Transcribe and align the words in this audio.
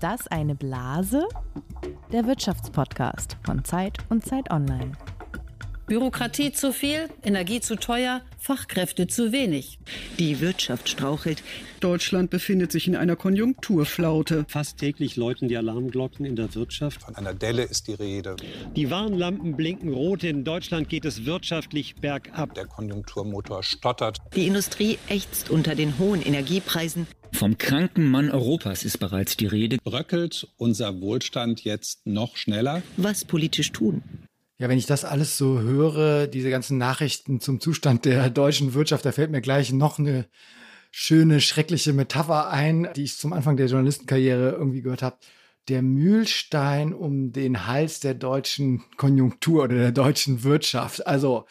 das 0.00 0.26
eine 0.28 0.54
Blase? 0.54 1.28
Der 2.12 2.26
Wirtschaftspodcast 2.26 3.36
von 3.44 3.64
Zeit 3.64 3.98
und 4.08 4.24
Zeit 4.24 4.50
Online. 4.50 4.92
Bürokratie 5.86 6.52
zu 6.52 6.72
viel, 6.72 7.08
Energie 7.24 7.60
zu 7.60 7.74
teuer, 7.74 8.22
Fachkräfte 8.38 9.08
zu 9.08 9.32
wenig. 9.32 9.80
Die 10.20 10.40
Wirtschaft 10.40 10.88
strauchelt. 10.88 11.42
Deutschland 11.80 12.30
befindet 12.30 12.70
sich 12.70 12.86
in 12.86 12.94
einer 12.94 13.16
Konjunkturflaute. 13.16 14.44
Fast 14.48 14.78
täglich 14.78 15.16
läuten 15.16 15.48
die 15.48 15.56
Alarmglocken 15.56 16.24
in 16.24 16.36
der 16.36 16.54
Wirtschaft. 16.54 17.02
Von 17.02 17.16
einer 17.16 17.34
Delle 17.34 17.64
ist 17.64 17.88
die 17.88 17.94
Rede. 17.94 18.36
Die 18.76 18.88
Warnlampen 18.88 19.56
blinken 19.56 19.92
rot. 19.92 20.22
In 20.22 20.44
Deutschland 20.44 20.88
geht 20.88 21.04
es 21.04 21.26
wirtschaftlich 21.26 21.96
bergab. 21.96 22.54
Der 22.54 22.66
Konjunkturmotor 22.66 23.64
stottert. 23.64 24.18
Die 24.36 24.46
Industrie 24.46 24.96
ächzt 25.08 25.50
unter 25.50 25.74
den 25.74 25.98
hohen 25.98 26.22
Energiepreisen. 26.22 27.08
Vom 27.32 27.56
kranken 27.58 28.10
Mann 28.10 28.30
Europas 28.30 28.84
ist 28.84 28.98
bereits 28.98 29.36
die 29.36 29.46
Rede. 29.46 29.78
Bröckelt 29.82 30.48
unser 30.56 31.00
Wohlstand 31.00 31.64
jetzt 31.64 32.06
noch 32.06 32.36
schneller? 32.36 32.82
Was 32.96 33.24
politisch 33.24 33.72
tun? 33.72 34.02
Ja, 34.58 34.68
wenn 34.68 34.78
ich 34.78 34.86
das 34.86 35.06
alles 35.06 35.38
so 35.38 35.60
höre, 35.60 36.26
diese 36.26 36.50
ganzen 36.50 36.76
Nachrichten 36.76 37.40
zum 37.40 37.60
Zustand 37.60 38.04
der 38.04 38.28
deutschen 38.28 38.74
Wirtschaft, 38.74 39.06
da 39.06 39.12
fällt 39.12 39.30
mir 39.30 39.40
gleich 39.40 39.72
noch 39.72 39.98
eine 39.98 40.26
schöne, 40.90 41.40
schreckliche 41.40 41.92
Metapher 41.92 42.50
ein, 42.50 42.88
die 42.94 43.04
ich 43.04 43.16
zum 43.16 43.32
Anfang 43.32 43.56
der 43.56 43.68
Journalistenkarriere 43.68 44.50
irgendwie 44.50 44.82
gehört 44.82 45.02
habe. 45.02 45.16
Der 45.68 45.82
Mühlstein 45.82 46.92
um 46.92 47.32
den 47.32 47.66
Hals 47.66 48.00
der 48.00 48.14
deutschen 48.14 48.82
Konjunktur 48.96 49.64
oder 49.64 49.76
der 49.76 49.92
deutschen 49.92 50.42
Wirtschaft. 50.42 51.06
Also, 51.06 51.46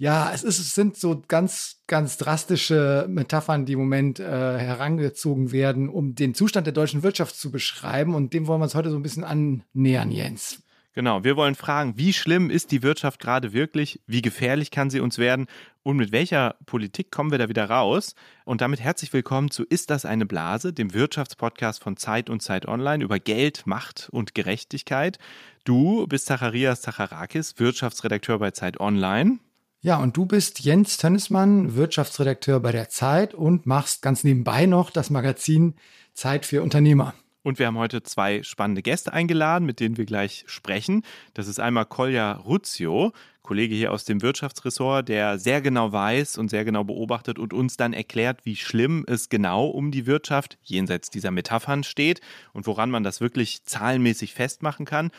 ja, 0.00 0.32
es, 0.32 0.42
ist, 0.44 0.58
es 0.58 0.74
sind 0.74 0.96
so 0.96 1.22
ganz, 1.28 1.82
ganz 1.86 2.16
drastische 2.16 3.04
Metaphern, 3.06 3.66
die 3.66 3.74
im 3.74 3.80
Moment 3.80 4.18
äh, 4.18 4.24
herangezogen 4.24 5.52
werden, 5.52 5.90
um 5.90 6.14
den 6.14 6.32
Zustand 6.32 6.66
der 6.66 6.72
deutschen 6.72 7.02
Wirtschaft 7.02 7.36
zu 7.36 7.50
beschreiben. 7.50 8.14
Und 8.14 8.32
dem 8.32 8.46
wollen 8.46 8.60
wir 8.60 8.64
uns 8.64 8.74
heute 8.74 8.88
so 8.88 8.96
ein 8.96 9.02
bisschen 9.02 9.24
annähern, 9.24 10.10
Jens. 10.10 10.62
Genau, 10.94 11.22
wir 11.22 11.36
wollen 11.36 11.54
fragen, 11.54 11.98
wie 11.98 12.14
schlimm 12.14 12.48
ist 12.48 12.70
die 12.70 12.82
Wirtschaft 12.82 13.20
gerade 13.20 13.52
wirklich? 13.52 14.00
Wie 14.06 14.22
gefährlich 14.22 14.70
kann 14.70 14.88
sie 14.88 15.00
uns 15.00 15.18
werden? 15.18 15.48
Und 15.82 15.98
mit 15.98 16.12
welcher 16.12 16.56
Politik 16.64 17.10
kommen 17.10 17.30
wir 17.30 17.38
da 17.38 17.50
wieder 17.50 17.68
raus? 17.68 18.14
Und 18.46 18.62
damit 18.62 18.80
herzlich 18.80 19.12
willkommen 19.12 19.50
zu 19.50 19.64
Ist 19.64 19.90
das 19.90 20.06
eine 20.06 20.24
Blase, 20.24 20.72
dem 20.72 20.94
Wirtschaftspodcast 20.94 21.82
von 21.82 21.98
Zeit 21.98 22.30
und 22.30 22.40
Zeit 22.40 22.66
Online 22.66 23.04
über 23.04 23.18
Geld, 23.18 23.66
Macht 23.66 24.08
und 24.12 24.34
Gerechtigkeit. 24.34 25.18
Du 25.64 26.06
bist 26.06 26.24
Zacharias 26.24 26.80
Zacharakis, 26.80 27.58
Wirtschaftsredakteur 27.58 28.38
bei 28.38 28.52
Zeit 28.52 28.80
Online. 28.80 29.40
Ja, 29.82 29.96
und 29.96 30.14
du 30.14 30.26
bist 30.26 30.60
Jens 30.60 30.98
Tönnesmann, 30.98 31.74
Wirtschaftsredakteur 31.74 32.60
bei 32.60 32.70
der 32.70 32.90
Zeit 32.90 33.32
und 33.32 33.64
machst 33.64 34.02
ganz 34.02 34.24
nebenbei 34.24 34.66
noch 34.66 34.90
das 34.90 35.08
Magazin 35.08 35.74
Zeit 36.12 36.44
für 36.44 36.62
Unternehmer. 36.62 37.14
Und 37.42 37.58
wir 37.58 37.66
haben 37.66 37.78
heute 37.78 38.02
zwei 38.02 38.42
spannende 38.42 38.82
Gäste 38.82 39.14
eingeladen, 39.14 39.64
mit 39.64 39.80
denen 39.80 39.96
wir 39.96 40.04
gleich 40.04 40.44
sprechen. 40.46 41.02
Das 41.32 41.48
ist 41.48 41.60
einmal 41.60 41.86
Kolja 41.86 42.32
Ruzio, 42.32 43.12
Kollege 43.40 43.74
hier 43.74 43.90
aus 43.90 44.04
dem 44.04 44.20
Wirtschaftsressort, 44.20 45.08
der 45.08 45.38
sehr 45.38 45.62
genau 45.62 45.90
weiß 45.92 46.36
und 46.36 46.50
sehr 46.50 46.66
genau 46.66 46.84
beobachtet 46.84 47.38
und 47.38 47.54
uns 47.54 47.78
dann 47.78 47.94
erklärt, 47.94 48.44
wie 48.44 48.56
schlimm 48.56 49.06
es 49.08 49.30
genau 49.30 49.66
um 49.66 49.90
die 49.90 50.04
Wirtschaft 50.04 50.58
jenseits 50.62 51.08
dieser 51.08 51.30
Metaphern 51.30 51.84
steht 51.84 52.20
und 52.52 52.66
woran 52.66 52.90
man 52.90 53.02
das 53.02 53.22
wirklich 53.22 53.64
zahlenmäßig 53.64 54.34
festmachen 54.34 54.84
kann. 54.84 55.10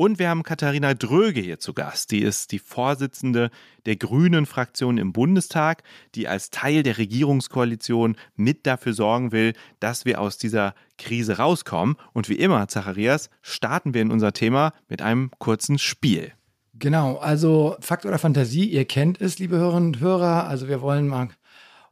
Und 0.00 0.20
wir 0.20 0.28
haben 0.28 0.44
Katharina 0.44 0.94
Dröge 0.94 1.40
hier 1.40 1.58
zu 1.58 1.74
Gast. 1.74 2.12
Die 2.12 2.22
ist 2.22 2.52
die 2.52 2.60
Vorsitzende 2.60 3.50
der 3.84 3.96
Grünen 3.96 4.46
Fraktion 4.46 4.96
im 4.96 5.12
Bundestag, 5.12 5.82
die 6.14 6.28
als 6.28 6.50
Teil 6.50 6.84
der 6.84 6.98
Regierungskoalition 6.98 8.14
mit 8.36 8.64
dafür 8.64 8.92
sorgen 8.92 9.32
will, 9.32 9.54
dass 9.80 10.04
wir 10.04 10.20
aus 10.20 10.38
dieser 10.38 10.76
Krise 10.98 11.38
rauskommen. 11.38 11.96
Und 12.12 12.28
wie 12.28 12.36
immer, 12.36 12.68
Zacharias, 12.68 13.28
starten 13.42 13.92
wir 13.92 14.02
in 14.02 14.12
unser 14.12 14.32
Thema 14.32 14.72
mit 14.88 15.02
einem 15.02 15.32
kurzen 15.40 15.80
Spiel. 15.80 16.30
Genau, 16.74 17.16
also 17.16 17.76
Fakt 17.80 18.06
oder 18.06 18.20
Fantasie, 18.20 18.66
ihr 18.66 18.84
kennt 18.84 19.20
es, 19.20 19.40
liebe 19.40 19.56
Hörerinnen 19.56 19.88
und 19.88 20.00
Hörer. 20.00 20.46
Also 20.46 20.68
wir 20.68 20.80
wollen 20.80 21.08
mal 21.08 21.30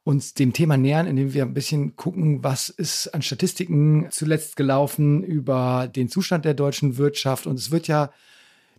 uns 0.06 0.34
dem 0.34 0.52
Thema 0.52 0.76
nähern, 0.76 1.08
indem 1.08 1.34
wir 1.34 1.42
ein 1.42 1.52
bisschen 1.52 1.96
gucken, 1.96 2.44
was 2.44 2.68
ist 2.68 3.08
an 3.08 3.22
Statistiken 3.22 4.06
zuletzt 4.10 4.54
gelaufen 4.54 5.24
über 5.24 5.88
den 5.88 6.08
Zustand 6.08 6.44
der 6.44 6.54
deutschen 6.54 6.96
Wirtschaft. 6.96 7.44
Und 7.48 7.58
es 7.58 7.72
wird 7.72 7.88
ja 7.88 8.12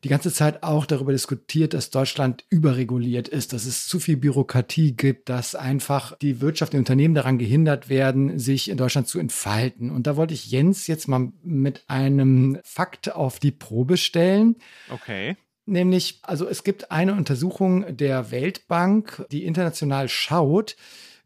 die 0.05 0.09
ganze 0.09 0.31
Zeit 0.31 0.63
auch 0.63 0.85
darüber 0.85 1.11
diskutiert, 1.11 1.73
dass 1.73 1.89
Deutschland 1.89 2.45
überreguliert 2.49 3.27
ist, 3.27 3.51
dass 3.51 3.65
es 3.65 3.87
zu 3.87 3.99
viel 3.99 4.15
Bürokratie 4.15 4.93
gibt, 4.93 5.27
dass 5.27 5.53
einfach 5.53 6.17
die 6.19 6.39
Wirtschaft, 6.39 6.71
die 6.71 6.77
Unternehmen 6.77 7.13
daran 7.13 7.37
gehindert 7.37 7.89
werden, 7.89 8.39
sich 8.39 8.69
in 8.69 8.77
Deutschland 8.77 9.09
zu 9.09 9.19
entfalten. 9.19 9.91
Und 9.91 10.07
da 10.07 10.15
wollte 10.15 10.33
ich 10.33 10.49
Jens 10.49 10.87
jetzt 10.87 11.09
mal 11.09 11.33
mit 11.43 11.83
einem 11.87 12.57
Fakt 12.63 13.13
auf 13.13 13.39
die 13.39 13.51
Probe 13.51 13.97
stellen. 13.97 14.55
Okay. 14.89 15.35
Nämlich, 15.65 16.19
also 16.21 16.47
es 16.47 16.63
gibt 16.63 16.89
eine 16.89 17.15
Untersuchung 17.15 17.97
der 17.97 18.31
Weltbank, 18.31 19.25
die 19.29 19.43
international 19.43 20.07
schaut, 20.07 20.77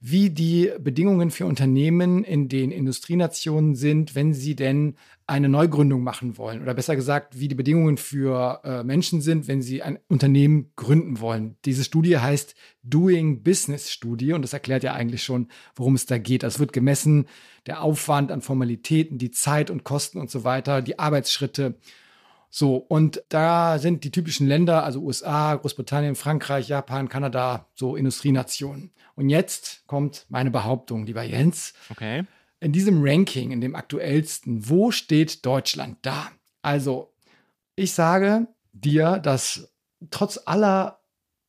wie 0.04 0.32
die 0.32 0.72
Bedingungen 0.80 1.30
für 1.30 1.46
Unternehmen 1.46 2.24
in 2.24 2.50
den 2.50 2.72
Industrienationen 2.72 3.76
sind, 3.76 4.16
wenn 4.16 4.34
sie 4.34 4.56
denn 4.56 4.96
eine 5.28 5.48
Neugründung 5.48 6.04
machen 6.04 6.40
wollen. 6.40 6.64
Oder 6.64 6.74
besser 6.74 6.96
gesagt, 6.96 7.40
wie 7.40 7.48
die 7.48 7.56
Bedingungen 7.56 7.98
für 7.98 8.62
äh, 8.64 8.84
Menschen 8.84 9.22
sind, 9.22 9.48
wenn 9.48 9.62
sie 9.62 9.84
ein 9.84 10.00
Unternehmen 10.08 10.72
gründen 10.76 11.20
wollen. 11.20 11.56
Diese 11.66 11.84
Studie 11.84 12.18
heißt 12.18 12.56
Doing 12.82 13.44
Business 13.44 13.92
Studie 13.92 14.34
und 14.34 14.42
das 14.42 14.54
erklärt 14.54 14.82
ja 14.82 14.94
eigentlich 14.94 15.24
schon, 15.24 15.50
worum 15.76 15.94
es 15.94 16.08
da 16.08 16.18
geht. 16.18 16.44
Es 16.44 16.58
wird 16.58 16.74
gemessen, 16.74 17.28
der 17.68 17.84
Aufwand 17.84 18.32
an 18.32 18.42
Formalitäten, 18.42 19.20
die 19.20 19.30
Zeit 19.30 19.70
und 19.70 19.84
Kosten 19.84 20.20
und 20.20 20.32
so 20.32 20.44
weiter, 20.44 20.82
die 20.82 20.98
Arbeitsschritte 20.98 21.76
so, 22.54 22.76
und 22.76 23.24
da 23.30 23.80
sind 23.80 24.04
die 24.04 24.12
typischen 24.12 24.46
Länder, 24.46 24.84
also 24.84 25.00
USA, 25.00 25.56
Großbritannien, 25.56 26.16
Frankreich, 26.16 26.68
Japan, 26.68 27.08
Kanada, 27.08 27.68
so 27.76 27.96
Industrienationen. 27.96 28.92
Und 29.16 29.30
jetzt 29.30 29.88
kommt 29.88 30.26
meine 30.28 30.52
Behauptung, 30.52 31.06
lieber 31.06 31.24
Jens. 31.24 31.74
Okay. 31.90 32.26
In 32.60 32.74
diesem 32.74 33.02
Ranking, 33.02 33.52
in 33.52 33.62
dem 33.62 33.74
aktuellsten, 33.74 34.68
wo 34.70 34.92
steht 34.92 35.46
Deutschland 35.46 36.00
da? 36.02 36.30
Also, 36.62 37.14
ich 37.78 37.94
sage 37.94 38.48
dir, 38.74 39.20
dass 39.20 39.74
trotz 40.10 40.38
aller 40.46 41.00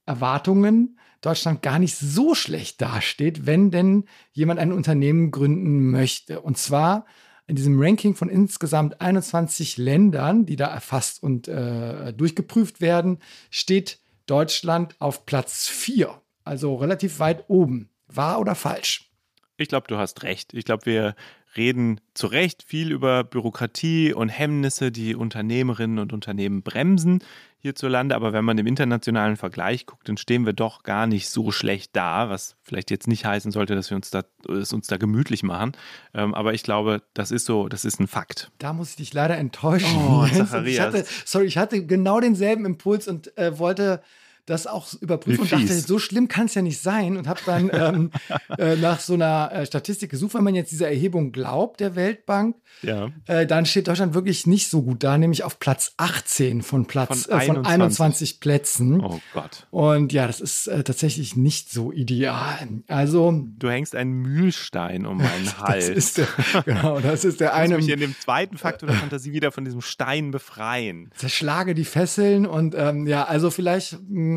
Erwartungen 0.07 1.01
Deutschland 1.21 1.63
gar 1.63 1.81
nicht 1.81 1.97
so 1.97 2.37
schlecht 2.37 2.81
dasteht, 2.81 3.45
wenn 3.45 3.73
denn 3.73 4.05
jemand 4.33 4.61
ein 4.61 4.73
Unternehmen 4.73 5.33
gründen 5.33 5.91
möchte. 5.91 6.41
Und 6.41 6.59
zwar 6.59 7.07
in 7.53 7.57
diesem 7.57 7.79
Ranking 7.79 8.15
von 8.15 8.31
insgesamt 8.31 9.03
21 9.03 9.77
Ländern, 9.77 10.47
die 10.47 10.57
da 10.57 10.69
erfasst 10.69 11.23
und 11.23 11.49
äh, 11.49 12.15
durchgeprüft 12.15 12.81
werden, 12.81 13.19
steht 13.51 13.99
Deutschland 14.25 14.97
auf 15.01 15.27
Platz 15.27 15.69
4, 15.69 16.19
also 16.45 16.77
relativ 16.77 17.19
weit 17.19 17.45
oben. 17.49 17.91
Wahr 18.07 18.41
oder 18.41 18.55
falsch? 18.55 19.11
Ich 19.59 19.69
glaube, 19.69 19.87
du 19.87 19.99
hast 19.99 20.23
recht. 20.23 20.55
Ich 20.55 20.65
glaube, 20.65 20.87
wir 20.87 21.15
reden 21.57 22.01
zu 22.15 22.27
Recht 22.27 22.63
viel 22.63 22.91
über 22.91 23.25
Bürokratie 23.25 24.13
und 24.13 24.29
Hemmnisse, 24.29 24.91
die 24.93 25.15
Unternehmerinnen 25.15 25.99
und 25.99 26.13
Unternehmen 26.13 26.63
bremsen 26.63 27.23
hierzulande. 27.63 28.15
Aber 28.15 28.33
wenn 28.33 28.45
man 28.45 28.59
im 28.59 28.67
internationalen 28.67 29.37
Vergleich 29.37 29.87
guckt, 29.87 30.09
dann 30.09 30.17
stehen 30.17 30.45
wir 30.45 30.53
doch 30.53 30.83
gar 30.83 31.07
nicht 31.07 31.29
so 31.29 31.53
schlecht 31.53 31.95
da, 31.95 32.29
was 32.29 32.57
vielleicht 32.63 32.91
jetzt 32.91 33.07
nicht 33.07 33.25
heißen 33.25 33.53
sollte, 33.53 33.75
dass 33.75 33.91
wir 33.91 33.97
uns 33.97 34.11
da, 34.11 34.25
es 34.49 34.73
uns 34.73 34.89
da 34.89 34.97
gemütlich 34.97 35.43
machen. 35.43 35.73
Ähm, 36.13 36.35
aber 36.35 36.55
ich 36.55 36.65
glaube, 36.65 37.03
das 37.15 37.31
ist 37.31 37.47
so, 37.47 37.69
das 37.69 37.85
ist 37.85 38.01
ein 38.01 38.09
Fakt. 38.09 38.51
Da 38.59 38.73
muss 38.73 38.91
ich 38.91 38.97
dich 38.97 39.15
leider 39.15 39.39
enttäuschen. 39.39 39.97
Oh, 39.97 40.27
Zacharias. 40.27 40.73
Ich 40.73 40.81
hatte, 40.81 41.05
sorry, 41.25 41.47
ich 41.47 41.59
hatte 41.59 41.87
genau 41.87 42.19
denselben 42.19 42.65
Impuls 42.65 43.07
und 43.07 43.37
äh, 43.37 43.59
wollte 43.59 44.03
das 44.47 44.67
auch 44.67 44.93
überprüfen 45.01 45.43
und 45.43 45.53
dachte, 45.53 45.73
so 45.79 45.99
schlimm 45.99 46.27
kann 46.27 46.47
es 46.47 46.55
ja 46.55 46.63
nicht 46.63 46.81
sein 46.81 47.17
und 47.17 47.29
habe 47.29 47.41
dann 47.47 47.71
ähm, 47.73 48.11
äh, 48.59 48.77
nach 48.77 48.99
so 48.99 49.15
einer 49.15 49.51
äh, 49.53 49.67
Statistik 49.67 50.11
gesucht, 50.11 50.35
wenn 50.35 50.43
man 50.43 50.55
jetzt 50.55 50.73
dieser 50.73 50.89
Erhebung 50.89 51.31
glaubt, 51.31 51.81
der 51.81 51.95
Weltbank, 51.95 52.57
ja. 52.83 53.11
äh, 53.27 53.47
dann 53.47 53.67
steht 53.67 53.87
Deutschland 53.87 54.15
wirklich 54.15 54.47
nicht 54.47 54.69
so 54.69 54.83
gut 54.83 55.05
da, 55.05 55.17
nämlich 55.17 55.45
auf 55.45 55.61
Platz 55.61 55.95
18 55.97 56.63
von 56.63 56.87
Platz 56.87 57.27
von 57.27 57.35
21, 57.35 57.55
von 57.55 57.67
21 57.67 58.41
Plätzen. 58.41 59.01
Oh 59.01 59.21
Gott. 59.33 59.67
Und 59.71 60.13
ja, 60.13 60.27
das 60.27 60.41
ist 60.41 60.67
äh, 60.67 60.83
tatsächlich 60.83 61.37
nicht 61.37 61.71
so 61.71 61.93
ideal. 61.93 62.83
Also 62.89 63.45
du 63.59 63.71
hängst 63.71 63.95
einen 63.95 64.13
Mühlstein 64.13 65.07
um 65.07 65.19
meinen 65.19 65.59
Hals. 65.59 65.87
Das 65.87 65.97
ist 65.97 66.19
der, 66.19 66.27
genau, 66.65 66.99
das 66.99 67.25
ist 67.25 67.41
der 67.41 67.55
eine. 67.55 67.77
Ich 67.79 67.87
mich 67.87 67.95
in 67.95 68.01
dem 68.01 68.17
zweiten 68.19 68.59
Faktor 68.59 68.89
der 68.89 68.99
Fantasie 68.99 69.33
wieder 69.33 69.53
von 69.53 69.65
diesem 69.65 69.81
Stein 69.81 70.33
befreien. 70.33 71.11
Zerschlage 71.15 71.75
die 71.75 71.85
Fesseln 71.85 72.45
und 72.45 72.75
ähm, 72.77 73.07
ja, 73.07 73.25
also 73.25 73.51
vielleicht 73.51 73.99
mh, 74.09 74.33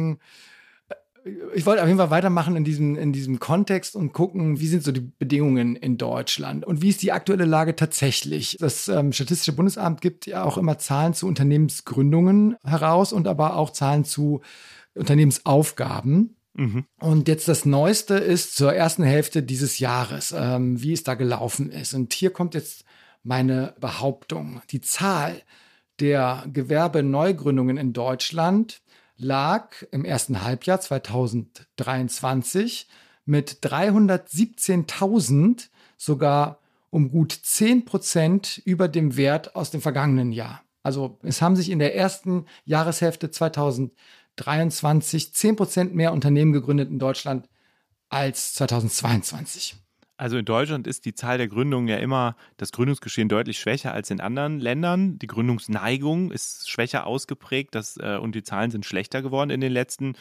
ich 1.56 1.66
wollte 1.66 1.82
auf 1.82 1.88
jeden 1.88 1.98
Fall 1.98 2.12
weitermachen 2.12 2.56
in 2.56 2.64
diesem, 2.64 2.96
in 2.96 3.12
diesem 3.12 3.40
Kontext 3.40 3.96
und 3.96 4.14
gucken, 4.14 4.60
wie 4.60 4.68
sind 4.68 4.84
so 4.84 4.92
die 4.92 5.02
Bedingungen 5.02 5.76
in 5.76 5.98
Deutschland 5.98 6.66
und 6.66 6.84
wie 6.84 6.90
ist 6.90 7.02
die 7.02 7.12
aktuelle 7.12 7.46
Lage 7.46 7.76
tatsächlich. 7.76 8.58
Das 8.60 8.88
ähm, 8.88 9.12
Statistische 9.12 9.54
Bundesamt 9.54 10.02
gibt 10.02 10.28
ja 10.28 10.44
auch 10.44 10.58
immer 10.58 10.78
Zahlen 10.78 11.16
zu 11.16 11.28
Unternehmensgründungen 11.28 12.58
heraus 12.64 13.12
und 13.12 13.28
aber 13.28 13.56
auch 13.56 13.72
Zahlen 13.72 14.06
zu 14.06 14.42
Unternehmensaufgaben. 14.94 16.36
Mhm. 16.54 16.86
Und 17.00 17.28
jetzt 17.28 17.48
das 17.48 17.66
Neueste 17.66 18.16
ist 18.16 18.56
zur 18.56 18.74
ersten 18.74 19.04
Hälfte 19.04 19.42
dieses 19.42 19.80
Jahres, 19.80 20.34
ähm, 20.38 20.82
wie 20.82 20.94
es 20.94 21.04
da 21.04 21.16
gelaufen 21.16 21.72
ist. 21.72 21.96
Und 21.96 22.14
hier 22.14 22.30
kommt 22.30 22.54
jetzt 22.54 22.86
meine 23.24 23.74
Behauptung. 23.80 24.62
Die 24.70 24.82
Zahl 24.82 25.42
der 26.00 26.44
Gewerbeneugründungen 26.54 27.78
in 27.78 27.94
Deutschland 27.94 28.82
lag 29.18 29.84
im 29.92 30.06
ersten 30.06 30.44
Halbjahr 30.44 30.80
2023 30.82 32.88
mit 33.26 33.60
317.000 33.64 35.70
sogar 35.98 36.60
um 36.90 37.10
gut 37.10 37.32
10 37.32 37.86
Prozent 37.86 38.62
über 38.66 38.88
dem 38.88 39.18
Wert 39.18 39.56
aus 39.56 39.72
dem 39.72 39.82
vergangenen 39.82 40.32
Jahr. 40.32 40.62
Also 40.84 41.18
es 41.24 41.42
haben 41.42 41.56
sich 41.56 41.72
in 41.72 41.80
der 41.80 41.96
ersten 41.96 42.46
Jahreshälfte 42.64 43.32
2023 43.32 45.34
10 45.34 45.56
Prozent 45.56 45.96
mehr 45.96 46.14
Unternehmen 46.14 46.54
gegründet 46.54 46.90
in 46.90 47.00
Deutschland 47.00 47.50
als 48.10 48.54
2022. 48.54 49.78
Also 50.18 50.38
in 50.38 50.46
Deutschland 50.46 50.88
ist 50.88 51.04
die 51.06 51.14
Zahl 51.14 51.38
der 51.38 51.50
Gründungen 51.50 51.90
ja 51.90 51.98
immer 51.98 52.38
das 52.56 52.72
Gründungsgeschehen 52.72 53.28
deutlich 53.28 53.60
schwächer 53.60 53.94
als 53.94 54.10
in 54.10 54.22
anderen 54.22 54.60
Ländern. 54.62 55.20
Die 55.20 55.28
Gründungsneigung 55.28 56.32
ist 56.32 56.70
schwächer 56.70 57.06
ausgeprägt 57.06 57.76
das, 57.76 57.98
äh, 57.98 58.18
und 58.18 58.34
die 58.34 58.44
Zahlen 58.44 58.72
sind 58.72 58.86
schlechter 58.86 59.22
geworden 59.22 59.50
in 59.50 59.60
den 59.60 59.74
letzten 59.74 60.14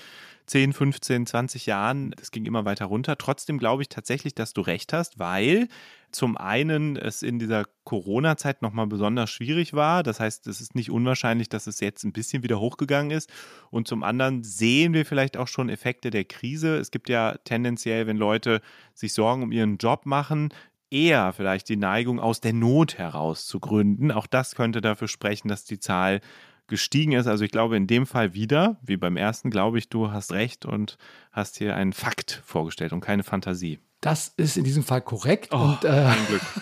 10, 0.47 0.73
15, 0.73 1.27
20 1.27 1.67
Jahren. 1.67 2.11
Das 2.17 2.33
ging 2.33 2.45
immer 2.45 2.65
weiter 2.65 2.87
runter. 2.87 3.17
Trotzdem 3.17 3.59
glaube 3.59 3.83
ich 3.83 3.89
tatsächlich, 3.89 4.35
dass 4.35 4.53
du 4.53 4.63
recht 4.63 4.93
hast, 4.93 5.21
weil 5.21 5.69
zum 6.15 6.37
einen 6.37 6.97
es 6.97 7.23
in 7.23 7.39
dieser 7.39 7.65
Corona-Zeit 7.85 8.63
nochmal 8.63 8.87
besonders 8.87 9.31
schwierig 9.31 9.75
war. 9.75 10.03
Das 10.03 10.21
heißt, 10.21 10.47
es 10.47 10.61
ist 10.61 10.75
nicht 10.75 10.91
unwahrscheinlich, 10.91 11.49
dass 11.49 11.67
es 11.67 11.81
jetzt 11.81 12.05
ein 12.05 12.13
bisschen 12.13 12.43
wieder 12.43 12.61
hochgegangen 12.61 13.11
ist. 13.11 13.31
Und 13.71 13.89
zum 13.89 14.03
anderen 14.03 14.43
sehen 14.43 14.95
wir 14.95 15.05
vielleicht 15.05 15.37
auch 15.37 15.49
schon 15.49 15.69
Effekte 15.69 16.11
der 16.11 16.25
Krise. 16.25 16.77
Es 16.77 16.91
gibt 16.91 17.09
ja 17.09 17.37
tendenziell, 17.45 18.07
wenn 18.07 18.17
Leute 18.17 18.61
sich 18.95 19.13
Sorgen 19.13 19.43
um 19.43 19.53
ihren 19.53 19.77
Job 19.77 20.07
machen, 20.07 20.51
eher 20.91 21.33
vielleicht 21.33 21.69
die 21.69 21.77
Neigung, 21.77 22.21
aus 22.21 22.41
der 22.41 22.53
Not 22.53 22.99
heraus 22.99 23.47
zu 23.47 23.59
gründen. 23.59 24.11
Auch 24.11 24.27
das 24.27 24.55
könnte 24.55 24.81
dafür 24.81 25.09
sprechen, 25.09 25.49
dass 25.49 25.65
die 25.65 25.81
Zahl 25.81 26.21
gestiegen 26.67 27.13
ist. 27.13 27.27
Also 27.27 27.45
ich 27.45 27.51
glaube 27.51 27.77
in 27.77 27.87
dem 27.87 28.07
Fall 28.07 28.35
wieder, 28.35 28.79
wie 28.83 28.97
beim 28.97 29.17
ersten, 29.17 29.51
glaube 29.51 29.79
ich, 29.79 29.89
du 29.89 30.11
hast 30.11 30.33
recht 30.33 30.65
und 30.67 30.97
hast 31.33 31.59
hier 31.59 31.77
einen 31.77 31.93
Fakt 31.93 32.43
vorgestellt 32.45 32.93
und 32.93 33.01
keine 33.01 33.23
Fantasie. 33.23 33.79
Das 34.05 34.35
ist 34.37 34.59
in 34.59 34.65
diesem 34.65 34.83
Fall 34.83 35.01
korrekt. 35.01 35.49
Oh, 35.51 35.57
und, 35.57 35.85
äh, 35.85 36.13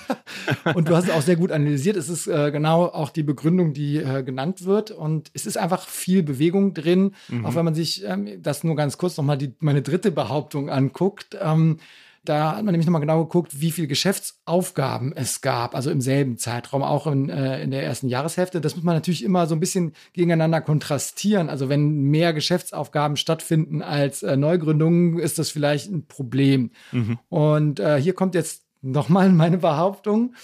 und 0.75 0.88
du 0.88 0.94
hast 0.94 1.08
es 1.08 1.10
auch 1.10 1.22
sehr 1.22 1.34
gut 1.34 1.50
analysiert. 1.50 1.96
Es 1.96 2.08
ist 2.08 2.28
äh, 2.28 2.52
genau 2.52 2.84
auch 2.84 3.10
die 3.10 3.25
Begründung, 3.25 3.72
die 3.72 3.96
äh, 3.96 4.22
genannt 4.22 4.64
wird. 4.64 4.93
Und 4.93 5.32
es 5.34 5.44
ist 5.44 5.56
einfach 5.56 5.88
viel 5.88 6.22
Bewegung 6.22 6.72
drin. 6.72 7.16
Mhm. 7.26 7.44
Auch 7.44 7.56
wenn 7.56 7.64
man 7.64 7.75
sich 7.75 8.04
ähm, 8.04 8.40
das 8.40 8.62
nur 8.62 8.76
ganz 8.76 8.96
kurz 8.96 9.16
nochmal 9.16 9.38
meine 9.58 9.82
dritte 9.82 10.12
Behauptung 10.12 10.70
anguckt. 10.70 11.37
Ähm, 11.40 11.78
da 12.24 12.56
hat 12.56 12.64
man 12.64 12.72
nämlich 12.72 12.86
nochmal 12.86 13.00
genau 13.00 13.24
geguckt, 13.24 13.60
wie 13.60 13.72
viele 13.72 13.88
Geschäftsaufgaben 13.88 15.12
es 15.12 15.40
gab, 15.40 15.74
also 15.74 15.90
im 15.90 16.00
selben 16.00 16.38
Zeitraum, 16.38 16.82
auch 16.82 17.08
in, 17.08 17.28
äh, 17.28 17.60
in 17.62 17.72
der 17.72 17.82
ersten 17.82 18.08
Jahreshälfte. 18.08 18.60
Das 18.60 18.76
muss 18.76 18.84
man 18.84 18.94
natürlich 18.94 19.24
immer 19.24 19.48
so 19.48 19.56
ein 19.56 19.60
bisschen 19.60 19.92
gegeneinander 20.12 20.60
kontrastieren. 20.60 21.48
Also 21.48 21.69
wenn 21.69 22.02
mehr 22.02 22.32
Geschäftsaufgaben 22.32 23.16
stattfinden 23.16 23.82
als 23.82 24.22
äh, 24.22 24.36
Neugründungen, 24.36 25.19
ist 25.19 25.40
das 25.40 25.50
vielleicht 25.50 25.90
ein 25.90 26.06
Problem. 26.06 26.70
Mhm. 26.92 27.19
Und 27.28 27.80
äh, 27.80 28.00
hier 28.00 28.14
kommt 28.14 28.36
jetzt 28.36 28.62
nochmal 28.82 29.28
meine 29.30 29.58
Behauptung. 29.58 30.34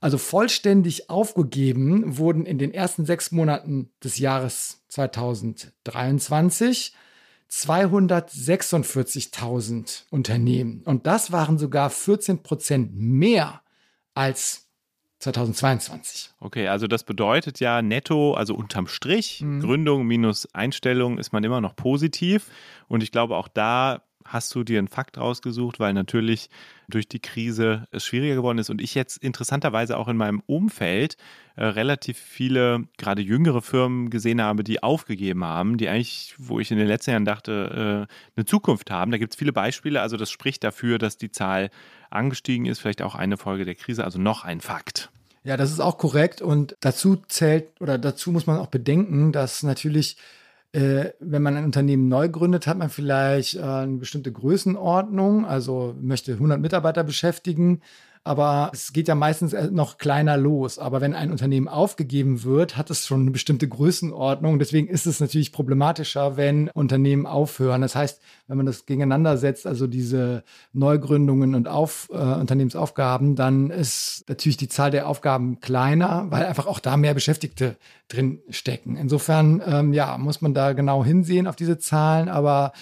Also 0.00 0.18
vollständig 0.18 1.10
aufgegeben 1.10 2.18
wurden 2.18 2.46
in 2.46 2.58
den 2.58 2.72
ersten 2.72 3.04
sechs 3.04 3.32
Monaten 3.32 3.90
des 4.04 4.18
Jahres 4.18 4.84
2023 4.88 6.94
246.000 7.50 10.04
Unternehmen. 10.10 10.82
Und 10.84 11.06
das 11.06 11.32
waren 11.32 11.58
sogar 11.58 11.90
14 11.90 12.42
Prozent 12.42 12.94
mehr 12.94 13.62
als 14.14 14.68
2022. 15.20 16.30
Okay, 16.40 16.68
also 16.68 16.86
das 16.86 17.04
bedeutet 17.04 17.58
ja 17.58 17.82
netto, 17.82 18.34
also 18.34 18.54
unterm 18.54 18.86
Strich, 18.86 19.40
mhm. 19.40 19.60
Gründung 19.60 20.06
minus 20.06 20.46
Einstellung 20.54 21.18
ist 21.18 21.32
man 21.32 21.42
immer 21.42 21.60
noch 21.60 21.74
positiv. 21.74 22.48
Und 22.86 23.02
ich 23.02 23.10
glaube, 23.10 23.36
auch 23.36 23.48
da 23.48 24.02
hast 24.28 24.54
du 24.54 24.64
dir 24.64 24.78
einen 24.78 24.88
Fakt 24.88 25.18
rausgesucht, 25.18 25.80
weil 25.80 25.92
natürlich 25.92 26.48
durch 26.88 27.08
die 27.08 27.20
Krise 27.20 27.86
es 27.90 28.04
schwieriger 28.04 28.36
geworden 28.36 28.58
ist 28.58 28.70
und 28.70 28.80
ich 28.80 28.94
jetzt 28.94 29.18
interessanterweise 29.18 29.96
auch 29.96 30.08
in 30.08 30.16
meinem 30.16 30.42
Umfeld 30.46 31.16
äh, 31.56 31.64
relativ 31.64 32.18
viele, 32.18 32.84
gerade 32.96 33.22
jüngere 33.22 33.62
Firmen 33.62 34.10
gesehen 34.10 34.40
habe, 34.40 34.64
die 34.64 34.82
aufgegeben 34.82 35.44
haben, 35.44 35.76
die 35.76 35.88
eigentlich, 35.88 36.34
wo 36.38 36.60
ich 36.60 36.70
in 36.70 36.78
den 36.78 36.86
letzten 36.86 37.10
Jahren 37.10 37.24
dachte, 37.24 38.06
äh, 38.08 38.14
eine 38.36 38.44
Zukunft 38.46 38.90
haben. 38.90 39.10
Da 39.10 39.18
gibt 39.18 39.32
es 39.32 39.38
viele 39.38 39.52
Beispiele, 39.52 40.00
also 40.00 40.16
das 40.16 40.30
spricht 40.30 40.62
dafür, 40.62 40.98
dass 40.98 41.16
die 41.16 41.30
Zahl 41.30 41.70
angestiegen 42.10 42.66
ist, 42.66 42.78
vielleicht 42.78 43.02
auch 43.02 43.14
eine 43.14 43.36
Folge 43.36 43.64
der 43.64 43.74
Krise, 43.74 44.04
also 44.04 44.18
noch 44.18 44.44
ein 44.44 44.60
Fakt. 44.60 45.10
Ja, 45.44 45.56
das 45.56 45.70
ist 45.70 45.80
auch 45.80 45.98
korrekt 45.98 46.42
und 46.42 46.76
dazu 46.80 47.16
zählt 47.28 47.68
oder 47.80 47.96
dazu 47.96 48.30
muss 48.32 48.46
man 48.46 48.58
auch 48.58 48.66
bedenken, 48.66 49.32
dass 49.32 49.62
natürlich 49.62 50.16
äh, 50.72 51.10
wenn 51.20 51.42
man 51.42 51.56
ein 51.56 51.64
Unternehmen 51.64 52.08
neu 52.08 52.28
gründet, 52.28 52.66
hat 52.66 52.78
man 52.78 52.90
vielleicht 52.90 53.56
äh, 53.56 53.62
eine 53.62 53.96
bestimmte 53.96 54.32
Größenordnung, 54.32 55.46
also 55.46 55.96
möchte 56.00 56.32
100 56.32 56.60
Mitarbeiter 56.60 57.04
beschäftigen 57.04 57.80
aber 58.24 58.70
es 58.72 58.92
geht 58.92 59.08
ja 59.08 59.14
meistens 59.14 59.52
äh, 59.52 59.70
noch 59.70 59.98
kleiner 59.98 60.36
los. 60.36 60.78
Aber 60.78 61.00
wenn 61.00 61.14
ein 61.14 61.30
Unternehmen 61.30 61.68
aufgegeben 61.68 62.44
wird, 62.44 62.76
hat 62.76 62.90
es 62.90 63.06
schon 63.06 63.22
eine 63.22 63.30
bestimmte 63.30 63.68
Größenordnung. 63.68 64.58
Deswegen 64.58 64.88
ist 64.88 65.06
es 65.06 65.20
natürlich 65.20 65.52
problematischer, 65.52 66.36
wenn 66.36 66.68
Unternehmen 66.70 67.26
aufhören. 67.26 67.80
Das 67.80 67.94
heißt, 67.94 68.20
wenn 68.46 68.56
man 68.56 68.66
das 68.66 68.86
gegeneinander 68.86 69.36
setzt, 69.36 69.66
also 69.66 69.86
diese 69.86 70.44
Neugründungen 70.72 71.54
und 71.54 71.68
Auf, 71.68 72.08
äh, 72.12 72.16
Unternehmensaufgaben, 72.16 73.36
dann 73.36 73.70
ist 73.70 74.24
natürlich 74.28 74.56
die 74.56 74.68
Zahl 74.68 74.90
der 74.90 75.08
Aufgaben 75.08 75.60
kleiner, 75.60 76.26
weil 76.30 76.46
einfach 76.46 76.66
auch 76.66 76.80
da 76.80 76.96
mehr 76.96 77.14
Beschäftigte 77.14 77.76
drin 78.08 78.40
stecken. 78.50 78.96
Insofern, 78.96 79.62
ähm, 79.66 79.92
ja, 79.92 80.18
muss 80.18 80.40
man 80.40 80.54
da 80.54 80.72
genau 80.72 81.04
hinsehen 81.04 81.46
auf 81.46 81.56
diese 81.56 81.78
Zahlen. 81.78 82.28
Aber 82.28 82.72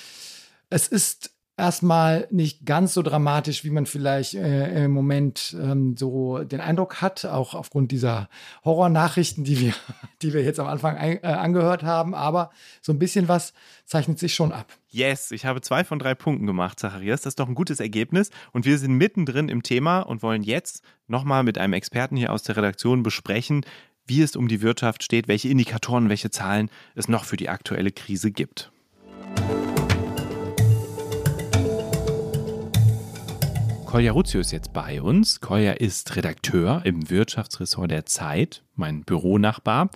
es 0.71 0.89
ist 0.89 1.36
erstmal 1.57 2.29
nicht 2.31 2.67
ganz 2.67 2.95
so 2.95 3.03
dramatisch, 3.03 3.65
wie 3.65 3.71
man 3.71 3.87
vielleicht 3.87 4.35
äh, 4.35 4.85
im 4.85 4.91
Moment 4.91 5.57
ähm, 5.59 5.97
so 5.97 6.39
den 6.45 6.61
Eindruck 6.61 7.01
hat, 7.01 7.25
auch 7.25 7.55
aufgrund 7.55 7.93
dieser 7.93 8.29
Horrornachrichten, 8.65 9.45
die 9.45 9.61
wir, 9.61 9.75
die 10.23 10.33
wir 10.35 10.43
jetzt 10.43 10.61
am 10.61 10.67
Anfang 10.67 10.97
ein, 10.97 11.23
äh, 11.23 11.27
angehört 11.27 11.83
haben. 11.83 12.15
Aber 12.15 12.51
so 12.83 12.93
ein 12.93 12.99
bisschen 12.99 13.29
was 13.29 13.55
zeichnet 13.85 14.19
sich 14.19 14.35
schon 14.35 14.53
ab. 14.53 14.73
Yes, 14.89 15.31
ich 15.31 15.47
habe 15.47 15.61
zwei 15.61 15.85
von 15.85 15.99
drei 15.99 16.15
Punkten 16.15 16.47
gemacht, 16.47 16.79
Zacharias. 16.79 17.23
Das 17.23 17.33
ist 17.33 17.41
doch 17.41 17.49
ein 17.49 17.55
gutes 17.55 17.81
Ergebnis. 17.81 18.31
Und 18.53 18.65
wir 18.65 18.79
sind 18.79 18.93
mittendrin 18.93 19.49
im 19.49 19.63
Thema 19.63 20.01
und 20.01 20.23
wollen 20.23 20.43
jetzt 20.43 20.83
nochmal 21.07 21.43
mit 21.43 21.59
einem 21.59 21.73
Experten 21.73 22.17
hier 22.17 22.33
aus 22.33 22.43
der 22.43 22.57
Redaktion 22.57 23.03
besprechen, 23.03 23.65
wie 24.07 24.23
es 24.23 24.37
um 24.37 24.47
die 24.47 24.63
Wirtschaft 24.63 25.03
steht, 25.03 25.27
welche 25.27 25.49
Indikatoren, 25.49 26.09
welche 26.09 26.31
Zahlen 26.31 26.71
es 26.95 27.09
noch 27.09 27.25
für 27.25 27.37
die 27.37 27.49
aktuelle 27.49 27.91
Krise 27.91 28.31
gibt. 28.31 28.71
Kolja 33.87 34.11
Ruzio 34.11 34.41
ist 34.41 34.51
jetzt 34.51 34.73
bei 34.73 35.01
uns. 35.01 35.41
Kolja 35.41 35.73
ist 35.73 36.17
Redakteur 36.17 36.83
im 36.85 37.09
Wirtschaftsressort 37.09 37.93
der 37.93 38.05
Zeit, 38.05 38.65
mein 38.75 39.05
Büronachbar. 39.05 39.91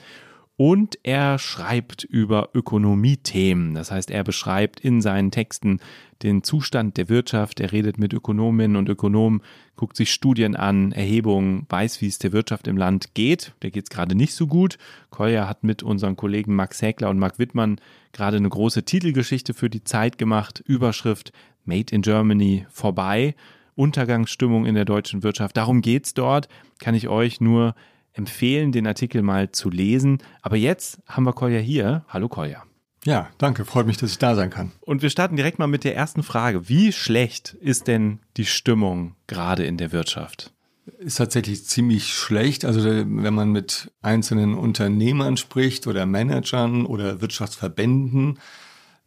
Und 0.56 0.98
er 1.02 1.38
schreibt 1.38 2.04
über 2.04 2.50
Ökonomiethemen. 2.54 3.74
Das 3.74 3.90
heißt, 3.90 4.12
er 4.12 4.22
beschreibt 4.22 4.78
in 4.78 5.00
seinen 5.00 5.32
Texten 5.32 5.80
den 6.22 6.44
Zustand 6.44 6.98
der 6.98 7.08
Wirtschaft. 7.08 7.58
Er 7.58 7.72
redet 7.72 7.98
mit 7.98 8.12
Ökonominnen 8.12 8.76
und 8.76 8.88
Ökonomen, 8.88 9.42
guckt 9.74 9.96
sich 9.96 10.12
Studien 10.12 10.54
an, 10.54 10.92
Erhebungen, 10.92 11.66
weiß, 11.68 12.00
wie 12.00 12.06
es 12.06 12.18
der 12.18 12.32
Wirtschaft 12.32 12.68
im 12.68 12.76
Land 12.76 13.14
geht. 13.14 13.54
Der 13.62 13.72
geht 13.72 13.84
es 13.84 13.90
gerade 13.90 14.14
nicht 14.14 14.34
so 14.34 14.46
gut. 14.46 14.78
Kolja 15.10 15.48
hat 15.48 15.64
mit 15.64 15.82
unseren 15.82 16.14
Kollegen 16.14 16.54
Max 16.54 16.80
Häkler 16.80 17.10
und 17.10 17.18
Marc 17.18 17.40
Wittmann 17.40 17.80
gerade 18.12 18.36
eine 18.36 18.50
große 18.50 18.84
Titelgeschichte 18.84 19.52
für 19.52 19.68
die 19.68 19.82
Zeit 19.82 20.16
gemacht. 20.16 20.62
Überschrift 20.64 21.32
Made 21.64 21.92
in 21.92 22.02
Germany 22.02 22.66
vorbei. 22.70 23.34
Untergangsstimmung 23.80 24.66
in 24.66 24.74
der 24.74 24.84
deutschen 24.84 25.22
Wirtschaft. 25.22 25.56
Darum 25.56 25.80
geht 25.80 26.04
es 26.04 26.14
dort. 26.14 26.48
Kann 26.78 26.94
ich 26.94 27.08
euch 27.08 27.40
nur 27.40 27.74
empfehlen, 28.12 28.72
den 28.72 28.86
Artikel 28.86 29.22
mal 29.22 29.52
zu 29.52 29.70
lesen. 29.70 30.18
Aber 30.42 30.56
jetzt 30.56 31.00
haben 31.06 31.24
wir 31.24 31.32
Kolja 31.32 31.58
hier. 31.58 32.04
Hallo 32.08 32.28
Kolja. 32.28 32.64
Ja, 33.04 33.30
danke. 33.38 33.64
Freut 33.64 33.86
mich, 33.86 33.96
dass 33.96 34.10
ich 34.10 34.18
da 34.18 34.34
sein 34.34 34.50
kann. 34.50 34.72
Und 34.82 35.00
wir 35.00 35.08
starten 35.08 35.36
direkt 35.36 35.58
mal 35.58 35.66
mit 35.66 35.84
der 35.84 35.96
ersten 35.96 36.22
Frage. 36.22 36.68
Wie 36.68 36.92
schlecht 36.92 37.54
ist 37.54 37.88
denn 37.88 38.20
die 38.36 38.44
Stimmung 38.44 39.16
gerade 39.26 39.64
in 39.64 39.78
der 39.78 39.92
Wirtschaft? 39.92 40.52
Ist 40.98 41.16
tatsächlich 41.16 41.64
ziemlich 41.64 42.12
schlecht. 42.12 42.66
Also 42.66 42.84
wenn 42.84 43.34
man 43.34 43.50
mit 43.50 43.90
einzelnen 44.02 44.54
Unternehmern 44.54 45.38
spricht 45.38 45.86
oder 45.86 46.04
Managern 46.04 46.84
oder 46.84 47.22
Wirtschaftsverbänden, 47.22 48.38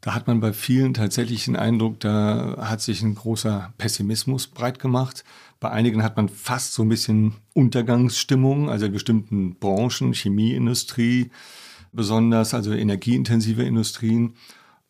da 0.03 0.13
hat 0.13 0.27
man 0.27 0.41
bei 0.41 0.51
vielen 0.51 0.93
tatsächlich 0.93 1.45
den 1.45 1.55
Eindruck, 1.55 2.01
da 2.01 2.57
hat 2.59 2.81
sich 2.81 3.01
ein 3.01 3.15
großer 3.15 3.71
Pessimismus 3.77 4.47
breit 4.47 4.77
gemacht. 4.77 5.23
Bei 5.61 5.71
einigen 5.71 6.03
hat 6.03 6.17
man 6.17 6.27
fast 6.27 6.73
so 6.73 6.83
ein 6.83 6.89
bisschen 6.89 7.35
Untergangsstimmung, 7.53 8.69
also 8.69 8.85
in 8.85 8.91
bestimmten 8.91 9.55
Branchen, 9.55 10.11
Chemieindustrie 10.11 11.31
besonders, 11.93 12.53
also 12.53 12.73
energieintensive 12.73 13.63
Industrien. 13.63 14.33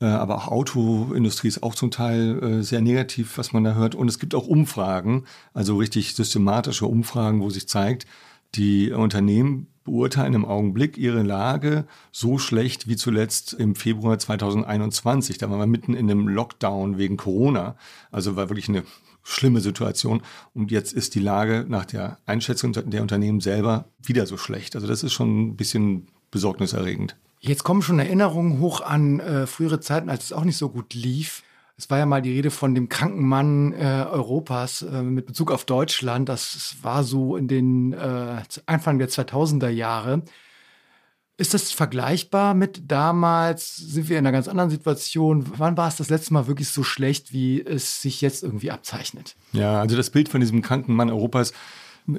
Äh, 0.02 0.06
aber 0.06 0.36
auch 0.36 0.48
Autoindustrie 0.48 1.50
ist 1.50 1.62
auch 1.62 1.76
zum 1.76 1.92
Teil 1.92 2.42
äh, 2.42 2.64
sehr 2.64 2.82
negativ, 2.82 3.38
was 3.38 3.54
man 3.54 3.64
da 3.64 3.76
hört. 3.76 3.94
Und 3.94 4.08
es 4.08 4.18
gibt 4.18 4.34
auch 4.34 4.48
Umfragen, 4.48 5.26
also 5.54 5.78
richtig 5.78 6.16
systematische 6.16 6.88
Umfragen, 6.88 7.40
wo 7.40 7.52
sich 7.52 7.68
zeigt, 7.68 8.08
Die 8.56 8.92
Unternehmen 8.92 9.68
beurteilen 9.84 10.34
im 10.34 10.46
Augenblick 10.46 10.98
ihre 10.98 11.24
Lage 11.24 11.86
so 12.12 12.38
schlecht 12.38 12.88
wie 12.88 12.96
zuletzt 12.96 13.54
im 13.54 13.76
Februar 13.76 14.18
2021. 14.18 15.38
Da 15.38 15.50
waren 15.50 15.60
wir 15.60 15.68
mitten 15.68 15.94
in 15.94 16.10
einem 16.10 16.28
Lockdown 16.28 16.98
wegen 16.98 17.18
Corona. 17.18 17.76
Also 18.12 18.36
war 18.36 18.50
wirklich 18.50 18.70
eine 18.70 18.84
schlimme 19.24 19.62
Situation. 19.62 20.22
Und 20.54 20.72
jetzt 20.72 20.94
ist 20.94 21.16
die 21.16 21.20
Lage 21.20 21.66
nach 21.68 21.86
der 21.86 22.18
Einschätzung 22.26 22.74
der 22.74 23.02
Unternehmen 23.02 23.40
selber 23.40 23.86
wieder 24.02 24.26
so 24.26 24.38
schlecht. 24.38 24.76
Also 24.76 24.88
das 24.88 25.04
ist 25.04 25.14
schon 25.14 25.48
ein 25.48 25.56
bisschen 25.56 26.08
besorgniserregend. 26.32 27.16
Jetzt 27.40 27.64
kommen 27.64 27.82
schon 27.82 28.00
Erinnerungen 28.00 28.60
hoch 28.60 28.82
an 28.82 29.20
äh, 29.20 29.48
frühere 29.48 29.80
Zeiten, 29.80 30.10
als 30.10 30.26
es 30.26 30.34
auch 30.34 30.46
nicht 30.46 30.58
so 30.58 30.70
gut 30.70 30.94
lief. 30.94 31.44
Es 31.76 31.90
war 31.90 31.98
ja 31.98 32.06
mal 32.06 32.22
die 32.22 32.32
Rede 32.32 32.52
von 32.52 32.76
dem 32.76 32.88
kranken 32.88 33.28
Mann 33.28 33.74
äh, 33.74 34.06
Europas 34.10 34.84
äh, 34.84 35.02
mit 35.02 35.26
Bezug 35.26 35.52
auf 35.52 35.66
Deutschland. 35.66 36.30
Das 36.30 36.76
war 36.84 37.04
so 37.04 37.36
in 37.36 37.48
den 37.48 37.94
äh, 37.94 38.42
Anfang 38.68 39.00
der 39.00 39.10
2000er 39.10 39.70
Jahre. 39.70 40.22
Ist 41.36 41.56
das 41.56 41.72
vergleichbar 41.72 42.54
mit 42.54 42.92
damals? 42.92 43.76
Sind 43.76 44.08
wir 44.08 44.20
in 44.20 44.26
einer 44.26 44.32
ganz 44.32 44.48
anderen 44.48 44.70
Situation? 44.70 45.46
Wann 45.58 45.76
war 45.76 45.88
es 45.88 45.96
das 45.96 46.12
letzte 46.12 46.32
Mal 46.34 46.46
wirklich 46.46 46.70
so 46.70 46.84
schlecht, 46.84 47.34
wie 47.34 47.60
es 47.60 48.04
sich 48.04 48.22
jetzt 48.22 48.44
irgendwie 48.44 48.70
abzeichnet? 48.70 49.36
Ja, 49.52 49.82
also 49.82 49.96
das 49.98 50.12
Bild 50.12 50.30
von 50.30 50.42
diesem 50.42 50.62
kranken 50.62 50.94
Mann 50.94 51.10
Europas 51.10 51.54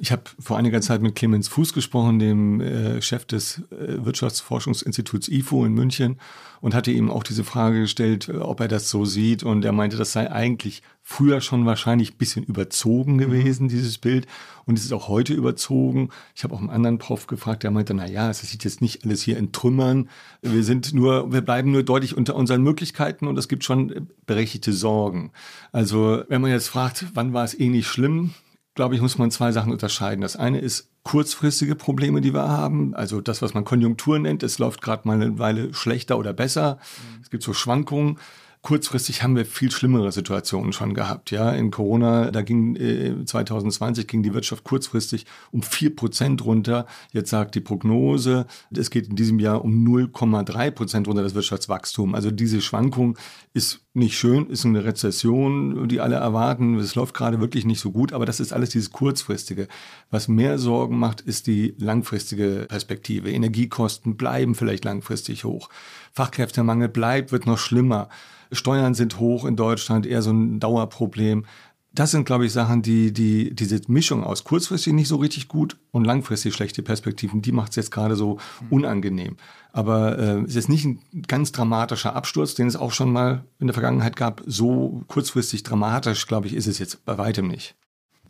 ich 0.01 0.13
habe 0.13 0.23
vor 0.39 0.57
einiger 0.57 0.81
Zeit 0.81 1.03
mit 1.03 1.15
Clemens 1.15 1.49
Fuß 1.49 1.75
gesprochen, 1.75 2.19
dem 2.19 2.61
äh, 2.61 3.03
Chef 3.03 3.27
des 3.27 3.63
äh, 3.71 4.05
Wirtschaftsforschungsinstituts 4.05 5.29
IFO 5.29 5.65
in 5.65 5.75
München, 5.75 6.19
und 6.63 6.75
hatte 6.75 6.91
ihm 6.91 7.11
auch 7.11 7.23
diese 7.23 7.45
Frage 7.45 7.81
gestellt, 7.81 8.29
äh, 8.29 8.37
ob 8.37 8.61
er 8.61 8.69
das 8.69 8.89
so 8.89 9.05
sieht. 9.05 9.43
Und 9.43 9.65
er 9.65 9.73
meinte, 9.73 9.99
das 9.99 10.13
sei 10.13 10.33
eigentlich 10.33 10.83
früher 11.03 11.43
schon 11.43 11.67
wahrscheinlich 11.67 12.15
ein 12.15 12.17
bisschen 12.17 12.45
überzogen 12.45 13.19
gewesen, 13.19 13.69
dieses 13.69 13.99
Bild. 13.99 14.27
Und 14.65 14.79
es 14.79 14.87
ist 14.87 14.93
auch 14.93 15.09
heute 15.09 15.35
überzogen. 15.35 16.09
Ich 16.35 16.45
habe 16.45 16.55
auch 16.55 16.61
einen 16.61 16.71
anderen 16.71 16.97
Prof 16.97 17.27
gefragt, 17.27 17.63
der 17.63 17.71
meinte, 17.71 17.93
na 17.93 18.07
ja, 18.07 18.31
es 18.31 18.41
sieht 18.41 18.65
jetzt 18.65 18.81
nicht 18.81 19.05
alles 19.05 19.21
hier 19.21 19.37
in 19.37 19.53
Trümmern. 19.53 20.09
Wir 20.41 20.65
sind 20.65 20.95
nur, 20.95 21.31
wir 21.31 21.43
bleiben 21.43 21.73
nur 21.73 21.83
deutlich 21.83 22.17
unter 22.17 22.35
unseren 22.37 22.63
Möglichkeiten 22.63 23.27
und 23.27 23.37
es 23.37 23.49
gibt 23.49 23.65
schon 23.65 24.09
berechtigte 24.25 24.73
Sorgen. 24.73 25.33
Also, 25.73 26.25
wenn 26.29 26.41
man 26.41 26.51
jetzt 26.51 26.69
fragt, 26.69 27.05
wann 27.13 27.35
war 27.35 27.45
es 27.45 27.59
eh 27.59 27.69
nicht 27.69 27.87
schlimm? 27.87 28.33
Glaube 28.75 28.95
ich, 28.95 29.01
muss 29.01 29.19
man 29.19 29.31
zwei 29.31 29.53
Sachen 29.53 29.73
unterscheiden. 29.73 30.23
Das 30.23 30.37
eine 30.37 30.59
ist 30.59 30.91
kurzfristige 31.03 31.75
Probleme, 31.75 32.21
die 32.21 32.35
wir 32.35 32.49
haben. 32.49 32.95
Also 32.95 33.21
das, 33.21 33.43
was 33.43 33.55
man 33.55 33.65
Konjunktur 33.65 34.19
nennt. 34.19 34.43
Es 34.43 34.59
läuft 34.59 34.83
gerade 34.83 35.07
mal 35.07 35.21
eine 35.21 35.39
Weile 35.39 35.73
schlechter 35.75 36.19
oder 36.19 36.33
besser. 36.33 36.79
Es 37.23 37.31
gibt 37.31 37.43
so 37.43 37.53
Schwankungen 37.53 38.19
kurzfristig 38.65 39.23
haben 39.23 39.37
wir 39.37 39.45
viel 39.45 39.71
schlimmere 39.71 40.11
Situationen 40.11 40.73
schon 40.73 40.95
gehabt. 40.95 41.31
Ja, 41.31 41.53
in 41.53 41.71
Corona, 41.71 42.31
da 42.31 42.41
ging 42.41 42.75
äh, 42.77 43.25
2020 43.25 44.09
ging 44.09 44.23
die 44.23 44.33
Wirtschaft 44.33 44.65
kurzfristig 44.65 45.27
um 45.53 45.63
vier 45.63 45.95
Prozent 45.95 46.45
runter. 46.45 46.87
Jetzt 47.13 47.29
sagt 47.29 47.55
die 47.55 47.61
Prognose, 47.61 48.47
es 48.75 48.91
geht 48.91 49.07
in 49.09 49.17
diesem 49.17 49.39
Jahr 49.39 49.63
um 49.63 49.87
0,3 49.87 50.71
Prozent 50.71 51.07
runter 51.07 51.23
das 51.23 51.35
Wirtschaftswachstum. 51.35 52.15
Also 52.15 52.31
diese 52.31 52.63
Schwankung 52.63 53.19
ist 53.53 53.84
nicht 53.97 54.19
schön, 54.19 54.49
ist 54.49 54.65
eine 54.67 54.85
Rezession, 54.85 55.87
die 55.87 56.01
alle 56.01 56.17
erwarten. 56.17 56.77
Es 56.79 56.97
läuft 56.97 57.15
gerade 57.15 57.41
wirklich 57.41 57.65
nicht 57.65 57.79
so 57.79 57.93
gut, 57.93 58.13
aber 58.13 58.27
das 58.27 58.41
ist 58.41 58.53
alles 58.53 58.71
dieses 58.71 58.91
kurzfristige. 58.91 59.69
Was 60.11 60.27
mehr 60.27 60.59
Sorgen 60.59 60.99
macht, 60.99 61.21
ist 61.21 61.47
die 61.47 61.77
langfristige 61.79 62.67
Perspektive. 62.69 63.31
Energiekosten 63.31 64.17
bleiben 64.17 64.57
vielleicht 64.57 64.85
langfristig 64.85 65.45
hoch. 65.45 65.69
Fachkräftemangel 66.13 66.89
bleibt, 66.89 67.31
wird 67.31 67.47
noch 67.47 67.59
schlimmer. 67.59 68.09
Steuern 68.51 68.95
sind 68.95 69.21
hoch 69.21 69.45
in 69.45 69.55
Deutschland, 69.55 70.07
eher 70.07 70.23
so 70.23 70.33
ein 70.33 70.59
Dauerproblem. 70.59 71.47
Das 71.95 72.11
sind, 72.11 72.25
glaube 72.25 72.45
ich, 72.45 72.53
Sachen, 72.53 72.83
die, 72.83 73.13
die 73.13 73.55
diese 73.55 73.81
Mischung 73.87 74.25
aus 74.25 74.43
kurzfristig 74.43 74.93
nicht 74.93 75.07
so 75.07 75.17
richtig 75.17 75.47
gut 75.47 75.77
und 75.93 76.05
langfristig 76.05 76.53
schlechte 76.53 76.83
Perspektiven, 76.83 77.41
die 77.41 77.53
macht 77.53 77.71
es 77.71 77.77
jetzt 77.77 77.93
gerade 77.93 78.17
so 78.17 78.39
unangenehm. 78.69 79.37
Aber 79.73 80.19
äh, 80.19 80.41
es 80.41 80.57
ist 80.57 80.69
nicht 80.69 80.85
ein 80.85 81.01
ganz 81.29 81.53
dramatischer 81.53 82.17
Absturz, 82.17 82.55
den 82.55 82.67
es 82.67 82.75
auch 82.75 82.93
schon 82.93 83.13
mal 83.13 83.45
in 83.61 83.69
der 83.69 83.75
Vergangenheit 83.75 84.17
gab. 84.17 84.43
So 84.45 85.05
kurzfristig 85.07 85.63
dramatisch, 85.63 86.27
glaube 86.27 86.49
ich, 86.49 86.55
ist 86.55 86.67
es 86.67 86.81
jetzt 86.81 87.05
bei 87.05 87.17
weitem 87.17 87.47
nicht. 87.47 87.77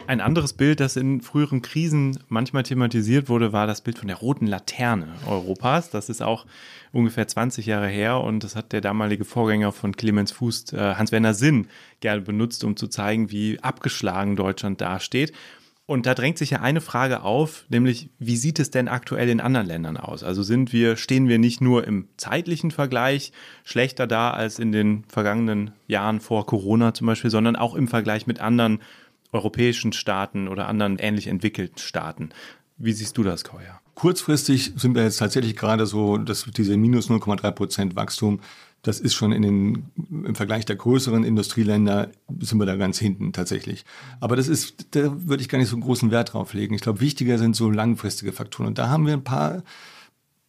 Ein 0.07 0.21
anderes 0.21 0.53
Bild, 0.53 0.81
das 0.81 0.97
in 0.97 1.23
früheren 1.23 1.63
Krisen 1.63 2.19
manchmal 2.29 2.63
thematisiert 2.63 3.31
wurde, 3.31 3.55
war 3.55 3.67
das 3.67 3.81
Bild 3.81 3.99
von 3.99 4.09
der 4.09 4.19
roten 4.19 4.47
Laterne 4.47 5.09
Europas. 5.27 5.89
Das 5.89 6.11
ist 6.11 6.23
auch 6.23 6.45
ungefähr 6.93 7.27
20 7.27 7.65
Jahre 7.65 7.89
her 7.89 8.21
und 8.21 8.45
das 8.45 8.55
hat 8.55 8.73
der 8.73 8.83
damalige 8.83 9.25
Vorgänger 9.25 9.73
von 9.73 9.97
Clemens 9.97 10.31
Fuß, 10.33 10.75
äh, 10.75 10.95
Hans-Werner 10.97 11.33
Sinn, 11.33 11.69
gerne 12.01 12.21
benutzt, 12.21 12.65
um 12.65 12.77
zu 12.77 12.87
zeigen, 12.89 13.31
wie 13.31 13.61
abgeschlagen 13.61 14.37
Deutschland 14.37 14.83
dasteht. 14.83 15.33
Und 15.87 16.07
da 16.07 16.15
drängt 16.15 16.39
sich 16.39 16.51
ja 16.51 16.61
eine 16.61 16.81
Frage 16.81 17.23
auf, 17.23 17.67
nämlich 17.69 18.09
wie 18.19 18.37
sieht 18.37 18.59
es 18.59 18.71
denn 18.71 18.89
aktuell 18.89 19.29
in 19.29 19.41
anderen 19.41 19.67
Ländern 19.67 19.99
aus? 19.99 20.23
Also 20.23 20.43
sind 20.43 20.73
wir, 20.73 20.97
stehen 20.97 21.29
wir 21.29 21.39
nicht 21.39 21.61
nur 21.61 21.87
im 21.87 22.09
zeitlichen 22.17 22.71
Vergleich 22.71 23.33
schlechter 23.65 24.07
da 24.07 24.31
als 24.31 24.59
in 24.59 24.73
den 24.73 25.05
vergangenen 25.09 25.73
Jahren 25.87 26.21
vor 26.21 26.47
Corona 26.47 26.95
zum 26.95 27.07
Beispiel, 27.07 27.31
sondern 27.31 27.57
auch 27.57 27.75
im 27.75 27.89
Vergleich 27.89 28.27
mit 28.27 28.41
anderen 28.41 28.81
europäischen 29.35 29.93
Staaten 29.93 30.49
oder 30.49 30.69
anderen 30.69 30.99
ähnlich 30.99 31.27
entwickelten 31.27 31.79
Staaten. 31.79 32.31
Wie 32.77 32.93
siehst 32.93 33.19
du 33.19 33.23
das, 33.23 33.45
Koya? 33.45 33.81
Kurzfristig 33.95 34.73
sind 34.77 34.95
wir 34.95 35.05
jetzt 35.05 35.19
tatsächlich 35.19 35.57
gerade 35.57 35.87
so, 35.87 36.19
dass 36.19 36.45
diese 36.57 36.77
minus 36.77 37.09
0,3 37.09 37.51
Prozent 37.53 37.97
Wachstum, 37.97 38.41
das 38.83 39.01
ist 39.01 39.15
schon 39.15 39.33
in 39.33 39.43
den, 39.43 39.85
im 40.11 40.35
Vergleich 40.35 40.65
der 40.65 40.77
größeren 40.77 41.25
Industrieländer, 41.25 42.11
sind 42.41 42.59
wir 42.59 42.67
da 42.67 42.77
ganz 42.77 42.99
hinten 42.99 43.33
tatsächlich. 43.33 43.85
Aber 44.21 44.35
das 44.35 44.49
ist, 44.49 44.89
da 44.97 45.13
würde 45.29 45.43
ich 45.43 45.49
gar 45.49 45.59
nicht 45.59 45.69
so 45.69 45.77
einen 45.77 45.85
großen 45.85 46.11
Wert 46.11 46.33
drauf 46.33 46.55
legen. 46.55 46.75
Ich 46.75 46.83
glaube, 46.83 47.01
wichtiger 47.01 47.39
sind 47.39 47.55
so 47.55 47.71
langfristige 47.71 48.33
Faktoren. 48.33 48.69
Und 48.69 48.79
da 48.79 48.89
haben 48.89 49.07
wir 49.07 49.13
ein 49.15 49.25
paar 49.25 49.63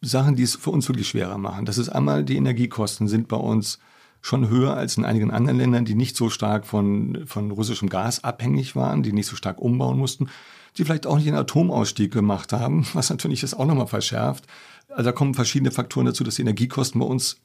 Sachen, 0.00 0.36
die 0.36 0.42
es 0.42 0.56
für 0.56 0.70
uns 0.70 0.88
wirklich 0.88 1.08
schwerer 1.08 1.38
machen. 1.38 1.64
Das 1.64 1.78
ist 1.78 1.88
einmal, 1.88 2.24
die 2.24 2.36
Energiekosten 2.36 3.08
sind 3.08 3.28
bei 3.28 3.36
uns 3.36 3.78
schon 4.26 4.48
höher 4.48 4.76
als 4.76 4.96
in 4.96 5.04
einigen 5.04 5.30
anderen 5.30 5.58
Ländern, 5.58 5.84
die 5.84 5.94
nicht 5.94 6.16
so 6.16 6.30
stark 6.30 6.66
von, 6.66 7.22
von 7.26 7.52
russischem 7.52 7.88
Gas 7.88 8.24
abhängig 8.24 8.74
waren, 8.74 9.04
die 9.04 9.12
nicht 9.12 9.26
so 9.28 9.36
stark 9.36 9.60
umbauen 9.60 9.98
mussten, 9.98 10.28
die 10.76 10.84
vielleicht 10.84 11.06
auch 11.06 11.16
nicht 11.16 11.28
einen 11.28 11.36
Atomausstieg 11.36 12.12
gemacht 12.12 12.52
haben, 12.52 12.86
was 12.92 13.08
natürlich 13.08 13.42
das 13.42 13.54
auch 13.54 13.66
nochmal 13.66 13.86
verschärft. 13.86 14.46
Also 14.88 15.04
da 15.04 15.12
kommen 15.12 15.34
verschiedene 15.34 15.70
Faktoren 15.70 16.06
dazu, 16.06 16.24
dass 16.24 16.34
die 16.34 16.42
Energiekosten 16.42 17.00
bei 17.00 17.06
uns 17.06 17.40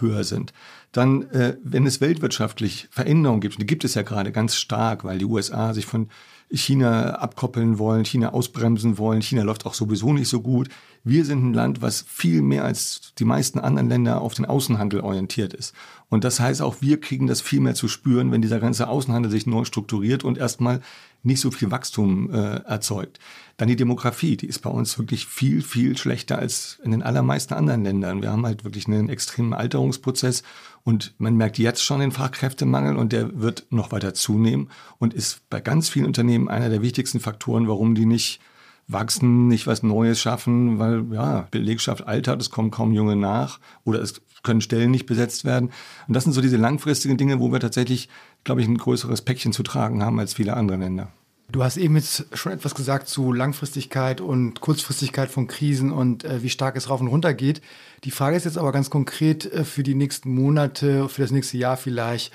höher 0.00 0.24
sind. 0.24 0.52
Dann, 0.92 1.30
äh, 1.30 1.56
wenn 1.62 1.86
es 1.86 2.00
weltwirtschaftlich 2.00 2.88
Veränderungen 2.90 3.40
gibt, 3.40 3.56
und 3.56 3.62
die 3.62 3.66
gibt 3.66 3.84
es 3.84 3.94
ja 3.94 4.02
gerade 4.02 4.32
ganz 4.32 4.54
stark, 4.54 5.04
weil 5.04 5.18
die 5.18 5.24
USA 5.24 5.74
sich 5.74 5.86
von 5.86 6.08
China 6.50 7.16
abkoppeln 7.16 7.78
wollen, 7.78 8.04
China 8.04 8.32
ausbremsen 8.32 8.98
wollen. 8.98 9.22
China 9.22 9.42
läuft 9.42 9.66
auch 9.66 9.74
sowieso 9.74 10.12
nicht 10.12 10.28
so 10.28 10.40
gut. 10.40 10.68
Wir 11.02 11.24
sind 11.24 11.44
ein 11.44 11.54
Land, 11.54 11.82
was 11.82 12.04
viel 12.06 12.42
mehr 12.42 12.64
als 12.64 13.12
die 13.18 13.24
meisten 13.24 13.58
anderen 13.58 13.88
Länder 13.88 14.20
auf 14.20 14.34
den 14.34 14.44
Außenhandel 14.44 15.00
orientiert 15.00 15.52
ist. 15.52 15.74
Und 16.08 16.24
das 16.24 16.40
heißt 16.40 16.62
auch, 16.62 16.76
wir 16.80 17.00
kriegen 17.00 17.26
das 17.26 17.40
viel 17.40 17.60
mehr 17.60 17.74
zu 17.74 17.88
spüren, 17.88 18.30
wenn 18.30 18.42
dieser 18.42 18.60
ganze 18.60 18.88
Außenhandel 18.88 19.30
sich 19.30 19.46
neu 19.46 19.64
strukturiert 19.64 20.24
und 20.24 20.38
erstmal 20.38 20.80
nicht 21.24 21.40
so 21.40 21.50
viel 21.50 21.70
Wachstum 21.70 22.32
äh, 22.32 22.56
erzeugt. 22.64 23.18
Dann 23.56 23.68
die 23.68 23.76
Demografie, 23.76 24.36
die 24.36 24.46
ist 24.46 24.60
bei 24.60 24.70
uns 24.70 24.98
wirklich 24.98 25.26
viel, 25.26 25.62
viel 25.62 25.96
schlechter 25.96 26.38
als 26.38 26.78
in 26.84 26.90
den 26.90 27.02
allermeisten 27.02 27.54
anderen 27.54 27.84
Ländern. 27.84 28.22
Wir 28.22 28.30
haben 28.30 28.46
halt 28.46 28.64
wirklich 28.64 28.86
einen 28.86 29.08
extremen 29.08 29.54
Alterungsprozess 29.54 30.42
und 30.82 31.14
man 31.18 31.36
merkt 31.36 31.58
jetzt 31.58 31.82
schon 31.82 32.00
den 32.00 32.12
Fachkräftemangel 32.12 32.96
und 32.96 33.12
der 33.12 33.40
wird 33.40 33.66
noch 33.70 33.90
weiter 33.92 34.14
zunehmen 34.14 34.70
und 34.98 35.14
ist 35.14 35.48
bei 35.50 35.60
ganz 35.60 35.88
vielen 35.88 36.06
Unternehmen 36.06 36.48
einer 36.48 36.68
der 36.68 36.82
wichtigsten 36.82 37.20
Faktoren, 37.20 37.68
warum 37.68 37.94
die 37.94 38.06
nicht 38.06 38.40
wachsen, 38.88 39.48
nicht 39.48 39.66
was 39.66 39.82
Neues 39.82 40.20
schaffen, 40.20 40.78
weil 40.78 41.04
ja, 41.12 41.48
Belegschaft 41.50 42.06
altert, 42.06 42.40
es 42.40 42.50
kommen 42.50 42.70
kaum 42.70 42.92
Junge 42.92 43.16
nach 43.16 43.60
oder 43.84 44.00
es 44.00 44.22
können 44.42 44.60
Stellen 44.60 44.90
nicht 44.90 45.06
besetzt 45.06 45.44
werden. 45.44 45.70
Und 46.06 46.14
das 46.14 46.24
sind 46.24 46.34
so 46.34 46.40
diese 46.40 46.58
langfristigen 46.58 47.16
Dinge, 47.16 47.40
wo 47.40 47.50
wir 47.50 47.60
tatsächlich, 47.60 48.08
glaube 48.44 48.60
ich, 48.60 48.68
ein 48.68 48.76
größeres 48.76 49.22
Päckchen 49.22 49.52
zu 49.52 49.62
tragen 49.62 50.02
haben 50.04 50.20
als 50.20 50.34
viele 50.34 50.54
andere 50.54 50.78
Länder. 50.78 51.08
Du 51.50 51.62
hast 51.62 51.76
eben 51.76 51.94
jetzt 51.96 52.26
schon 52.32 52.52
etwas 52.52 52.74
gesagt 52.74 53.06
zu 53.06 53.32
Langfristigkeit 53.32 54.20
und 54.20 54.60
Kurzfristigkeit 54.60 55.30
von 55.30 55.46
Krisen 55.46 55.92
und 55.92 56.24
äh, 56.24 56.42
wie 56.42 56.48
stark 56.48 56.74
es 56.76 56.88
rauf 56.88 57.00
und 57.00 57.08
runter 57.08 57.34
geht. 57.34 57.60
Die 58.04 58.10
Frage 58.10 58.36
ist 58.36 58.44
jetzt 58.44 58.58
aber 58.58 58.72
ganz 58.72 58.90
konkret 58.90 59.44
äh, 59.52 59.64
für 59.64 59.82
die 59.82 59.94
nächsten 59.94 60.34
Monate, 60.34 61.08
für 61.08 61.22
das 61.22 61.30
nächste 61.30 61.58
Jahr 61.58 61.76
vielleicht. 61.76 62.32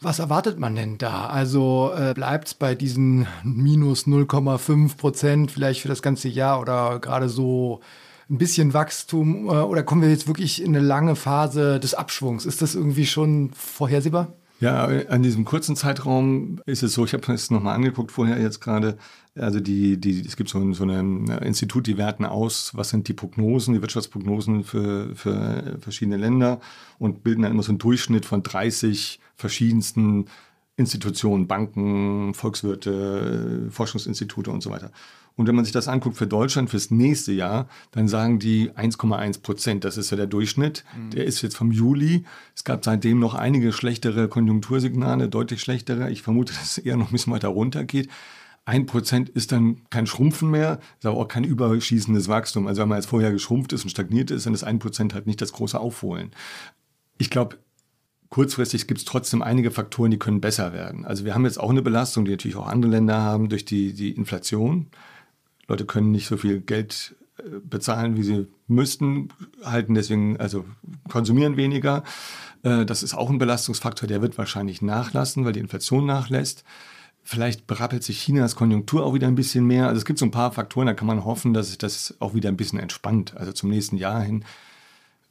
Was 0.00 0.18
erwartet 0.18 0.58
man 0.58 0.74
denn 0.74 0.98
da? 0.98 1.26
Also 1.26 1.90
äh, 1.96 2.12
bleibt 2.14 2.48
es 2.48 2.54
bei 2.54 2.74
diesen 2.74 3.26
minus 3.44 4.06
0,5 4.06 4.96
Prozent 4.96 5.50
vielleicht 5.50 5.80
für 5.80 5.88
das 5.88 6.02
ganze 6.02 6.28
Jahr 6.28 6.60
oder 6.60 6.98
gerade 6.98 7.28
so 7.28 7.80
ein 8.28 8.38
bisschen 8.38 8.74
Wachstum 8.74 9.46
äh, 9.46 9.52
oder 9.52 9.82
kommen 9.82 10.02
wir 10.02 10.10
jetzt 10.10 10.26
wirklich 10.26 10.62
in 10.62 10.76
eine 10.76 10.84
lange 10.84 11.16
Phase 11.16 11.80
des 11.80 11.94
Abschwungs? 11.94 12.44
Ist 12.44 12.60
das 12.60 12.74
irgendwie 12.74 13.06
schon 13.06 13.50
vorhersehbar? 13.54 14.32
Ja, 14.60 14.86
an 14.86 15.22
diesem 15.22 15.44
kurzen 15.44 15.76
Zeitraum 15.76 16.60
ist 16.64 16.82
es 16.82 16.94
so, 16.94 17.04
ich 17.04 17.12
habe 17.12 17.32
es 17.32 17.50
nochmal 17.50 17.74
angeguckt 17.74 18.10
vorher 18.10 18.40
jetzt 18.40 18.60
gerade, 18.60 18.96
also 19.38 19.60
die, 19.60 19.98
die, 19.98 20.20
es 20.20 20.36
gibt 20.36 20.48
so 20.48 20.58
ein, 20.58 20.74
so 20.74 20.84
ein 20.84 21.28
Institut, 21.28 21.86
die 21.86 21.98
werten 21.98 22.24
aus, 22.24 22.72
was 22.74 22.90
sind 22.90 23.08
die 23.08 23.12
Prognosen, 23.12 23.74
die 23.74 23.82
Wirtschaftsprognosen 23.82 24.64
für, 24.64 25.14
für 25.14 25.78
verschiedene 25.80 26.16
Länder 26.16 26.60
und 26.98 27.22
bilden 27.22 27.42
dann 27.42 27.52
immer 27.52 27.62
so 27.62 27.70
einen 27.70 27.78
Durchschnitt 27.78 28.24
von 28.24 28.42
30 28.42 29.20
verschiedensten 29.34 30.26
Institutionen, 30.76 31.46
Banken, 31.46 32.34
Volkswirte, 32.34 33.68
Forschungsinstitute 33.70 34.50
und 34.50 34.62
so 34.62 34.70
weiter. 34.70 34.90
Und 35.36 35.46
wenn 35.46 35.54
man 35.54 35.64
sich 35.64 35.72
das 35.72 35.86
anguckt 35.86 36.16
für 36.16 36.26
Deutschland 36.26 36.70
fürs 36.70 36.90
nächste 36.90 37.32
Jahr, 37.32 37.68
dann 37.92 38.08
sagen 38.08 38.38
die 38.38 38.70
1,1 38.70 39.42
Prozent. 39.42 39.84
Das 39.84 39.98
ist 39.98 40.10
ja 40.10 40.16
der 40.16 40.26
Durchschnitt. 40.26 40.84
Mhm. 40.96 41.10
Der 41.10 41.26
ist 41.26 41.42
jetzt 41.42 41.56
vom 41.56 41.72
Juli. 41.72 42.24
Es 42.54 42.64
gab 42.64 42.84
seitdem 42.84 43.18
noch 43.18 43.34
einige 43.34 43.72
schlechtere 43.72 44.28
Konjunktursignale, 44.28 45.28
deutlich 45.28 45.60
schlechtere. 45.60 46.10
Ich 46.10 46.22
vermute, 46.22 46.54
dass 46.54 46.78
es 46.78 46.78
eher 46.78 46.96
noch 46.96 47.10
ein 47.10 47.12
bisschen 47.12 47.34
weiter 47.34 47.48
runter 47.48 47.84
geht. 47.84 48.08
Ein 48.66 48.84
Prozent 48.86 49.28
ist 49.28 49.52
dann 49.52 49.82
kein 49.90 50.08
Schrumpfen 50.08 50.50
mehr, 50.50 50.80
ist 50.98 51.06
aber 51.06 51.18
auch 51.18 51.28
kein 51.28 51.44
überschießendes 51.44 52.26
Wachstum. 52.26 52.66
Also 52.66 52.82
wenn 52.82 52.88
man 52.88 52.98
jetzt 52.98 53.06
vorher 53.06 53.30
geschrumpft 53.30 53.72
ist 53.72 53.84
und 53.84 53.90
stagniert 53.90 54.32
ist, 54.32 54.44
dann 54.44 54.54
ist 54.54 54.64
ein 54.64 54.80
Prozent 54.80 55.14
halt 55.14 55.28
nicht 55.28 55.40
das 55.40 55.52
große 55.52 55.78
Aufholen. 55.78 56.32
Ich 57.16 57.30
glaube, 57.30 57.58
kurzfristig 58.28 58.88
gibt 58.88 58.98
es 58.98 59.04
trotzdem 59.04 59.40
einige 59.40 59.70
Faktoren, 59.70 60.10
die 60.10 60.18
können 60.18 60.40
besser 60.40 60.72
werden. 60.72 61.04
Also 61.04 61.24
wir 61.24 61.32
haben 61.32 61.44
jetzt 61.44 61.60
auch 61.60 61.70
eine 61.70 61.80
Belastung, 61.80 62.24
die 62.24 62.32
natürlich 62.32 62.56
auch 62.56 62.66
andere 62.66 62.90
Länder 62.90 63.20
haben, 63.20 63.48
durch 63.48 63.64
die, 63.64 63.92
die 63.92 64.10
Inflation. 64.10 64.88
Leute 65.68 65.86
können 65.86 66.10
nicht 66.10 66.26
so 66.26 66.36
viel 66.36 66.60
Geld 66.60 67.14
äh, 67.38 67.60
bezahlen, 67.62 68.16
wie 68.16 68.24
sie 68.24 68.48
müssten, 68.66 69.28
halten 69.62 69.94
deswegen, 69.94 70.38
also 70.38 70.64
konsumieren 71.08 71.56
weniger. 71.56 72.02
Äh, 72.64 72.84
das 72.84 73.04
ist 73.04 73.14
auch 73.14 73.30
ein 73.30 73.38
Belastungsfaktor, 73.38 74.08
der 74.08 74.22
wird 74.22 74.38
wahrscheinlich 74.38 74.82
nachlassen, 74.82 75.44
weil 75.44 75.52
die 75.52 75.60
Inflation 75.60 76.04
nachlässt. 76.04 76.64
Vielleicht 77.28 77.66
berappelt 77.66 78.04
sich 78.04 78.22
Chinas 78.22 78.54
Konjunktur 78.54 79.04
auch 79.04 79.12
wieder 79.12 79.26
ein 79.26 79.34
bisschen 79.34 79.66
mehr. 79.66 79.88
Also 79.88 79.98
es 79.98 80.04
gibt 80.04 80.20
so 80.20 80.24
ein 80.24 80.30
paar 80.30 80.52
Faktoren, 80.52 80.86
da 80.86 80.94
kann 80.94 81.08
man 81.08 81.24
hoffen, 81.24 81.54
dass 81.54 81.68
sich 81.68 81.78
das 81.78 82.14
auch 82.20 82.34
wieder 82.34 82.48
ein 82.48 82.56
bisschen 82.56 82.78
entspannt. 82.78 83.36
Also 83.36 83.50
zum 83.50 83.68
nächsten 83.68 83.96
Jahr 83.96 84.22
hin 84.22 84.44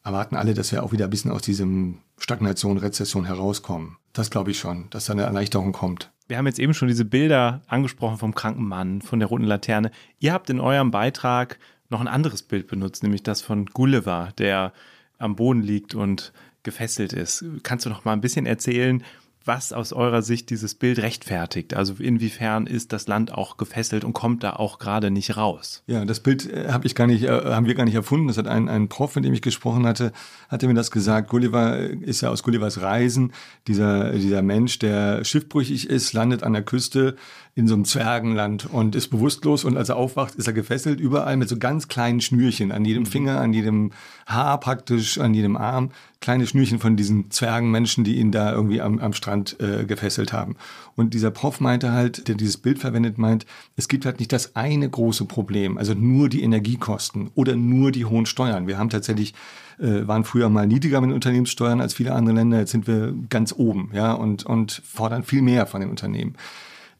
erwarten 0.03 0.35
alle, 0.35 0.53
dass 0.53 0.73
wir 0.73 0.83
auch 0.83 0.91
wieder 0.91 1.05
ein 1.05 1.09
bisschen 1.09 1.31
aus 1.31 1.41
diesem 1.41 1.99
Stagnation, 2.17 2.77
Rezession 2.77 3.23
herauskommen. 3.23 3.95
Das 4.11 4.29
glaube 4.29 4.51
ich 4.51 4.59
schon, 4.59 4.89
dass 4.89 5.05
da 5.05 5.13
eine 5.13 5.21
Erleichterung 5.21 5.71
kommt. 5.71 6.11
Wir 6.27 6.37
haben 6.37 6.47
jetzt 6.47 6.59
eben 6.59 6.73
schon 6.73 6.89
diese 6.89 7.05
Bilder 7.05 7.61
angesprochen 7.67 8.17
vom 8.17 8.35
kranken 8.35 8.67
Mann, 8.67 9.01
von 9.01 9.19
der 9.19 9.29
roten 9.29 9.45
Laterne. 9.45 9.89
Ihr 10.19 10.33
habt 10.33 10.49
in 10.49 10.59
eurem 10.59 10.91
Beitrag 10.91 11.59
noch 11.89 12.01
ein 12.01 12.09
anderes 12.09 12.43
Bild 12.43 12.67
benutzt, 12.67 13.03
nämlich 13.03 13.23
das 13.23 13.41
von 13.41 13.67
Gulliver, 13.67 14.33
der 14.37 14.73
am 15.17 15.37
Boden 15.37 15.61
liegt 15.61 15.95
und 15.95 16.33
gefesselt 16.63 17.13
ist. 17.13 17.45
Kannst 17.63 17.85
du 17.85 17.89
noch 17.89 18.03
mal 18.03 18.11
ein 18.11 18.21
bisschen 18.21 18.45
erzählen, 18.45 19.01
was 19.45 19.73
aus 19.73 19.93
eurer 19.93 20.21
Sicht 20.21 20.49
dieses 20.49 20.75
Bild 20.75 20.99
rechtfertigt. 20.99 21.75
Also 21.75 21.95
inwiefern 21.99 22.67
ist 22.67 22.91
das 22.93 23.07
Land 23.07 23.31
auch 23.31 23.57
gefesselt 23.57 24.03
und 24.03 24.13
kommt 24.13 24.43
da 24.43 24.53
auch 24.53 24.79
gerade 24.79 25.11
nicht 25.11 25.37
raus? 25.37 25.83
Ja, 25.87 26.03
das 26.03 26.19
Bild 26.19 26.51
äh, 26.51 26.69
habe 26.71 26.87
ich 26.87 26.95
gar 26.95 27.07
nicht, 27.07 27.23
äh, 27.23 27.29
haben 27.29 27.67
wir 27.67 27.75
gar 27.75 27.85
nicht 27.85 27.95
erfunden. 27.95 28.27
Das 28.27 28.37
hat 28.37 28.47
ein, 28.47 28.67
ein 28.67 28.89
Prof, 28.89 29.15
mit 29.15 29.25
dem 29.25 29.33
ich 29.33 29.41
gesprochen 29.41 29.85
hatte, 29.85 30.11
hatte 30.49 30.67
mir 30.67 30.73
das 30.73 30.91
gesagt. 30.91 31.29
Gulliver 31.29 31.77
äh, 31.77 31.95
ist 31.95 32.21
ja 32.21 32.29
aus 32.29 32.43
Gullivers 32.43 32.81
Reisen 32.81 33.33
dieser, 33.67 34.11
dieser 34.13 34.41
Mensch, 34.41 34.79
der 34.79 35.23
schiffbrüchig 35.23 35.89
ist, 35.89 36.13
landet 36.13 36.43
an 36.43 36.53
der 36.53 36.63
Küste 36.63 37.15
in 37.57 37.69
so 37.69 37.73
einem 37.73 37.85
Zwergenland 37.85 38.65
und 38.65 38.95
ist 38.95 39.07
bewusstlos 39.07 39.63
und 39.63 39.77
als 39.77 39.87
er 39.87 39.95
aufwacht, 39.95 40.35
ist 40.35 40.45
er 40.45 40.51
gefesselt, 40.51 40.99
überall 40.99 41.37
mit 41.37 41.47
so 41.47 41.57
ganz 41.57 41.87
kleinen 41.87 42.19
Schnürchen, 42.19 42.73
an 42.73 42.83
jedem 42.83 43.03
mhm. 43.03 43.07
Finger, 43.07 43.39
an 43.39 43.53
jedem 43.53 43.91
Haar 44.25 44.59
praktisch, 44.59 45.17
an 45.19 45.33
jedem 45.33 45.55
Arm, 45.55 45.91
kleine 46.19 46.47
Schnürchen 46.47 46.79
von 46.79 46.97
diesen 46.97 47.31
Zwergenmenschen, 47.31 48.03
die 48.03 48.17
ihn 48.17 48.33
da 48.33 48.51
irgendwie 48.51 48.81
am, 48.81 48.99
am 48.99 49.13
Strand 49.13 49.55
äh, 49.61 49.85
gefesselt 49.85 50.33
haben. 50.33 50.57
Und 50.97 51.13
dieser 51.13 51.31
Prof 51.31 51.61
meinte 51.61 51.93
halt, 51.93 52.27
der 52.27 52.35
dieses 52.35 52.57
Bild 52.57 52.79
verwendet, 52.79 53.17
meint, 53.17 53.45
es 53.77 53.87
gibt 53.87 54.05
halt 54.05 54.19
nicht 54.19 54.33
das 54.33 54.57
eine 54.57 54.89
große 54.89 55.23
Problem, 55.23 55.77
also 55.77 55.93
nur 55.93 56.27
die 56.27 56.43
Energiekosten 56.43 57.29
oder 57.35 57.55
nur 57.55 57.93
die 57.93 58.03
hohen 58.03 58.25
Steuern. 58.25 58.67
Wir 58.67 58.77
haben 58.77 58.89
tatsächlich 58.89 59.33
äh, 59.79 60.05
waren 60.05 60.25
früher 60.25 60.49
mal 60.49 60.67
niedriger 60.67 60.99
mit 60.99 61.13
Unternehmenssteuern 61.13 61.79
als 61.79 61.93
viele 61.93 62.13
andere 62.13 62.35
Länder. 62.35 62.59
Jetzt 62.59 62.71
sind 62.71 62.85
wir 62.85 63.13
ganz 63.29 63.53
oben, 63.53 63.91
ja, 63.93 64.11
und, 64.11 64.45
und 64.45 64.81
fordern 64.85 65.23
viel 65.23 65.41
mehr 65.41 65.65
von 65.67 65.79
den 65.79 65.89
Unternehmen. 65.89 66.35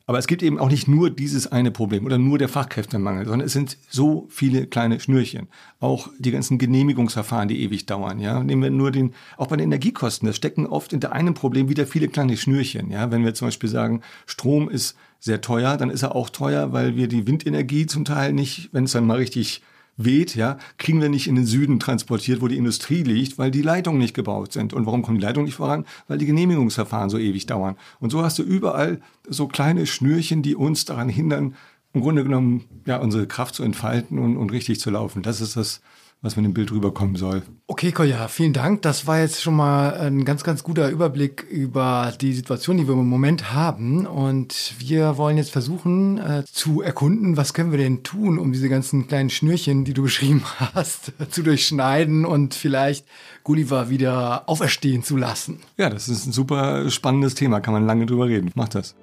Aber 0.08 0.20
es 0.20 0.28
gibt 0.28 0.44
eben 0.44 0.60
auch 0.60 0.70
nicht 0.70 0.88
nur 0.88 1.10
dieses 1.10 1.52
eine 1.52 1.72
Problem 1.72 2.06
oder 2.06 2.20
nur 2.20 2.38
der 2.38 2.48
Fachkräftemangel, 2.48 3.26
sondern 3.26 3.48
es 3.48 3.54
sind 3.54 3.78
so 3.90 4.28
viele 4.30 4.68
kleine 4.68 5.00
Schnürchen. 5.00 5.48
Auch 5.80 6.10
die 6.20 6.30
ganzen 6.30 6.60
Genehmigungsverfahren, 6.60 7.48
die 7.48 7.64
ewig 7.64 7.88
dauern. 7.88 8.20
Ja, 8.20 8.44
nehmen 8.44 8.62
wir 8.62 8.70
nur 8.70 8.92
den, 8.92 9.16
auch 9.38 9.48
bei 9.48 9.58
den 9.58 9.66
Energiekosten. 9.66 10.28
Das 10.28 10.36
stecken 10.36 10.68
oft 10.68 10.92
hinter 10.92 11.12
einem 11.12 11.34
Problem 11.34 11.70
wieder 11.70 11.88
viele 11.88 12.08
kleine 12.08 12.38
Schnürchen. 12.38 12.92
Ja, 12.92 13.10
wenn 13.10 13.24
wir 13.24 13.34
zum 13.34 13.48
Beispiel 13.48 13.70
sagen, 13.70 14.02
Strom 14.28 14.70
ist 14.70 14.96
sehr 15.20 15.42
teuer, 15.42 15.76
dann 15.76 15.90
ist 15.90 16.04
er 16.04 16.16
auch 16.16 16.30
teuer, 16.30 16.72
weil 16.72 16.96
wir 16.96 17.08
die 17.08 17.26
Windenergie 17.26 17.88
zum 17.88 18.06
Teil 18.06 18.32
nicht, 18.32 18.70
wenn 18.74 18.84
es 18.84 18.92
dann 18.92 19.08
mal 19.08 19.18
richtig 19.18 19.64
weht, 19.98 20.36
ja, 20.36 20.58
kriegen 20.78 21.02
wir 21.02 21.10
nicht 21.10 21.28
in 21.28 21.36
den 21.36 21.46
Süden 21.46 21.80
transportiert, 21.80 22.42
wo 22.42 22.48
die 22.48 22.58
Industrie 22.58 23.04
liegt, 23.04 23.38
weil 23.38 23.52
die 23.52 23.62
Leitungen 23.62 24.00
nicht 24.00 24.14
gebaut 24.14 24.54
sind. 24.54 24.74
Und 24.74 24.86
warum 24.86 25.02
kommen 25.02 25.20
die 25.20 25.24
Leitungen 25.24 25.46
nicht 25.46 25.56
voran? 25.56 25.86
Weil 26.08 26.18
die 26.18 26.26
Genehmigungsverfahren 26.26 27.10
so 27.10 27.18
ewig 27.18 27.46
dauern. 27.46 27.78
Und 28.00 28.10
so 28.10 28.24
hast 28.24 28.38
du 28.40 28.44
überall 28.44 29.02
so 29.28 29.48
kleine 29.48 29.86
Schnürchen, 29.86 30.42
die 30.42 30.56
uns 30.56 30.86
daran 30.86 31.10
hindern, 31.10 31.56
im 31.94 32.02
Grunde 32.02 32.24
genommen 32.24 32.66
ja 32.86 32.98
unsere 32.98 33.26
Kraft 33.26 33.56
zu 33.56 33.64
entfalten 33.64 34.20
und, 34.20 34.36
und 34.36 34.52
richtig 34.52 34.82
zu 34.82 34.90
laufen. 34.90 35.24
Das 35.24 35.40
ist 35.40 35.56
das, 35.56 35.82
was 36.26 36.36
mit 36.36 36.44
dem 36.44 36.54
Bild 36.54 36.72
rüberkommen 36.72 37.16
soll. 37.16 37.44
Okay, 37.68 37.92
Kolja, 37.92 38.28
vielen 38.28 38.52
Dank. 38.52 38.82
Das 38.82 39.06
war 39.06 39.20
jetzt 39.20 39.42
schon 39.42 39.56
mal 39.56 39.94
ein 39.94 40.26
ganz, 40.26 40.44
ganz 40.44 40.64
guter 40.64 40.90
Überblick 40.90 41.44
über 41.44 42.14
die 42.20 42.34
Situation, 42.34 42.78
die 42.78 42.88
wir 42.88 42.94
im 42.94 43.08
Moment 43.08 43.54
haben. 43.54 44.08
Und 44.08 44.74
wir 44.80 45.18
wollen 45.18 45.38
jetzt 45.38 45.52
versuchen 45.52 46.18
äh, 46.18 46.44
zu 46.52 46.82
erkunden, 46.82 47.38
was 47.38 47.54
können 47.54 47.72
wir 47.72 47.78
denn 47.78 48.04
tun, 48.04 48.40
um 48.40 48.52
diese 48.52 48.70
ganzen 48.70 49.08
kleinen 49.08 49.30
Schnürchen, 49.30 49.86
die 49.86 49.94
du 49.94 50.02
beschrieben 50.04 50.44
hast, 50.74 51.14
zu 51.30 51.44
durchschneiden 51.44 52.26
und 52.26 52.56
vielleicht 52.56 53.06
Gulliver 53.44 53.90
wieder 53.90 54.50
auferstehen 54.50 55.04
zu 55.04 55.18
lassen. 55.18 55.60
Ja, 55.78 55.90
das 55.92 56.10
ist 56.10 56.26
ein 56.26 56.32
super 56.32 56.90
spannendes 56.90 57.36
Thema, 57.36 57.60
kann 57.60 57.74
man 57.74 57.86
lange 57.86 58.08
drüber 58.08 58.28
reden. 58.28 58.52
Macht 58.56 58.74
das. 58.74 58.96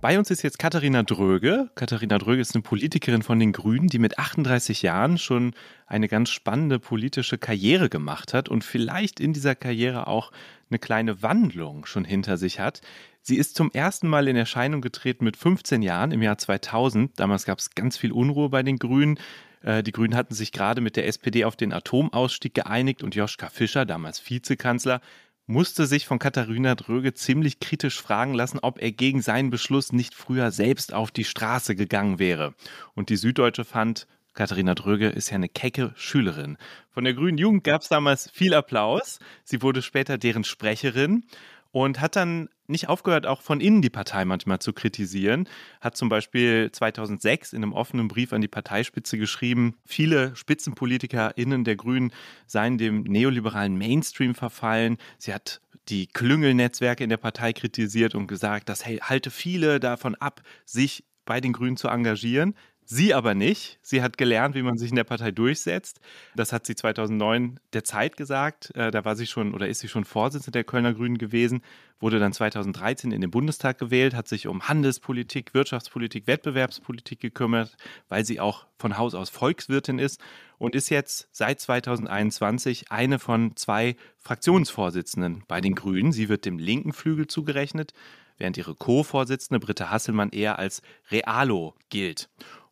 Bei 0.00 0.18
uns 0.18 0.30
ist 0.30 0.40
jetzt 0.40 0.58
Katharina 0.58 1.02
Dröge. 1.02 1.68
Katharina 1.74 2.16
Dröge 2.16 2.40
ist 2.40 2.54
eine 2.54 2.62
Politikerin 2.62 3.22
von 3.22 3.38
den 3.38 3.52
Grünen, 3.52 3.88
die 3.88 3.98
mit 3.98 4.18
38 4.18 4.80
Jahren 4.80 5.18
schon 5.18 5.52
eine 5.86 6.08
ganz 6.08 6.30
spannende 6.30 6.78
politische 6.78 7.36
Karriere 7.36 7.90
gemacht 7.90 8.32
hat 8.32 8.48
und 8.48 8.64
vielleicht 8.64 9.20
in 9.20 9.34
dieser 9.34 9.54
Karriere 9.54 10.06
auch 10.06 10.32
eine 10.70 10.78
kleine 10.78 11.22
Wandlung 11.22 11.84
schon 11.84 12.06
hinter 12.06 12.38
sich 12.38 12.60
hat. 12.60 12.80
Sie 13.20 13.36
ist 13.36 13.56
zum 13.56 13.70
ersten 13.72 14.08
Mal 14.08 14.26
in 14.26 14.36
Erscheinung 14.36 14.80
getreten 14.80 15.26
mit 15.26 15.36
15 15.36 15.82
Jahren 15.82 16.12
im 16.12 16.22
Jahr 16.22 16.38
2000. 16.38 17.20
Damals 17.20 17.44
gab 17.44 17.58
es 17.58 17.74
ganz 17.74 17.98
viel 17.98 18.12
Unruhe 18.12 18.48
bei 18.48 18.62
den 18.62 18.78
Grünen. 18.78 19.18
Äh, 19.62 19.82
die 19.82 19.92
Grünen 19.92 20.16
hatten 20.16 20.34
sich 20.34 20.52
gerade 20.52 20.80
mit 20.80 20.96
der 20.96 21.06
SPD 21.08 21.44
auf 21.44 21.56
den 21.56 21.74
Atomausstieg 21.74 22.54
geeinigt 22.54 23.02
und 23.02 23.14
Joschka 23.14 23.50
Fischer, 23.50 23.84
damals 23.84 24.30
Vizekanzler, 24.30 25.02
musste 25.50 25.86
sich 25.86 26.06
von 26.06 26.20
Katharina 26.20 26.76
Dröge 26.76 27.12
ziemlich 27.12 27.58
kritisch 27.58 28.00
fragen 28.00 28.34
lassen, 28.34 28.60
ob 28.62 28.80
er 28.80 28.92
gegen 28.92 29.20
seinen 29.20 29.50
Beschluss 29.50 29.92
nicht 29.92 30.14
früher 30.14 30.52
selbst 30.52 30.94
auf 30.94 31.10
die 31.10 31.24
Straße 31.24 31.74
gegangen 31.74 32.20
wäre. 32.20 32.54
Und 32.94 33.08
die 33.08 33.16
Süddeutsche 33.16 33.64
fand, 33.64 34.06
Katharina 34.32 34.76
Dröge 34.76 35.08
ist 35.08 35.30
ja 35.30 35.34
eine 35.34 35.48
kecke 35.48 35.92
Schülerin. 35.96 36.56
Von 36.90 37.02
der 37.02 37.14
Grünen 37.14 37.36
Jugend 37.36 37.64
gab 37.64 37.82
es 37.82 37.88
damals 37.88 38.30
viel 38.30 38.54
Applaus. 38.54 39.18
Sie 39.42 39.60
wurde 39.60 39.82
später 39.82 40.18
deren 40.18 40.44
Sprecherin 40.44 41.24
und 41.72 42.00
hat 42.00 42.14
dann 42.14 42.48
nicht 42.70 42.88
aufgehört, 42.88 43.26
auch 43.26 43.42
von 43.42 43.60
innen 43.60 43.82
die 43.82 43.90
Partei 43.90 44.24
manchmal 44.24 44.58
zu 44.58 44.72
kritisieren. 44.72 45.48
Hat 45.80 45.96
zum 45.96 46.08
Beispiel 46.08 46.70
2006 46.72 47.52
in 47.52 47.62
einem 47.62 47.72
offenen 47.72 48.08
Brief 48.08 48.32
an 48.32 48.40
die 48.40 48.48
Parteispitze 48.48 49.18
geschrieben, 49.18 49.76
viele 49.84 50.34
SpitzenpolitikerInnen 50.36 51.64
der 51.64 51.76
Grünen 51.76 52.12
seien 52.46 52.78
dem 52.78 53.02
neoliberalen 53.02 53.76
Mainstream 53.76 54.34
verfallen. 54.34 54.96
Sie 55.18 55.34
hat 55.34 55.60
die 55.88 56.06
Klüngelnetzwerke 56.06 57.04
in 57.04 57.10
der 57.10 57.16
Partei 57.16 57.52
kritisiert 57.52 58.14
und 58.14 58.26
gesagt, 58.26 58.68
das 58.68 58.86
halte 58.86 59.30
viele 59.30 59.80
davon 59.80 60.14
ab, 60.14 60.42
sich 60.64 61.04
bei 61.24 61.40
den 61.40 61.52
Grünen 61.52 61.76
zu 61.76 61.88
engagieren. 61.88 62.54
Sie 62.92 63.14
aber 63.14 63.36
nicht. 63.36 63.78
Sie 63.82 64.02
hat 64.02 64.18
gelernt, 64.18 64.56
wie 64.56 64.62
man 64.62 64.76
sich 64.76 64.90
in 64.90 64.96
der 64.96 65.04
Partei 65.04 65.30
durchsetzt. 65.30 66.00
Das 66.34 66.52
hat 66.52 66.66
sie 66.66 66.74
2009 66.74 67.60
der 67.72 67.84
Zeit 67.84 68.16
gesagt. 68.16 68.74
Äh, 68.74 68.90
da 68.90 69.04
war 69.04 69.14
sie 69.14 69.28
schon 69.28 69.54
oder 69.54 69.68
ist 69.68 69.78
sie 69.78 69.86
schon 69.86 70.04
Vorsitzende 70.04 70.50
der 70.50 70.64
Kölner 70.64 70.92
Grünen 70.92 71.16
gewesen, 71.16 71.62
wurde 72.00 72.18
dann 72.18 72.32
2013 72.32 73.12
in 73.12 73.20
den 73.20 73.30
Bundestag 73.30 73.78
gewählt, 73.78 74.14
hat 74.14 74.26
sich 74.26 74.48
um 74.48 74.66
Handelspolitik, 74.66 75.54
Wirtschaftspolitik, 75.54 76.26
Wettbewerbspolitik 76.26 77.20
gekümmert, 77.20 77.76
weil 78.08 78.24
sie 78.24 78.40
auch 78.40 78.66
von 78.76 78.98
Haus 78.98 79.14
aus 79.14 79.30
Volkswirtin 79.30 80.00
ist 80.00 80.20
und 80.58 80.74
ist 80.74 80.88
jetzt 80.88 81.28
seit 81.30 81.60
2021 81.60 82.90
eine 82.90 83.20
von 83.20 83.54
zwei 83.54 83.94
Fraktionsvorsitzenden 84.18 85.44
bei 85.46 85.60
den 85.60 85.76
Grünen. 85.76 86.10
Sie 86.10 86.28
wird 86.28 86.44
dem 86.44 86.58
linken 86.58 86.92
Flügel 86.92 87.28
zugerechnet, 87.28 87.94
während 88.36 88.56
ihre 88.56 88.74
Co-Vorsitzende 88.74 89.60
Britta 89.60 89.90
Hasselmann 89.90 90.30
eher 90.30 90.58
als 90.58 90.82
Realo 91.12 91.76
gilt. 91.88 92.28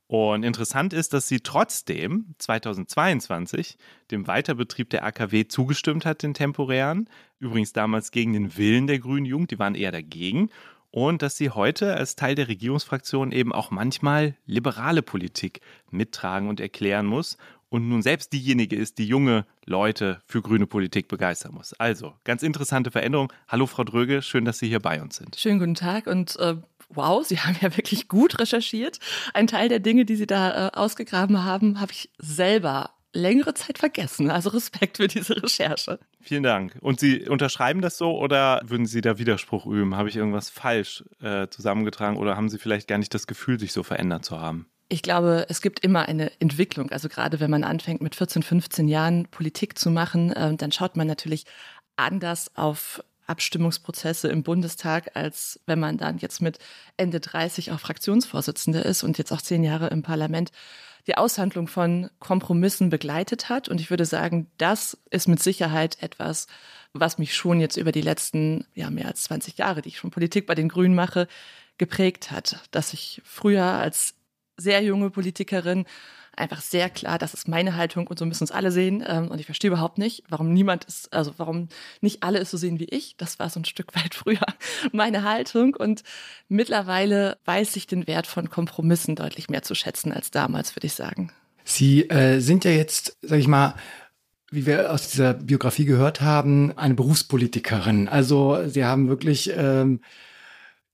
Und 0.09 0.43
interessant 0.43 0.95
ist, 0.95 1.13
dass 1.13 1.29
sie 1.29 1.41
trotzdem 1.41 2.35
2022 2.39 3.77
dem 4.11 4.27
Weiterbetrieb 4.27 4.89
der 4.89 5.05
AKW 5.05 5.47
zugestimmt 5.49 6.07
hat, 6.07 6.23
den 6.23 6.33
temporären. 6.33 7.11
Übrigens 7.39 7.75
damals 7.75 8.11
gegen 8.11 8.33
den 8.33 8.57
Willen 8.57 8.87
der 8.87 8.99
Grünen 9.01 9.27
Jugend, 9.27 9.51
die 9.51 9.59
waren 9.59 9.75
eher 9.75 9.93
dagegen. 9.93 10.49
Und 10.91 11.21
dass 11.21 11.37
sie 11.37 11.51
heute 11.51 11.95
als 11.95 12.17
Teil 12.17 12.35
der 12.35 12.49
Regierungsfraktion 12.49 13.33
eben 13.33 13.53
auch 13.53 13.71
manchmal 13.71 14.35
liberale 14.47 15.03
Politik 15.03 15.61
mittragen 15.91 16.49
und 16.49 16.59
erklären 16.59 17.05
muss. 17.05 17.37
und 17.71 17.87
nun 17.87 18.01
selbst 18.01 18.33
diejenige 18.33 18.77
ist, 18.77 18.97
die 18.97 19.07
junge 19.07 19.45
Leute 19.67 20.23
für 20.25 20.41
grüne 20.41 20.67
Politik 20.67 21.07
begeistern 21.07 21.53
muss. 21.53 21.75
Also, 21.75 22.15
ganz 22.25 22.43
interessante 22.43 22.91
Veränderung. 22.91 23.31
Hallo 23.47 23.67
Frau 23.67 23.85
Dröge, 23.85 24.23
schön, 24.23 24.47
dass 24.47 24.59
Sie 24.59 24.69
hier 24.69 24.81
bei 24.81 25.03
uns 25.03 25.17
sind. 25.17 25.37
Schönen 25.37 25.59
guten 25.59 25.75
Tag 25.75 26.07
und 26.07 26.37
äh, 26.39 26.57
wow, 26.89 27.25
Sie 27.25 27.39
haben 27.41 27.57
ja 27.61 27.77
wirklich 27.77 28.09
gut 28.09 28.39
recherchiert. 28.39 28.99
Ein 29.35 29.47
Teil 29.47 29.69
der 29.69 29.81
Dinge, 29.81 30.05
die 30.05 30.17
Sie 30.17 30.27
da 30.27 30.69
äh, 30.69 30.71
ausgegraben 30.73 31.45
haben, 31.45 31.81
habe 31.81 31.93
ich 31.93 32.11
selber 32.19 32.91
längere 33.13 33.55
Zeit 33.55 33.79
vergessen. 33.79 34.31
Also 34.31 34.51
Respekt 34.51 34.99
für 34.99 35.09
diese 35.09 35.43
Recherche. 35.43 35.99
Vielen 36.21 36.43
Dank. 36.43 36.77
Und 36.81 37.01
Sie 37.01 37.29
unterschreiben 37.29 37.81
das 37.81 37.97
so 37.99 38.19
oder 38.19 38.61
würden 38.65 38.87
Sie 38.87 39.01
da 39.01 39.19
Widerspruch 39.19 39.67
üben? 39.67 39.97
Habe 39.97 40.09
ich 40.09 40.17
irgendwas 40.17 40.51
falsch 40.51 41.05
äh, 41.21 41.49
zusammengetragen 41.49 42.17
oder 42.17 42.37
haben 42.37 42.49
Sie 42.49 42.59
vielleicht 42.59 42.89
gar 42.89 42.99
nicht 42.99 43.15
das 43.15 43.27
Gefühl, 43.27 43.59
sich 43.59 43.73
so 43.73 43.83
verändert 43.83 44.25
zu 44.25 44.41
haben? 44.41 44.67
Ich 44.91 45.03
glaube, 45.03 45.47
es 45.49 45.61
gibt 45.61 45.81
immer 45.81 46.09
eine 46.09 46.33
Entwicklung. 46.41 46.91
Also 46.91 47.09
gerade 47.09 47.41
wenn 47.41 47.51
man 47.51 47.65
anfängt, 47.65 48.01
mit 48.01 48.15
14, 48.15 48.43
15 48.43 48.89
Jahren 48.89 49.27
Politik 49.27 49.79
zu 49.79 49.91
machen, 49.91 50.33
äh, 50.33 50.55
dann 50.55 50.73
schaut 50.73 50.97
man 50.97 51.07
natürlich 51.07 51.45
anders 51.97 52.57
auf 52.57 53.03
Abstimmungsprozesse 53.29 54.29
im 54.29 54.43
Bundestag, 54.43 55.13
als 55.15 55.61
wenn 55.67 55.79
man 55.79 55.99
dann 55.99 56.19
jetzt 56.19 56.41
mit 56.41 56.59
Ende 56.97 57.21
30 57.21 57.73
auch 57.73 57.81
Fraktionsvorsitzende 57.81 58.81
ist 58.81 59.03
und 59.03 59.19
jetzt 59.19 59.33
auch 59.33 59.43
zehn 59.43 59.63
Jahre 59.63 59.89
im 59.89 60.03
Parlament 60.03 60.51
die 61.07 61.17
Aushandlung 61.17 61.69
von 61.69 62.11
Kompromissen 62.19 62.91
begleitet 62.91 63.49
hat. 63.49 63.69
Und 63.69 63.81
ich 63.81 63.91
würde 63.91 64.05
sagen, 64.05 64.51
das 64.59 64.99
ist 65.11 65.27
mit 65.27 65.43
Sicherheit 65.43 66.03
etwas, 66.03 66.47
was 66.93 67.19
mich 67.19 67.35
schon 67.35 67.61
jetzt 67.61 67.77
über 67.77 67.93
die 67.93 68.03
letzten 68.03 68.67
ja, 68.75 68.91
mehr 68.91 69.07
als 69.07 69.25
20 69.25 69.57
Jahre, 69.59 69.83
die 69.83 69.89
ich 69.89 69.99
schon 69.99 70.11
Politik 70.11 70.47
bei 70.47 70.55
den 70.55 70.69
Grünen 70.69 70.95
mache, 70.95 71.27
geprägt 71.79 72.31
hat. 72.31 72.61
Dass 72.73 72.93
ich 72.93 73.23
früher 73.25 73.65
als 73.65 74.18
sehr 74.59 74.83
junge 74.83 75.11
Politikerin 75.11 75.87
einfach 76.39 76.61
sehr 76.61 76.89
klar, 76.89 77.19
das 77.19 77.35
ist 77.35 77.49
meine 77.49 77.77
Haltung 77.77 78.07
und 78.07 78.19
so 78.19 78.27
müssen 78.27 78.45
es 78.45 78.51
alle 78.51 78.71
sehen. 78.71 79.05
Ähm, 79.07 79.29
und 79.29 79.39
ich 79.39 79.47
verstehe 79.47 79.69
überhaupt 79.69 79.99
nicht, 79.99 80.23
warum 80.29 80.53
niemand 80.53 80.85
ist, 80.85 81.13
also 81.13 81.33
warum 81.37 81.69
nicht 82.01 82.23
alle 82.23 82.39
es 82.39 82.51
so 82.51 82.57
sehen 82.57 82.79
wie 82.79 82.85
ich. 82.85 83.17
Das 83.17 83.39
war 83.39 83.51
so 83.51 83.61
ein 83.61 83.65
Stück 83.65 83.95
weit 83.95 84.15
früher 84.15 84.47
meine 84.93 85.25
Haltung. 85.25 85.75
Und 85.75 86.03
mittlerweile 86.49 87.39
weiß 87.45 87.77
ich 87.77 87.87
den 87.87 88.07
Wert 88.07 88.27
von 88.27 88.51
Kompromissen 88.51 89.17
deutlich 89.17 89.49
mehr 89.49 89.63
zu 89.63 89.75
schätzen 89.75 90.13
als 90.13 90.31
damals, 90.31 90.77
würde 90.77 90.87
ich 90.87 90.95
sagen. 90.95 91.33
Sie 91.65 92.09
äh, 92.09 92.41
sind 92.41 92.65
ja 92.65 92.71
jetzt, 92.71 93.19
sag 93.21 93.39
ich 93.39 93.49
mal, 93.49 93.75
wie 94.51 94.65
wir 94.65 94.91
aus 94.91 95.11
dieser 95.11 95.35
Biografie 95.35 95.85
gehört 95.85 96.23
haben, 96.23 96.77
eine 96.79 96.95
Berufspolitikerin. 96.95 98.09
Also 98.09 98.67
Sie 98.67 98.85
haben 98.85 99.09
wirklich 99.09 99.53
ähm, 99.55 100.01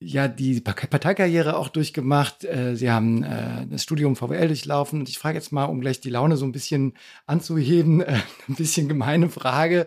ja 0.05 0.29
die 0.29 0.61
Parteikarriere 0.61 1.57
auch 1.57 1.69
durchgemacht. 1.69 2.45
Äh, 2.45 2.77
Sie 2.77 2.91
haben 2.91 3.23
äh, 3.23 3.67
das 3.69 3.83
Studium 3.83 4.17
VWL 4.17 4.49
durchlaufen. 4.49 5.01
Und 5.01 5.09
ich 5.09 5.19
frage 5.19 5.37
jetzt 5.37 5.53
mal, 5.53 5.65
um 5.65 5.81
gleich 5.81 6.01
die 6.01 6.11
Laune 6.11 6.37
so 6.37 6.45
ein 6.45 6.53
bisschen 6.53 6.95
anzuheben, 7.27 8.01
äh, 8.01 8.21
ein 8.49 8.55
bisschen 8.55 8.89
gemeine 8.89 9.31
Frage. 9.31 9.87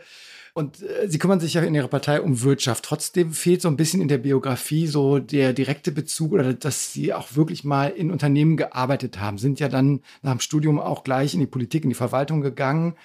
Und 0.53 0.77
Sie 1.05 1.19
kümmern 1.19 1.39
sich 1.39 1.53
ja 1.53 1.61
in 1.61 1.75
Ihrer 1.75 1.87
Partei 1.87 2.19
um 2.19 2.41
Wirtschaft. 2.41 2.83
Trotzdem 2.83 3.31
fehlt 3.31 3.61
so 3.61 3.67
ein 3.67 3.77
bisschen 3.77 4.01
in 4.01 4.07
der 4.07 4.17
Biografie 4.17 4.87
so 4.87 5.19
der 5.19 5.53
direkte 5.53 5.91
Bezug 5.91 6.31
oder 6.31 6.51
dass 6.55 6.91
Sie 6.91 7.13
auch 7.13 7.35
wirklich 7.35 7.63
mal 7.63 7.89
in 7.89 8.09
Unternehmen 8.09 8.57
gearbeitet 8.57 9.19
haben. 9.19 9.37
Sind 9.37 9.59
ja 9.59 9.69
dann 9.69 10.01
nach 10.23 10.31
dem 10.31 10.39
Studium 10.39 10.79
auch 10.79 11.03
gleich 11.03 11.35
in 11.35 11.41
die 11.41 11.45
Politik, 11.45 11.83
in 11.83 11.89
die 11.89 11.95
Verwaltung 11.95 12.41
gegangen. 12.41 12.95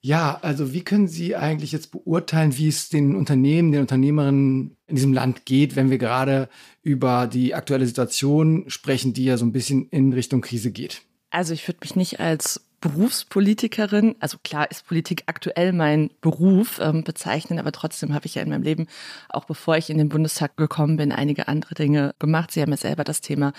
Ja, 0.00 0.38
also 0.42 0.72
wie 0.72 0.84
können 0.84 1.08
Sie 1.08 1.34
eigentlich 1.34 1.72
jetzt 1.72 1.90
beurteilen, 1.90 2.56
wie 2.56 2.68
es 2.68 2.88
den 2.88 3.16
Unternehmen, 3.16 3.72
den 3.72 3.80
Unternehmerinnen 3.80 4.76
in 4.86 4.96
diesem 4.96 5.12
Land 5.12 5.44
geht, 5.44 5.74
wenn 5.74 5.90
wir 5.90 5.98
gerade 5.98 6.48
über 6.82 7.26
die 7.26 7.54
aktuelle 7.54 7.86
Situation 7.86 8.64
sprechen, 8.68 9.12
die 9.12 9.24
ja 9.24 9.36
so 9.36 9.44
ein 9.44 9.52
bisschen 9.52 9.88
in 9.90 10.12
Richtung 10.12 10.40
Krise 10.40 10.70
geht? 10.70 11.02
Also 11.30 11.52
ich 11.52 11.66
würde 11.66 11.80
mich 11.82 11.96
nicht 11.96 12.20
als 12.20 12.60
Berufspolitikerin, 12.80 14.14
also 14.20 14.38
klar 14.44 14.70
ist 14.70 14.86
Politik 14.86 15.24
aktuell 15.26 15.72
mein 15.72 16.10
Beruf 16.20 16.78
ähm, 16.80 17.02
bezeichnen, 17.02 17.58
aber 17.58 17.72
trotzdem 17.72 18.14
habe 18.14 18.26
ich 18.26 18.36
ja 18.36 18.42
in 18.42 18.50
meinem 18.50 18.62
Leben, 18.62 18.86
auch 19.28 19.46
bevor 19.46 19.76
ich 19.76 19.90
in 19.90 19.98
den 19.98 20.08
Bundestag 20.08 20.56
gekommen 20.56 20.96
bin, 20.96 21.10
einige 21.10 21.48
andere 21.48 21.74
Dinge 21.74 22.14
gemacht. 22.20 22.52
Sie 22.52 22.62
haben 22.62 22.70
ja 22.70 22.76
selber 22.76 23.02
das 23.02 23.20
Thema 23.20 23.52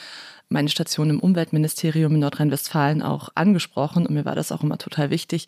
meine 0.50 0.70
Station 0.70 1.12
im 1.12 1.20
Umweltministerium 1.20 2.16
in 2.16 2.20
Nordrhein-Westfalen 2.22 3.04
auch 3.04 3.30
angesprochen 3.36 4.06
und 4.06 4.14
mir 4.14 4.26
war 4.26 4.36
das 4.36 4.52
auch 4.52 4.64
immer 4.64 4.80
total 4.80 5.12
wichtig 5.12 5.48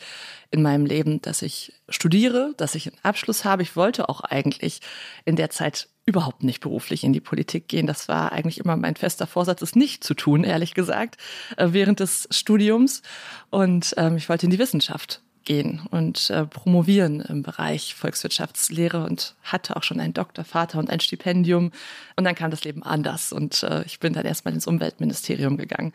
in 0.51 0.61
meinem 0.61 0.85
Leben, 0.85 1.21
dass 1.21 1.41
ich 1.41 1.73
studiere, 1.89 2.53
dass 2.57 2.75
ich 2.75 2.87
einen 2.87 3.03
Abschluss 3.03 3.43
habe. 3.43 3.63
Ich 3.63 3.75
wollte 3.75 4.09
auch 4.09 4.21
eigentlich 4.21 4.81
in 5.25 5.35
der 5.35 5.49
Zeit 5.49 5.89
überhaupt 6.05 6.43
nicht 6.43 6.61
beruflich 6.61 7.03
in 7.03 7.13
die 7.13 7.19
Politik 7.19 7.67
gehen. 7.67 7.87
Das 7.87 8.07
war 8.07 8.31
eigentlich 8.31 8.59
immer 8.59 8.77
mein 8.77 8.95
fester 8.95 9.27
Vorsatz, 9.27 9.61
es 9.61 9.75
nicht 9.75 10.03
zu 10.03 10.13
tun, 10.13 10.43
ehrlich 10.43 10.73
gesagt, 10.73 11.17
äh, 11.57 11.69
während 11.71 11.99
des 11.99 12.27
Studiums. 12.31 13.01
Und 13.49 13.93
ähm, 13.97 14.17
ich 14.17 14.29
wollte 14.29 14.45
in 14.45 14.51
die 14.51 14.59
Wissenschaft 14.59 15.21
gehen 15.43 15.81
und 15.89 16.29
äh, 16.29 16.45
promovieren 16.45 17.21
im 17.21 17.41
Bereich 17.41 17.95
Volkswirtschaftslehre 17.95 19.03
und 19.03 19.35
hatte 19.43 19.75
auch 19.75 19.83
schon 19.83 19.99
einen 19.99 20.13
Doktorvater 20.13 20.79
und 20.79 20.89
ein 20.89 20.99
Stipendium. 20.99 21.71
Und 22.15 22.23
dann 22.23 22.35
kam 22.35 22.51
das 22.51 22.63
Leben 22.63 22.83
anders 22.83 23.31
und 23.31 23.63
äh, 23.63 23.83
ich 23.83 23.99
bin 23.99 24.13
dann 24.13 24.25
erstmal 24.25 24.53
ins 24.53 24.67
Umweltministerium 24.67 25.57
gegangen. 25.57 25.93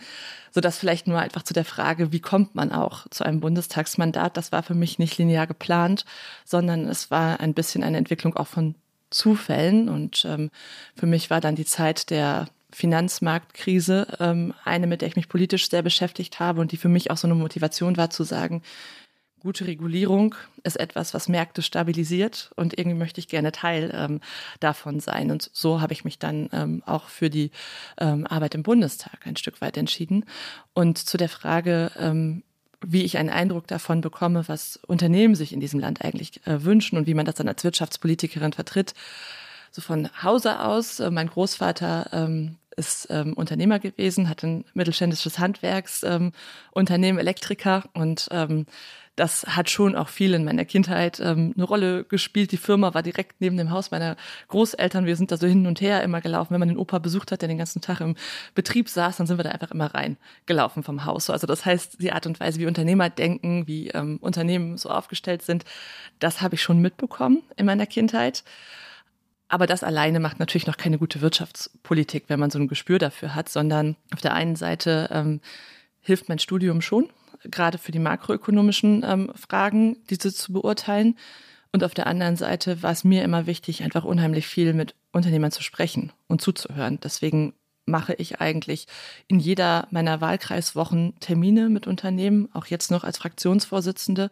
So 0.50 0.60
dass 0.60 0.78
vielleicht 0.78 1.06
nur 1.06 1.18
einfach 1.18 1.42
zu 1.42 1.54
der 1.54 1.64
Frage, 1.64 2.12
wie 2.12 2.20
kommt 2.20 2.54
man 2.54 2.72
auch 2.72 3.06
zu 3.10 3.24
einem 3.24 3.40
Bundestagsmandat? 3.40 4.36
Das 4.36 4.52
war 4.52 4.62
für 4.62 4.74
mich 4.74 4.98
nicht 4.98 5.18
linear 5.18 5.46
geplant, 5.46 6.04
sondern 6.44 6.88
es 6.88 7.10
war 7.10 7.40
ein 7.40 7.54
bisschen 7.54 7.84
eine 7.84 7.98
Entwicklung 7.98 8.36
auch 8.36 8.46
von 8.48 8.74
Zufällen. 9.10 9.88
Und 9.88 10.24
ähm, 10.24 10.50
für 10.96 11.06
mich 11.06 11.30
war 11.30 11.40
dann 11.40 11.54
die 11.56 11.64
Zeit 11.64 12.10
der 12.10 12.48
Finanzmarktkrise 12.76 14.06
ähm, 14.20 14.52
eine, 14.64 14.86
mit 14.86 15.00
der 15.00 15.08
ich 15.08 15.16
mich 15.16 15.28
politisch 15.28 15.70
sehr 15.70 15.82
beschäftigt 15.82 16.40
habe 16.40 16.60
und 16.60 16.72
die 16.72 16.76
für 16.76 16.88
mich 16.88 17.10
auch 17.10 17.16
so 17.16 17.26
eine 17.26 17.34
Motivation 17.34 17.96
war 17.96 18.10
zu 18.10 18.24
sagen, 18.24 18.62
gute 19.46 19.68
Regulierung 19.68 20.34
ist 20.64 20.74
etwas, 20.74 21.14
was 21.14 21.28
Märkte 21.28 21.62
stabilisiert 21.62 22.50
und 22.56 22.76
irgendwie 22.76 22.98
möchte 22.98 23.20
ich 23.20 23.28
gerne 23.28 23.52
Teil 23.52 23.92
ähm, 23.94 24.20
davon 24.58 24.98
sein. 24.98 25.30
Und 25.30 25.50
so 25.52 25.80
habe 25.80 25.92
ich 25.92 26.04
mich 26.04 26.18
dann 26.18 26.48
ähm, 26.52 26.82
auch 26.84 27.06
für 27.06 27.30
die 27.30 27.52
ähm, 27.96 28.26
Arbeit 28.26 28.56
im 28.56 28.64
Bundestag 28.64 29.24
ein 29.24 29.36
Stück 29.36 29.60
weit 29.60 29.76
entschieden. 29.76 30.24
Und 30.74 30.98
zu 30.98 31.16
der 31.16 31.28
Frage, 31.28 31.92
ähm, 31.96 32.42
wie 32.84 33.04
ich 33.04 33.18
einen 33.18 33.30
Eindruck 33.30 33.68
davon 33.68 34.00
bekomme, 34.00 34.48
was 34.48 34.80
Unternehmen 34.84 35.36
sich 35.36 35.52
in 35.52 35.60
diesem 35.60 35.78
Land 35.78 36.04
eigentlich 36.04 36.44
äh, 36.44 36.64
wünschen 36.64 36.98
und 36.98 37.06
wie 37.06 37.14
man 37.14 37.24
das 37.24 37.36
dann 37.36 37.46
als 37.46 37.62
Wirtschaftspolitikerin 37.62 38.52
vertritt. 38.52 38.94
So 39.70 39.80
von 39.80 40.08
Hause 40.24 40.58
aus, 40.58 40.98
äh, 40.98 41.12
mein 41.12 41.28
Großvater 41.28 42.10
ähm, 42.12 42.56
ist 42.76 43.08
ähm, 43.10 43.32
Unternehmer 43.32 43.78
gewesen, 43.78 44.28
hat 44.28 44.42
ein 44.42 44.64
mittelständisches 44.74 45.38
Handwerksunternehmen, 45.38 47.18
ähm, 47.18 47.18
Elektriker 47.18 47.84
und 47.94 48.28
ähm, 48.30 48.66
das 49.16 49.44
hat 49.46 49.70
schon 49.70 49.96
auch 49.96 50.08
viel 50.08 50.34
in 50.34 50.44
meiner 50.44 50.66
Kindheit 50.66 51.20
ähm, 51.20 51.54
eine 51.56 51.64
Rolle 51.64 52.04
gespielt. 52.04 52.52
Die 52.52 52.58
Firma 52.58 52.92
war 52.92 53.02
direkt 53.02 53.40
neben 53.40 53.56
dem 53.56 53.70
Haus 53.70 53.90
meiner 53.90 54.16
Großeltern. 54.48 55.06
Wir 55.06 55.16
sind 55.16 55.32
da 55.32 55.38
so 55.38 55.46
hin 55.46 55.66
und 55.66 55.80
her 55.80 56.02
immer 56.02 56.20
gelaufen. 56.20 56.52
Wenn 56.52 56.60
man 56.60 56.68
den 56.68 56.76
Opa 56.76 56.98
besucht 56.98 57.32
hat, 57.32 57.40
der 57.40 57.48
den 57.48 57.56
ganzen 57.56 57.80
Tag 57.80 58.00
im 58.00 58.14
Betrieb 58.54 58.90
saß, 58.90 59.16
dann 59.16 59.26
sind 59.26 59.38
wir 59.38 59.44
da 59.44 59.50
einfach 59.50 59.70
immer 59.70 59.92
reingelaufen 59.94 60.82
vom 60.82 61.06
Haus. 61.06 61.30
Also 61.30 61.46
das 61.46 61.64
heißt, 61.64 62.00
die 62.00 62.12
Art 62.12 62.26
und 62.26 62.38
Weise, 62.40 62.60
wie 62.60 62.66
Unternehmer 62.66 63.08
denken, 63.08 63.66
wie 63.66 63.88
ähm, 63.88 64.18
Unternehmen 64.20 64.76
so 64.76 64.90
aufgestellt 64.90 65.40
sind, 65.40 65.64
das 66.18 66.42
habe 66.42 66.56
ich 66.56 66.62
schon 66.62 66.80
mitbekommen 66.80 67.42
in 67.56 67.64
meiner 67.64 67.86
Kindheit. 67.86 68.44
Aber 69.48 69.66
das 69.66 69.82
alleine 69.82 70.20
macht 70.20 70.40
natürlich 70.40 70.66
noch 70.66 70.76
keine 70.76 70.98
gute 70.98 71.22
Wirtschaftspolitik, 71.22 72.24
wenn 72.28 72.40
man 72.40 72.50
so 72.50 72.58
ein 72.58 72.68
Gespür 72.68 72.98
dafür 72.98 73.34
hat, 73.34 73.48
sondern 73.48 73.96
auf 74.12 74.20
der 74.20 74.34
einen 74.34 74.56
Seite 74.56 75.08
ähm, 75.10 75.40
hilft 76.00 76.28
mein 76.28 76.38
Studium 76.38 76.82
schon, 76.82 77.08
gerade 77.44 77.78
für 77.78 77.92
die 77.92 77.98
makroökonomischen 77.98 79.04
ähm, 79.06 79.32
Fragen, 79.34 79.96
diese 80.10 80.32
zu 80.32 80.52
beurteilen. 80.52 81.16
Und 81.72 81.84
auf 81.84 81.94
der 81.94 82.06
anderen 82.06 82.36
Seite 82.36 82.82
war 82.82 82.92
es 82.92 83.04
mir 83.04 83.22
immer 83.22 83.46
wichtig, 83.46 83.82
einfach 83.82 84.04
unheimlich 84.04 84.46
viel 84.46 84.72
mit 84.72 84.94
Unternehmern 85.12 85.52
zu 85.52 85.62
sprechen 85.62 86.12
und 86.26 86.40
zuzuhören. 86.40 86.98
Deswegen 87.02 87.52
mache 87.86 88.14
ich 88.14 88.40
eigentlich 88.40 88.86
in 89.28 89.38
jeder 89.38 89.86
meiner 89.90 90.20
Wahlkreiswochen 90.20 91.14
Termine 91.20 91.68
mit 91.68 91.86
Unternehmen, 91.86 92.48
auch 92.52 92.66
jetzt 92.66 92.90
noch 92.90 93.04
als 93.04 93.18
Fraktionsvorsitzende 93.18 94.30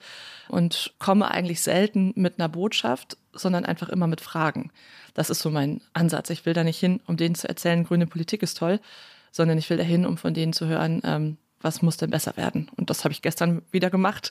und 0.49 0.93
komme 0.99 1.31
eigentlich 1.31 1.63
selten 1.63 2.13
mit 2.17 2.39
einer 2.39 2.49
Botschaft, 2.49 3.17
sondern 3.33 3.65
einfach 3.65 3.89
immer 3.89 4.09
mit 4.09 4.21
Fragen. 4.21 4.71
Das 5.15 5.31
ist 5.31 5.41
so 5.41 5.51
mein 5.51 5.81
Ansatz. 5.93 6.31
Ich 6.31 6.45
will 6.45 6.53
da 6.53 6.65
nicht 6.65 6.79
hin, 6.79 7.01
um 7.07 7.17
denen 7.17 7.37
zu 7.37 7.49
erzählen, 7.49 7.85
grüne 7.85 8.09
Politik 8.09 8.43
ist 8.43 8.59
toll, 8.59 8.81
sondern 9.31 9.57
ich 9.57 9.71
will 9.71 9.77
dahin, 9.77 10.05
um 10.05 10.19
von 10.19 10.35
denen 10.35 10.53
zu 10.53 10.67
hören, 10.67 11.01
ähm, 11.05 11.37
was 11.65 11.83
muss 11.83 11.97
denn 11.97 12.11
besser 12.11 12.37
werden? 12.37 12.71
Und 12.77 12.91
das 12.91 13.05
habe 13.05 13.13
ich 13.13 13.23
gestern 13.23 13.63
wieder 13.71 13.91
gemacht, 13.91 14.31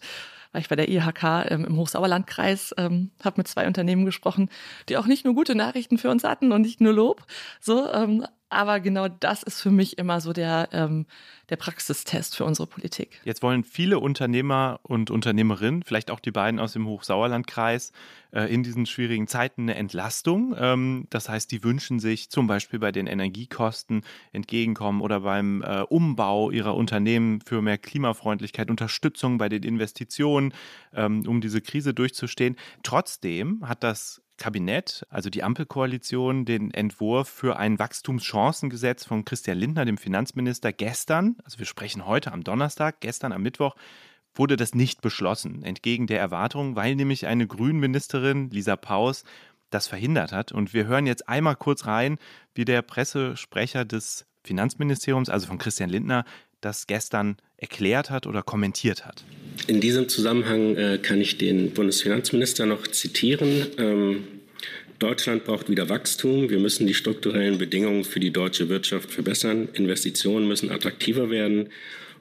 weil 0.51 0.61
ich 0.61 0.69
bei 0.69 0.75
der 0.75 0.87
IHK 0.87 1.51
ähm, 1.51 1.65
im 1.65 1.77
Hochsauerlandkreis 1.77 2.73
ähm, 2.77 3.11
habe 3.23 3.37
mit 3.37 3.47
zwei 3.47 3.67
Unternehmen 3.67 4.05
gesprochen, 4.05 4.49
die 4.87 4.97
auch 4.97 5.07
nicht 5.07 5.25
nur 5.25 5.33
gute 5.33 5.55
Nachrichten 5.55 5.97
für 5.97 6.09
uns 6.09 6.23
hatten 6.23 6.51
und 6.51 6.61
nicht 6.61 6.79
nur 6.79 6.93
Lob, 6.93 7.25
so, 7.59 7.91
ähm, 7.91 8.25
aber 8.53 8.79
genau 8.79 9.07
das 9.07 9.43
ist 9.43 9.61
für 9.61 9.71
mich 9.71 9.97
immer 9.97 10.21
so 10.21 10.33
der, 10.33 10.69
ähm, 10.71 11.05
der 11.49 11.57
Praxistest 11.57 12.35
für 12.35 12.45
unsere 12.45 12.67
Politik. 12.67 13.19
Jetzt 13.25 13.43
wollen 13.43 13.63
viele 13.63 13.99
Unternehmer 13.99 14.79
und 14.83 15.11
Unternehmerinnen, 15.11 15.83
vielleicht 15.83 16.09
auch 16.11 16.19
die 16.19 16.31
beiden 16.31 16.59
aus 16.59 16.73
dem 16.73 16.87
Hochsauerlandkreis, 16.87 17.91
äh, 18.31 18.53
in 18.53 18.63
diesen 18.63 18.85
schwierigen 18.85 19.27
Zeiten 19.27 19.63
eine 19.63 19.75
Entlastung. 19.75 20.55
Ähm, 20.57 21.07
das 21.09 21.29
heißt, 21.29 21.51
die 21.51 21.63
wünschen 21.63 21.99
sich 21.99 22.29
zum 22.29 22.47
Beispiel 22.47 22.79
bei 22.79 22.91
den 22.91 23.07
Energiekosten 23.07 24.03
entgegenkommen 24.31 25.01
oder 25.01 25.21
beim 25.21 25.61
äh, 25.61 25.81
Umbau 25.81 26.49
ihrer 26.49 26.75
Unternehmen 26.75 27.41
für 27.41 27.61
mehr 27.61 27.77
Klimafreundlichkeit, 27.77 28.69
Unterstützung 28.69 29.37
bei 29.37 29.49
den 29.49 29.63
Investitionen, 29.63 30.53
ähm, 30.93 31.27
um 31.27 31.41
diese 31.41 31.61
Krise 31.61 31.93
durchzustehen. 31.93 32.55
Trotzdem 32.83 33.67
hat 33.67 33.83
das 33.83 34.21
Kabinett, 34.43 35.05
also 35.09 35.29
die 35.29 35.41
Ampelkoalition, 35.41 36.43
den 36.43 36.69
Entwurf 36.71 37.29
für 37.29 37.55
ein 37.55 37.79
Wachstumschancengesetz 37.79 39.05
von 39.05 39.23
Christian 39.23 39.57
Lindner, 39.57 39.85
dem 39.85 39.97
Finanzminister, 39.97 40.73
gestern, 40.73 41.37
also 41.45 41.59
wir 41.59 41.65
sprechen 41.65 42.05
heute 42.05 42.33
am 42.33 42.43
Donnerstag, 42.43 42.99
gestern 42.99 43.31
am 43.31 43.41
Mittwoch, 43.41 43.73
wurde 44.35 44.57
das 44.57 44.75
nicht 44.75 44.99
beschlossen, 44.99 45.63
entgegen 45.63 46.07
der 46.07 46.19
Erwartung, 46.19 46.75
weil 46.75 46.95
nämlich 46.95 47.25
eine 47.25 47.47
Grünministerin, 47.47 48.49
Lisa 48.49 48.75
Paus, 48.75 49.23
das 49.69 49.87
verhindert 49.87 50.33
hat. 50.33 50.51
Und 50.51 50.73
wir 50.73 50.87
hören 50.87 51.07
jetzt 51.07 51.29
einmal 51.29 51.55
kurz 51.55 51.85
rein, 51.85 52.17
wie 52.53 52.65
der 52.65 52.81
Pressesprecher 52.81 53.85
des 53.85 54.25
Finanzministeriums, 54.43 55.29
also 55.29 55.47
von 55.47 55.57
Christian 55.57 55.89
Lindner, 55.89 56.25
das 56.59 56.85
gestern 56.85 57.37
erklärt 57.55 58.09
hat 58.09 58.27
oder 58.27 58.43
kommentiert 58.43 59.05
hat. 59.05 59.23
In 59.67 59.79
diesem 59.79 60.09
Zusammenhang 60.09 60.75
äh, 60.75 60.97
kann 61.01 61.21
ich 61.21 61.37
den 61.37 61.71
Bundesfinanzminister 61.71 62.65
noch 62.65 62.85
zitieren. 62.87 63.67
Ähm, 63.77 64.27
Deutschland 64.99 65.43
braucht 65.45 65.69
wieder 65.69 65.89
Wachstum. 65.89 66.49
Wir 66.49 66.59
müssen 66.59 66.87
die 66.87 66.93
strukturellen 66.93 67.57
Bedingungen 67.57 68.03
für 68.03 68.19
die 68.19 68.31
deutsche 68.31 68.69
Wirtschaft 68.69 69.11
verbessern. 69.11 69.69
Investitionen 69.73 70.47
müssen 70.47 70.71
attraktiver 70.71 71.29
werden. 71.29 71.69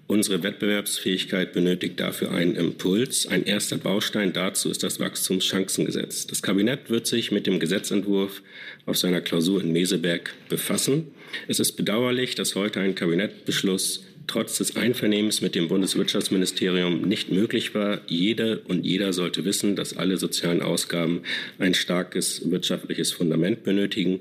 Unsere 0.08 0.42
Wettbewerbsfähigkeit 0.42 1.52
benötigt 1.52 1.98
dafür 1.98 2.32
einen 2.32 2.56
Impuls. 2.56 3.26
Ein 3.26 3.44
erster 3.44 3.78
Baustein 3.78 4.32
dazu 4.32 4.68
ist 4.68 4.82
das 4.82 5.00
Wachstumschancengesetz. 5.00 6.26
Das 6.26 6.42
Kabinett 6.42 6.90
wird 6.90 7.06
sich 7.06 7.30
mit 7.30 7.46
dem 7.46 7.61
Gesetzentwurf 7.61 8.42
auf 8.85 8.98
seiner 8.98 9.20
Klausur 9.20 9.62
in 9.62 9.72
Meseberg 9.72 10.35
befassen. 10.48 11.06
Es 11.48 11.61
ist 11.61 11.72
bedauerlich, 11.72 12.35
dass 12.35 12.56
heute 12.56 12.80
ein 12.80 12.94
Kabinettbeschluss 12.94 14.04
trotz 14.26 14.58
des 14.58 14.76
Einvernehmens 14.76 15.40
mit 15.40 15.54
dem 15.54 15.68
Bundeswirtschaftsministerium 15.68 17.02
nicht 17.02 17.30
möglich 17.30 17.74
war. 17.74 18.00
Jede 18.06 18.61
und 18.61 18.85
jeder 18.85 19.12
sollte 19.12 19.44
wissen, 19.44 19.76
dass 19.76 19.96
alle 19.96 20.16
sozialen 20.16 20.62
Ausgaben 20.62 21.22
ein 21.58 21.74
starkes 21.74 22.50
wirtschaftliches 22.50 23.12
Fundament 23.12 23.62
benötigen. 23.64 24.20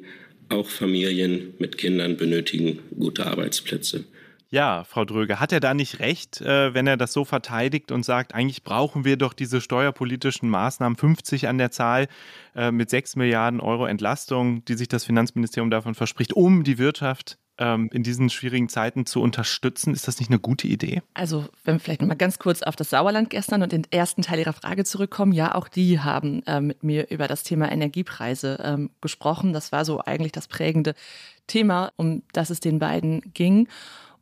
Auch 0.49 0.69
Familien 0.69 1.53
mit 1.59 1.77
Kindern 1.77 2.17
benötigen 2.17 2.79
gute 2.97 3.25
Arbeitsplätze. 3.25 4.05
Ja, 4.53 4.83
Frau 4.83 5.05
Dröge, 5.05 5.39
hat 5.39 5.53
er 5.53 5.61
da 5.61 5.73
nicht 5.73 5.99
recht, 5.99 6.41
äh, 6.41 6.73
wenn 6.73 6.85
er 6.85 6.97
das 6.97 7.13
so 7.13 7.23
verteidigt 7.23 7.89
und 7.89 8.03
sagt, 8.03 8.35
eigentlich 8.35 8.63
brauchen 8.65 9.05
wir 9.05 9.15
doch 9.15 9.31
diese 9.31 9.61
steuerpolitischen 9.61 10.49
Maßnahmen, 10.49 10.97
50 10.97 11.47
an 11.47 11.57
der 11.57 11.71
Zahl, 11.71 12.09
äh, 12.53 12.69
mit 12.69 12.89
6 12.89 13.15
Milliarden 13.15 13.61
Euro 13.61 13.85
Entlastung, 13.85 14.65
die 14.65 14.73
sich 14.73 14.89
das 14.89 15.05
Finanzministerium 15.05 15.69
davon 15.69 15.95
verspricht, 15.95 16.33
um 16.33 16.65
die 16.65 16.77
Wirtschaft 16.77 17.37
ähm, 17.61 17.89
in 17.93 18.01
diesen 18.01 18.29
schwierigen 18.29 18.67
Zeiten 18.67 19.05
zu 19.05 19.21
unterstützen. 19.21 19.93
Ist 19.93 20.07
das 20.07 20.19
nicht 20.19 20.31
eine 20.31 20.39
gute 20.39 20.67
Idee? 20.67 21.03
Also, 21.13 21.45
wenn 21.63 21.75
wir 21.75 21.79
vielleicht 21.79 22.01
mal 22.01 22.15
ganz 22.15 22.39
kurz 22.39 22.63
auf 22.63 22.75
das 22.75 22.89
Sauerland 22.89 23.29
gestern 23.29 23.61
und 23.61 23.71
den 23.71 23.85
ersten 23.91 24.23
Teil 24.23 24.39
Ihrer 24.39 24.53
Frage 24.53 24.83
zurückkommen. 24.83 25.31
Ja, 25.31 25.53
auch 25.53 25.67
die 25.67 25.99
haben 25.99 26.43
äh, 26.47 26.59
mit 26.59 26.83
mir 26.83 27.11
über 27.11 27.27
das 27.27 27.43
Thema 27.43 27.71
Energiepreise 27.71 28.59
ähm, 28.63 28.89
gesprochen. 28.99 29.53
Das 29.53 29.71
war 29.71 29.85
so 29.85 30.01
eigentlich 30.03 30.31
das 30.31 30.47
prägende 30.47 30.95
Thema, 31.45 31.91
um 31.97 32.23
das 32.33 32.49
es 32.49 32.59
den 32.59 32.79
beiden 32.79 33.21
ging. 33.33 33.67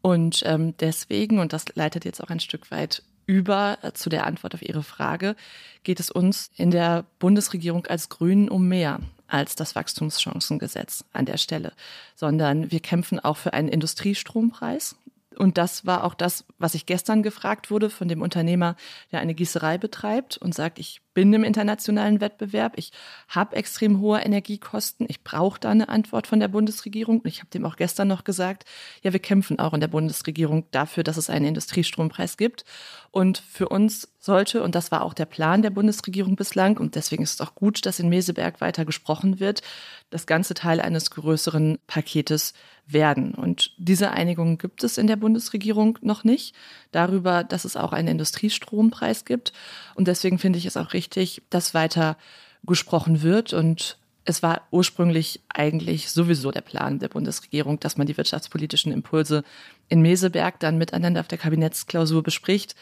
Und 0.02 0.44
ähm, 0.46 0.76
deswegen, 0.78 1.40
und 1.40 1.54
das 1.54 1.66
leitet 1.76 2.04
jetzt 2.04 2.22
auch 2.22 2.30
ein 2.30 2.42
Stück 2.42 2.70
weit 2.72 3.04
über 3.26 3.78
äh, 3.84 3.94
zu 3.94 4.10
der 4.10 4.26
Antwort 4.26 4.54
auf 4.54 4.62
Ihre 4.62 4.84
Frage, 4.84 5.38
geht 5.84 6.02
es 6.02 6.12
uns 6.12 6.52
in 6.58 6.72
der 6.72 7.06
Bundesregierung 7.20 7.86
als 7.88 8.10
Grünen 8.10 8.50
um 8.50 8.68
mehr 8.68 9.00
als 9.30 9.56
das 9.56 9.76
Wachstumschancengesetz 9.76 11.06
an 11.14 11.26
der 11.26 11.38
Stelle, 11.38 11.74
sondern 12.16 12.72
wir 12.72 12.80
kämpfen 12.80 13.20
auch 13.20 13.38
für 13.38 13.54
einen 13.54 13.70
Industriestrompreis. 13.70 14.96
Und 15.38 15.58
das 15.58 15.86
war 15.86 16.04
auch 16.04 16.16
das, 16.16 16.44
was 16.58 16.76
ich 16.76 16.86
gestern 16.86 17.24
gefragt 17.24 17.72
wurde 17.72 17.90
von 17.90 18.10
dem 18.10 18.22
Unternehmer, 18.22 18.76
der 19.12 19.22
eine 19.22 19.34
Gießerei 19.34 19.78
betreibt 19.78 20.38
und 20.38 20.54
sagt, 20.54 20.80
ich 20.80 21.02
bin 21.20 21.34
im 21.34 21.44
internationalen 21.44 22.22
Wettbewerb, 22.22 22.78
ich 22.78 22.94
habe 23.28 23.58
extrem 23.58 24.00
hohe 24.00 24.22
Energiekosten, 24.22 25.06
ich 25.10 25.22
brauche 25.22 25.60
da 25.60 25.70
eine 25.70 25.90
Antwort 25.90 26.28
von 26.28 26.40
der 26.40 26.48
Bundesregierung. 26.48 27.20
Und 27.20 27.28
ich 27.28 27.40
habe 27.40 27.50
dem 27.50 27.66
auch 27.66 27.76
gestern 27.76 28.08
noch 28.08 28.24
gesagt, 28.24 28.64
ja, 29.04 29.12
wir 29.12 29.20
kämpfen 29.20 29.60
auch 29.60 29.74
in 29.74 29.82
der 29.82 29.90
Bundesregierung 29.90 30.64
dafür, 30.72 31.04
dass 31.04 31.18
es 31.18 31.30
einen 31.30 31.48
Industriestrompreis 31.48 32.38
gibt. 32.38 32.64
Und 33.12 33.40
für 33.40 33.68
uns 33.68 34.08
sollte, 34.20 34.64
und 34.64 34.76
das 34.76 34.92
war 34.92 35.02
auch 35.02 35.14
der 35.14 35.26
Plan 35.26 35.62
der 35.62 35.72
Bundesregierung 35.72 36.38
bislang, 36.38 36.78
und 36.78 36.96
deswegen 36.96 37.24
ist 37.24 37.34
es 37.34 37.42
auch 37.42 37.54
gut, 37.54 37.86
dass 37.86 38.00
in 38.00 38.08
Meseberg 38.08 38.62
weiter 38.62 38.86
gesprochen 38.86 39.42
wird, 39.42 39.62
das 40.10 40.26
ganze 40.26 40.54
Teil 40.54 40.80
eines 40.80 41.12
größeren 41.12 41.80
Paketes 41.86 42.54
werden. 42.86 43.34
Und 43.34 43.72
diese 43.78 44.12
Einigung 44.12 44.58
gibt 44.58 44.84
es 44.84 44.98
in 44.98 45.08
der 45.08 45.16
Bundesregierung 45.16 46.00
noch 46.02 46.24
nicht 46.24 46.56
darüber, 46.92 47.44
dass 47.44 47.66
es 47.66 47.76
auch 47.76 47.94
einen 47.94 48.08
Industriestrompreis 48.08 49.26
gibt. 49.26 49.54
Und 49.96 50.08
deswegen 50.08 50.40
finde 50.40 50.60
ich 50.60 50.66
es 50.66 50.78
auch 50.78 50.94
richtig, 50.94 51.09
dass 51.50 51.74
weiter 51.74 52.18
gesprochen 52.64 53.22
wird. 53.22 53.54
Und 53.54 53.98
es 54.26 54.44
war 54.44 54.62
ursprünglich 54.72 55.42
eigentlich 55.50 56.12
sowieso 56.12 56.52
der 56.52 56.62
Plan 56.62 57.00
der 57.00 57.10
Bundesregierung, 57.10 57.80
dass 57.80 57.98
man 57.98 58.08
die 58.08 58.18
wirtschaftspolitischen 58.18 58.92
Impulse 58.92 59.44
in 59.88 60.02
Meseberg 60.02 60.60
dann 60.60 60.78
miteinander 60.78 61.22
auf 61.22 61.28
der 61.28 61.38
Kabinettsklausur 61.38 62.24
bespricht. 62.24 62.76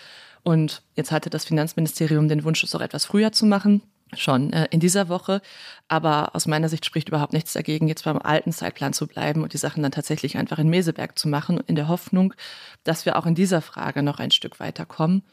Und 0.43 0.81
jetzt 0.95 1.11
hatte 1.11 1.29
das 1.29 1.45
Finanzministerium 1.45 2.27
den 2.27 2.43
Wunsch, 2.43 2.63
es 2.63 2.75
auch 2.75 2.81
etwas 2.81 3.05
früher 3.05 3.31
zu 3.31 3.45
machen 3.45 3.81
schon 4.15 4.53
äh, 4.53 4.67
in 4.71 4.79
dieser 4.79 5.09
Woche. 5.09 5.41
Aber 5.87 6.35
aus 6.35 6.47
meiner 6.47 6.69
Sicht 6.69 6.85
spricht 6.85 7.09
überhaupt 7.09 7.33
nichts 7.33 7.53
dagegen, 7.53 7.87
jetzt 7.87 8.05
beim 8.05 8.19
alten 8.19 8.51
Zeitplan 8.51 8.93
zu 8.93 9.07
bleiben 9.07 9.43
und 9.43 9.53
die 9.53 9.57
Sachen 9.57 9.83
dann 9.83 9.91
tatsächlich 9.91 10.37
einfach 10.37 10.59
in 10.59 10.69
Meseberg 10.69 11.17
zu 11.17 11.27
machen, 11.27 11.59
in 11.67 11.75
der 11.75 11.87
Hoffnung, 11.87 12.33
dass 12.83 13.05
wir 13.05 13.17
auch 13.17 13.25
in 13.25 13.35
dieser 13.35 13.61
Frage 13.61 14.03
noch 14.03 14.19
ein 14.19 14.31
Stück 14.31 14.59
weiterkommen. 14.59 15.23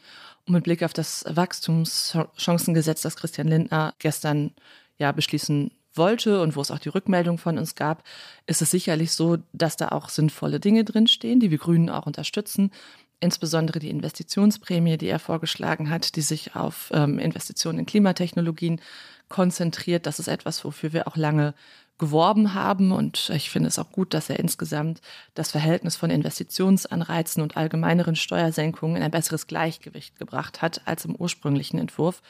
Und 0.47 0.53
mit 0.53 0.63
Blick 0.63 0.83
auf 0.83 0.93
das 0.93 1.25
Wachstumschancengesetz, 1.27 3.01
das 3.01 3.15
Christian 3.15 3.47
Lindner 3.47 3.93
gestern 3.99 4.51
ja 4.97 5.11
beschließen 5.11 5.71
wollte 5.93 6.41
und 6.41 6.55
wo 6.55 6.61
es 6.61 6.71
auch 6.71 6.79
die 6.79 6.89
Rückmeldung 6.89 7.37
von 7.37 7.57
uns 7.57 7.75
gab, 7.75 8.03
ist 8.45 8.61
es 8.61 8.71
sicherlich 8.71 9.11
so, 9.13 9.37
dass 9.53 9.77
da 9.77 9.89
auch 9.89 10.09
sinnvolle 10.09 10.59
Dinge 10.59 10.83
drinstehen, 10.83 11.39
die 11.39 11.51
wir 11.51 11.57
Grünen 11.57 11.89
auch 11.89 12.05
unterstützen 12.05 12.71
insbesondere 13.19 13.79
die 13.79 13.89
Investitionsprämie, 13.89 14.97
die 14.97 15.07
er 15.07 15.19
vorgeschlagen 15.19 15.89
hat, 15.89 16.15
die 16.15 16.21
sich 16.21 16.55
auf 16.55 16.91
ähm, 16.93 17.19
Investitionen 17.19 17.79
in 17.79 17.85
Klimatechnologien 17.85 18.81
konzentriert. 19.29 20.05
Das 20.05 20.19
ist 20.19 20.27
etwas, 20.27 20.63
wofür 20.63 20.93
wir 20.93 21.07
auch 21.07 21.17
lange 21.17 21.53
geworben 21.97 22.53
haben. 22.53 22.91
Und 22.91 23.29
ich 23.29 23.49
finde 23.49 23.69
es 23.69 23.79
auch 23.79 23.91
gut, 23.91 24.13
dass 24.13 24.29
er 24.29 24.39
insgesamt 24.39 25.01
das 25.33 25.51
Verhältnis 25.51 25.95
von 25.95 26.09
Investitionsanreizen 26.09 27.41
und 27.41 27.57
allgemeineren 27.57 28.15
Steuersenkungen 28.15 28.97
in 28.97 29.03
ein 29.03 29.11
besseres 29.11 29.47
Gleichgewicht 29.47 30.17
gebracht 30.17 30.61
hat 30.61 30.81
als 30.85 31.05
im 31.05 31.15
ursprünglichen 31.15 31.79
Entwurf, 31.79 32.21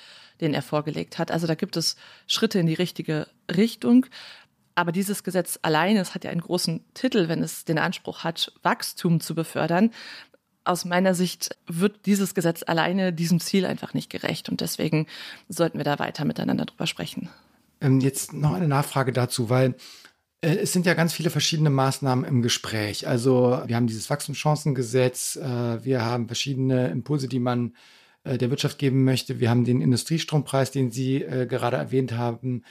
den 0.41 0.54
er 0.54 0.62
vorgelegt 0.62 1.17
hat. 1.17 1.32
Also 1.32 1.47
da 1.47 1.56
gibt 1.56 1.78
es 1.78 1.95
Schritte 2.28 2.60
in 2.60 2.67
die 2.67 2.73
richtige 2.73 3.28
Richtung. 3.56 4.06
Aber 4.75 4.91
dieses 4.91 5.23
Gesetz 5.23 5.58
alleine, 5.62 6.01
es 6.01 6.13
hat 6.13 6.25
ja 6.25 6.32
einen 6.32 6.41
großen 6.41 6.84
Titel, 6.93 7.30
wenn 7.30 7.41
es 7.41 7.63
den 7.63 7.80
Anspruch 7.80 8.23
hat, 8.23 8.51
Wachstum 8.62 9.21
zu 9.21 9.34
befördern 9.34 9.91
aus 10.65 10.84
meiner 10.84 11.13
Sicht 11.13 11.56
wird 11.67 12.06
dieses 12.06 12.34
Gesetz 12.34 12.63
alleine 12.65 13.13
diesem 13.13 13.39
Ziel 13.39 13.65
einfach 13.65 13.93
nicht 13.93 14.10
gerecht. 14.10 14.49
Und 14.49 14.62
deswegen 14.62 15.08
sollten 15.47 15.78
wir 15.78 15.86
da 15.86 15.99
weiter 15.99 16.25
miteinander 16.25 16.65
drüber 16.65 16.88
sprechen. 16.88 17.30
Ähm, 17.86 18.00
jetzt 18.00 18.34
noch 18.34 18.54
eine 18.54 18.67
Nachfrage 18.67 19.12
dazu, 19.12 19.50
weil 19.50 19.76
äh, 20.41 20.56
es 20.58 20.74
sind 20.74 20.86
ja 20.86 20.93
ganz 20.93 21.13
viele 21.13 21.30
verschiedene 21.30 21.69
Maßnahmen 21.69 22.26
im 22.26 22.41
Gespräch. 22.41 23.08
Also 23.08 23.62
wir 23.65 23.76
haben 23.76 23.88
dieses 23.88 24.10
Wachstumschancengesetz, 24.10 25.36
äh, 25.38 25.84
wir 25.84 26.04
haben 26.04 26.28
verschiedene 26.28 26.88
Impulse, 26.88 27.28
die 27.28 27.39
man 27.39 27.76
äh, 28.24 28.38
der 28.38 28.50
Wirtschaft 28.50 28.80
geben 28.80 29.04
möchte. 29.04 29.39
Wir 29.39 29.50
haben 29.50 29.65
den 29.65 29.82
Industriestrompreis, 29.82 30.71
den 30.71 30.91
Sie 30.91 31.19
gerade 31.19 31.78
erwähnt 31.78 32.13
haben. 32.13 32.63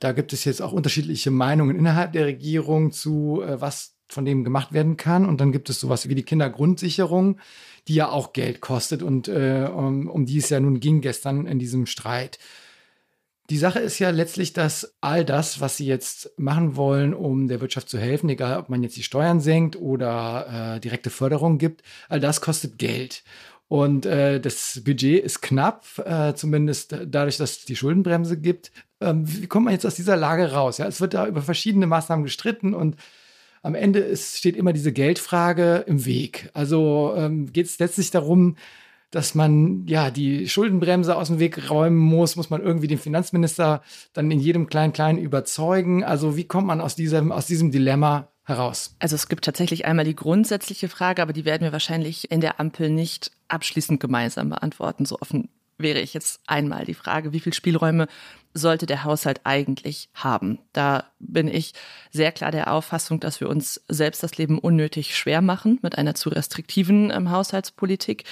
Da 0.00 0.12
gibt 0.12 0.32
es 0.32 0.44
jetzt 0.44 0.62
auch 0.62 0.72
unterschiedliche 0.72 1.30
Meinungen 1.30 1.76
innerhalb 1.76 2.12
der 2.12 2.26
Regierung 2.26 2.92
zu, 2.92 3.42
was 3.44 3.96
von 4.08 4.24
dem 4.24 4.44
gemacht 4.44 4.72
werden 4.72 4.96
kann. 4.96 5.26
Und 5.26 5.40
dann 5.40 5.50
gibt 5.50 5.70
es 5.70 5.80
sowas 5.80 6.08
wie 6.08 6.14
die 6.14 6.22
Kindergrundsicherung, 6.22 7.40
die 7.88 7.94
ja 7.94 8.10
auch 8.10 8.32
Geld 8.32 8.60
kostet 8.60 9.02
und 9.02 9.28
äh, 9.28 9.68
um, 9.74 10.08
um 10.08 10.24
die 10.24 10.38
es 10.38 10.50
ja 10.50 10.60
nun 10.60 10.78
ging 10.78 11.00
gestern 11.00 11.46
in 11.46 11.58
diesem 11.58 11.86
Streit. 11.86 12.38
Die 13.50 13.56
Sache 13.56 13.78
ist 13.78 13.98
ja 13.98 14.10
letztlich, 14.10 14.52
dass 14.52 14.94
all 15.00 15.24
das, 15.24 15.60
was 15.60 15.78
sie 15.78 15.86
jetzt 15.86 16.30
machen 16.36 16.76
wollen, 16.76 17.14
um 17.14 17.48
der 17.48 17.62
Wirtschaft 17.62 17.88
zu 17.88 17.98
helfen, 17.98 18.28
egal 18.28 18.58
ob 18.58 18.68
man 18.68 18.82
jetzt 18.82 18.96
die 18.96 19.02
Steuern 19.02 19.40
senkt 19.40 19.76
oder 19.76 20.74
äh, 20.76 20.80
direkte 20.80 21.08
Förderung 21.08 21.56
gibt, 21.56 21.82
all 22.10 22.20
das 22.20 22.42
kostet 22.42 22.78
Geld. 22.78 23.24
Und 23.68 24.04
äh, 24.04 24.38
das 24.38 24.82
Budget 24.84 25.24
ist 25.24 25.40
knapp, 25.40 25.86
äh, 26.04 26.34
zumindest 26.34 26.94
dadurch, 27.06 27.38
dass 27.38 27.58
es 27.58 27.64
die 27.64 27.76
Schuldenbremse 27.76 28.38
gibt. 28.38 28.70
Ähm, 29.00 29.22
wie 29.26 29.46
kommt 29.46 29.64
man 29.64 29.74
jetzt 29.74 29.86
aus 29.86 29.94
dieser 29.94 30.16
Lage 30.16 30.52
raus? 30.52 30.76
Ja, 30.76 30.86
es 30.86 31.00
wird 31.00 31.14
da 31.14 31.26
über 31.26 31.40
verschiedene 31.40 31.86
Maßnahmen 31.86 32.24
gestritten 32.24 32.74
und 32.74 32.96
am 33.62 33.74
Ende 33.74 34.00
ist, 34.00 34.36
steht 34.36 34.56
immer 34.56 34.72
diese 34.72 34.92
Geldfrage 34.92 35.84
im 35.86 36.04
Weg. 36.04 36.50
Also 36.52 37.14
ähm, 37.16 37.52
geht 37.52 37.66
es 37.66 37.78
letztlich 37.78 38.10
darum, 38.10 38.56
dass 39.10 39.34
man 39.34 39.86
ja 39.86 40.10
die 40.10 40.48
Schuldenbremse 40.48 41.16
aus 41.16 41.28
dem 41.28 41.38
Weg 41.38 41.70
räumen 41.70 41.96
muss, 41.96 42.36
muss 42.36 42.50
man 42.50 42.62
irgendwie 42.62 42.88
den 42.88 42.98
Finanzminister 42.98 43.82
dann 44.12 44.30
in 44.30 44.40
jedem 44.40 44.66
Klein-Klein 44.66 45.18
überzeugen. 45.18 46.04
Also 46.04 46.36
wie 46.36 46.44
kommt 46.44 46.66
man 46.66 46.80
aus 46.80 46.94
diesem, 46.94 47.32
aus 47.32 47.46
diesem 47.46 47.70
Dilemma 47.70 48.28
heraus? 48.44 48.96
Also 48.98 49.14
es 49.14 49.28
gibt 49.28 49.44
tatsächlich 49.44 49.86
einmal 49.86 50.04
die 50.04 50.16
grundsätzliche 50.16 50.88
Frage, 50.88 51.22
aber 51.22 51.32
die 51.32 51.44
werden 51.44 51.62
wir 51.62 51.72
wahrscheinlich 51.72 52.30
in 52.30 52.40
der 52.40 52.60
Ampel 52.60 52.90
nicht 52.90 53.30
abschließend 53.48 54.00
gemeinsam 54.00 54.50
beantworten. 54.50 55.06
So 55.06 55.18
offen 55.20 55.48
wäre 55.78 56.00
ich 56.00 56.12
jetzt 56.12 56.40
einmal 56.46 56.84
die 56.84 56.94
Frage, 56.94 57.32
wie 57.32 57.40
viel 57.40 57.54
Spielräume 57.54 58.08
sollte 58.52 58.86
der 58.86 59.04
Haushalt 59.04 59.42
eigentlich 59.44 60.10
haben? 60.14 60.58
Da 60.72 61.04
bin 61.20 61.48
ich 61.48 61.72
sehr 62.10 62.32
klar 62.32 62.50
der 62.50 62.72
Auffassung, 62.72 63.20
dass 63.20 63.40
wir 63.40 63.48
uns 63.48 63.80
selbst 63.88 64.22
das 64.22 64.36
Leben 64.36 64.58
unnötig 64.58 65.16
schwer 65.16 65.40
machen 65.40 65.78
mit 65.82 65.96
einer 65.96 66.14
zu 66.14 66.28
restriktiven 66.30 67.10
ähm, 67.10 67.30
Haushaltspolitik, 67.30 68.24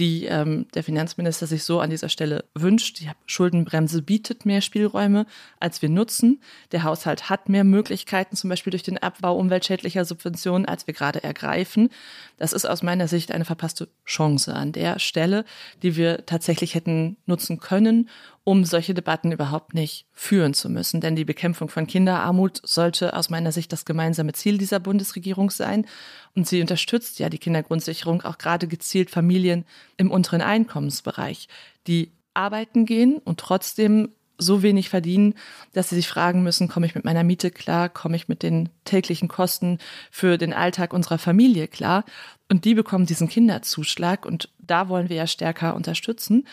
die 0.00 0.24
ähm, 0.24 0.66
der 0.74 0.82
Finanzminister 0.82 1.46
sich 1.46 1.62
so 1.62 1.78
an 1.78 1.90
dieser 1.90 2.08
Stelle 2.08 2.46
wünscht. 2.54 3.00
Die 3.00 3.10
Schuldenbremse 3.26 4.00
bietet 4.00 4.46
mehr 4.46 4.62
Spielräume, 4.62 5.26
als 5.60 5.82
wir 5.82 5.90
nutzen. 5.90 6.40
Der 6.72 6.84
Haushalt 6.84 7.28
hat 7.28 7.50
mehr 7.50 7.64
Möglichkeiten, 7.64 8.34
zum 8.34 8.48
Beispiel 8.48 8.70
durch 8.70 8.82
den 8.82 8.96
Abbau 8.96 9.36
umweltschädlicher 9.36 10.06
Subventionen, 10.06 10.64
als 10.64 10.86
wir 10.86 10.94
gerade 10.94 11.22
ergreifen. 11.22 11.90
Das 12.38 12.54
ist 12.54 12.64
aus 12.64 12.82
meiner 12.82 13.08
Sicht 13.08 13.30
eine 13.30 13.44
verpasste 13.44 13.88
Chance 14.06 14.54
an 14.54 14.72
der 14.72 14.98
Stelle, 14.98 15.44
die 15.82 15.96
wir 15.96 16.24
tatsächlich 16.24 16.74
hätten 16.74 17.18
nutzen 17.26 17.60
können, 17.60 18.08
um 18.50 18.64
solche 18.64 18.94
Debatten 18.94 19.30
überhaupt 19.30 19.74
nicht 19.74 20.06
führen 20.12 20.54
zu 20.54 20.68
müssen. 20.68 21.00
Denn 21.00 21.14
die 21.14 21.24
Bekämpfung 21.24 21.68
von 21.68 21.86
Kinderarmut 21.86 22.60
sollte 22.64 23.14
aus 23.14 23.30
meiner 23.30 23.52
Sicht 23.52 23.72
das 23.72 23.84
gemeinsame 23.84 24.32
Ziel 24.32 24.58
dieser 24.58 24.80
Bundesregierung 24.80 25.50
sein. 25.50 25.86
Und 26.34 26.48
sie 26.48 26.60
unterstützt 26.60 27.20
ja 27.20 27.28
die 27.28 27.38
Kindergrundsicherung 27.38 28.22
auch 28.22 28.38
gerade 28.38 28.66
gezielt 28.66 29.08
Familien 29.08 29.64
im 29.98 30.10
unteren 30.10 30.42
Einkommensbereich, 30.42 31.46
die 31.86 32.10
arbeiten 32.34 32.86
gehen 32.86 33.18
und 33.18 33.38
trotzdem 33.38 34.08
so 34.36 34.64
wenig 34.64 34.88
verdienen, 34.88 35.34
dass 35.72 35.90
sie 35.90 35.94
sich 35.94 36.08
fragen 36.08 36.42
müssen, 36.42 36.66
komme 36.66 36.86
ich 36.86 36.96
mit 36.96 37.04
meiner 37.04 37.22
Miete 37.22 37.52
klar, 37.52 37.88
komme 37.88 38.16
ich 38.16 38.26
mit 38.26 38.42
den 38.42 38.68
täglichen 38.84 39.28
Kosten 39.28 39.78
für 40.10 40.38
den 40.38 40.52
Alltag 40.52 40.92
unserer 40.92 41.18
Familie 41.18 41.68
klar. 41.68 42.04
Und 42.48 42.64
die 42.64 42.74
bekommen 42.74 43.06
diesen 43.06 43.28
Kinderzuschlag 43.28 44.26
und 44.26 44.48
da 44.58 44.88
wollen 44.88 45.08
wir 45.08 45.16
ja 45.16 45.28
stärker 45.28 45.76
unterstützen. 45.76 46.48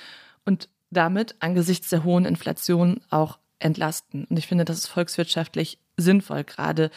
Und 0.46 0.70
damit 0.90 1.36
angesichts 1.40 1.90
der 1.90 2.04
hohen 2.04 2.26
Inflation 2.26 3.02
auch 3.10 3.40
entlasten. 3.60 4.26
Und 4.26 4.38
ich 4.38 4.48
finde, 4.48 4.66
das 4.66 4.78
ist 4.78 4.88
volkswirtschaftlich 4.88 5.80
sinnvoll, 5.98 6.44
gerade 6.44 6.92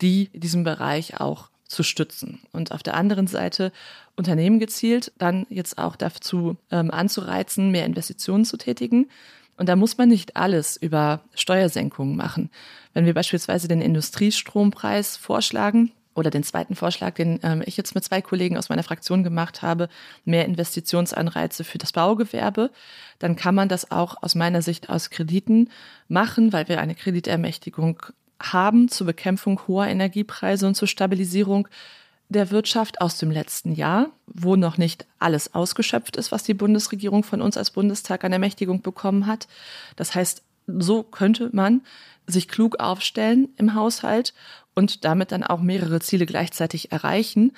die 0.00 0.30
in 0.32 0.40
diesem 0.40 0.64
Bereich 0.64 1.20
auch 1.20 1.50
zu 1.66 1.82
stützen. 1.82 2.40
Und 2.52 2.72
auf 2.72 2.82
der 2.82 2.94
anderen 2.94 3.26
Seite 3.26 3.72
Unternehmen 4.16 4.58
gezielt 4.58 5.12
dann 5.18 5.46
jetzt 5.48 5.78
auch 5.78 5.96
dazu 5.96 6.56
ähm, 6.70 6.90
anzureizen, 6.90 7.70
mehr 7.70 7.86
Investitionen 7.86 8.44
zu 8.44 8.56
tätigen. 8.56 9.08
Und 9.56 9.68
da 9.68 9.76
muss 9.76 9.98
man 9.98 10.08
nicht 10.08 10.36
alles 10.36 10.76
über 10.76 11.20
Steuersenkungen 11.34 12.16
machen. 12.16 12.50
Wenn 12.92 13.06
wir 13.06 13.14
beispielsweise 13.14 13.68
den 13.68 13.80
Industriestrompreis 13.80 15.16
vorschlagen, 15.16 15.92
oder 16.14 16.30
den 16.30 16.42
zweiten 16.42 16.76
Vorschlag, 16.76 17.14
den 17.14 17.40
ähm, 17.42 17.62
ich 17.66 17.76
jetzt 17.76 17.94
mit 17.94 18.04
zwei 18.04 18.22
Kollegen 18.22 18.56
aus 18.56 18.68
meiner 18.68 18.82
Fraktion 18.82 19.24
gemacht 19.24 19.62
habe, 19.62 19.88
mehr 20.24 20.44
Investitionsanreize 20.44 21.64
für 21.64 21.78
das 21.78 21.92
Baugewerbe, 21.92 22.70
dann 23.18 23.36
kann 23.36 23.54
man 23.54 23.68
das 23.68 23.90
auch 23.90 24.22
aus 24.22 24.34
meiner 24.34 24.62
Sicht 24.62 24.88
aus 24.88 25.10
Krediten 25.10 25.70
machen, 26.08 26.52
weil 26.52 26.68
wir 26.68 26.80
eine 26.80 26.94
Kreditermächtigung 26.94 28.02
haben 28.40 28.88
zur 28.88 29.06
Bekämpfung 29.06 29.60
hoher 29.66 29.86
Energiepreise 29.86 30.66
und 30.66 30.74
zur 30.74 30.88
Stabilisierung 30.88 31.68
der 32.28 32.50
Wirtschaft 32.50 33.00
aus 33.00 33.18
dem 33.18 33.30
letzten 33.30 33.74
Jahr, 33.74 34.08
wo 34.26 34.56
noch 34.56 34.78
nicht 34.78 35.06
alles 35.18 35.54
ausgeschöpft 35.54 36.16
ist, 36.16 36.32
was 36.32 36.42
die 36.42 36.54
Bundesregierung 36.54 37.22
von 37.22 37.42
uns 37.42 37.56
als 37.56 37.70
Bundestag 37.70 38.24
an 38.24 38.32
Ermächtigung 38.32 38.82
bekommen 38.82 39.26
hat. 39.26 39.46
Das 39.96 40.14
heißt, 40.14 40.42
so 40.66 41.02
könnte 41.02 41.50
man 41.52 41.82
sich 42.26 42.48
klug 42.48 42.80
aufstellen 42.80 43.48
im 43.56 43.74
Haushalt 43.74 44.32
und 44.74 45.04
damit 45.04 45.32
dann 45.32 45.42
auch 45.42 45.60
mehrere 45.60 46.00
Ziele 46.00 46.26
gleichzeitig 46.26 46.92
erreichen. 46.92 47.52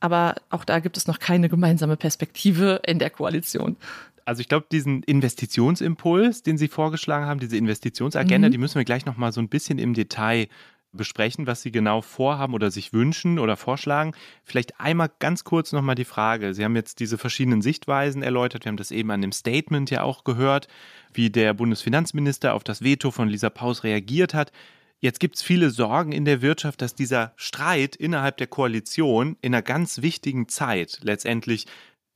Aber 0.00 0.36
auch 0.50 0.64
da 0.64 0.78
gibt 0.78 0.96
es 0.96 1.06
noch 1.06 1.18
keine 1.18 1.48
gemeinsame 1.48 1.96
Perspektive 1.96 2.80
in 2.86 2.98
der 2.98 3.10
Koalition. 3.10 3.76
Also 4.24 4.40
ich 4.40 4.48
glaube, 4.48 4.66
diesen 4.70 5.02
Investitionsimpuls, 5.02 6.42
den 6.42 6.58
Sie 6.58 6.68
vorgeschlagen 6.68 7.26
haben, 7.26 7.40
diese 7.40 7.56
Investitionsagenda, 7.56 8.48
mhm. 8.48 8.52
die 8.52 8.58
müssen 8.58 8.76
wir 8.76 8.84
gleich 8.84 9.06
noch 9.06 9.16
mal 9.16 9.32
so 9.32 9.40
ein 9.40 9.48
bisschen 9.48 9.78
im 9.78 9.94
Detail 9.94 10.48
besprechen, 10.92 11.46
was 11.46 11.62
Sie 11.62 11.70
genau 11.70 12.00
vorhaben 12.02 12.54
oder 12.54 12.70
sich 12.70 12.92
wünschen 12.92 13.38
oder 13.38 13.56
vorschlagen. 13.56 14.12
Vielleicht 14.44 14.80
einmal 14.80 15.10
ganz 15.18 15.44
kurz 15.44 15.72
nochmal 15.72 15.94
die 15.94 16.04
Frage. 16.04 16.54
Sie 16.54 16.64
haben 16.64 16.76
jetzt 16.76 17.00
diese 17.00 17.18
verschiedenen 17.18 17.62
Sichtweisen 17.62 18.22
erläutert. 18.22 18.64
Wir 18.64 18.70
haben 18.70 18.76
das 18.76 18.90
eben 18.90 19.10
an 19.10 19.20
dem 19.20 19.32
Statement 19.32 19.90
ja 19.90 20.02
auch 20.02 20.24
gehört, 20.24 20.68
wie 21.12 21.30
der 21.30 21.54
Bundesfinanzminister 21.54 22.54
auf 22.54 22.64
das 22.64 22.82
Veto 22.82 23.10
von 23.10 23.28
Lisa 23.28 23.50
Paus 23.50 23.84
reagiert 23.84 24.34
hat. 24.34 24.52
Jetzt 25.00 25.20
gibt 25.20 25.36
es 25.36 25.42
viele 25.42 25.70
Sorgen 25.70 26.12
in 26.12 26.24
der 26.24 26.42
Wirtschaft, 26.42 26.82
dass 26.82 26.94
dieser 26.94 27.32
Streit 27.36 27.94
innerhalb 27.94 28.36
der 28.36 28.48
Koalition 28.48 29.36
in 29.40 29.54
einer 29.54 29.62
ganz 29.62 30.02
wichtigen 30.02 30.48
Zeit 30.48 30.98
letztendlich 31.02 31.66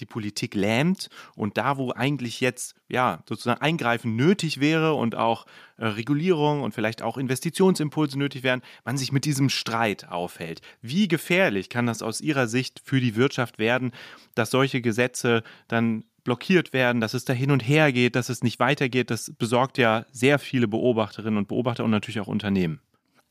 die 0.00 0.06
Politik 0.06 0.54
lähmt 0.54 1.08
und 1.36 1.56
da, 1.56 1.76
wo 1.76 1.92
eigentlich 1.92 2.40
jetzt 2.40 2.74
ja 2.88 3.22
sozusagen 3.28 3.60
Eingreifen 3.60 4.16
nötig 4.16 4.58
wäre 4.58 4.94
und 4.94 5.14
auch 5.14 5.46
äh, 5.76 5.86
Regulierung 5.86 6.62
und 6.62 6.74
vielleicht 6.74 7.02
auch 7.02 7.16
Investitionsimpulse 7.16 8.18
nötig 8.18 8.42
wären, 8.42 8.62
man 8.84 8.98
sich 8.98 9.12
mit 9.12 9.24
diesem 9.24 9.48
Streit 9.48 10.08
aufhält. 10.08 10.60
Wie 10.80 11.06
gefährlich 11.06 11.68
kann 11.68 11.86
das 11.86 12.02
aus 12.02 12.20
Ihrer 12.20 12.48
Sicht 12.48 12.80
für 12.84 13.00
die 13.00 13.14
Wirtschaft 13.14 13.58
werden, 13.58 13.92
dass 14.34 14.50
solche 14.50 14.80
Gesetze 14.80 15.44
dann 15.68 16.04
blockiert 16.24 16.72
werden, 16.72 17.00
dass 17.00 17.14
es 17.14 17.24
da 17.24 17.32
hin 17.32 17.50
und 17.50 17.66
her 17.66 17.92
geht, 17.92 18.16
dass 18.16 18.28
es 18.28 18.42
nicht 18.42 18.60
weitergeht, 18.60 19.10
das 19.10 19.32
besorgt 19.36 19.78
ja 19.78 20.06
sehr 20.10 20.38
viele 20.38 20.68
Beobachterinnen 20.68 21.38
und 21.38 21.48
Beobachter 21.48 21.84
und 21.84 21.90
natürlich 21.90 22.20
auch 22.20 22.28
Unternehmen. 22.28 22.80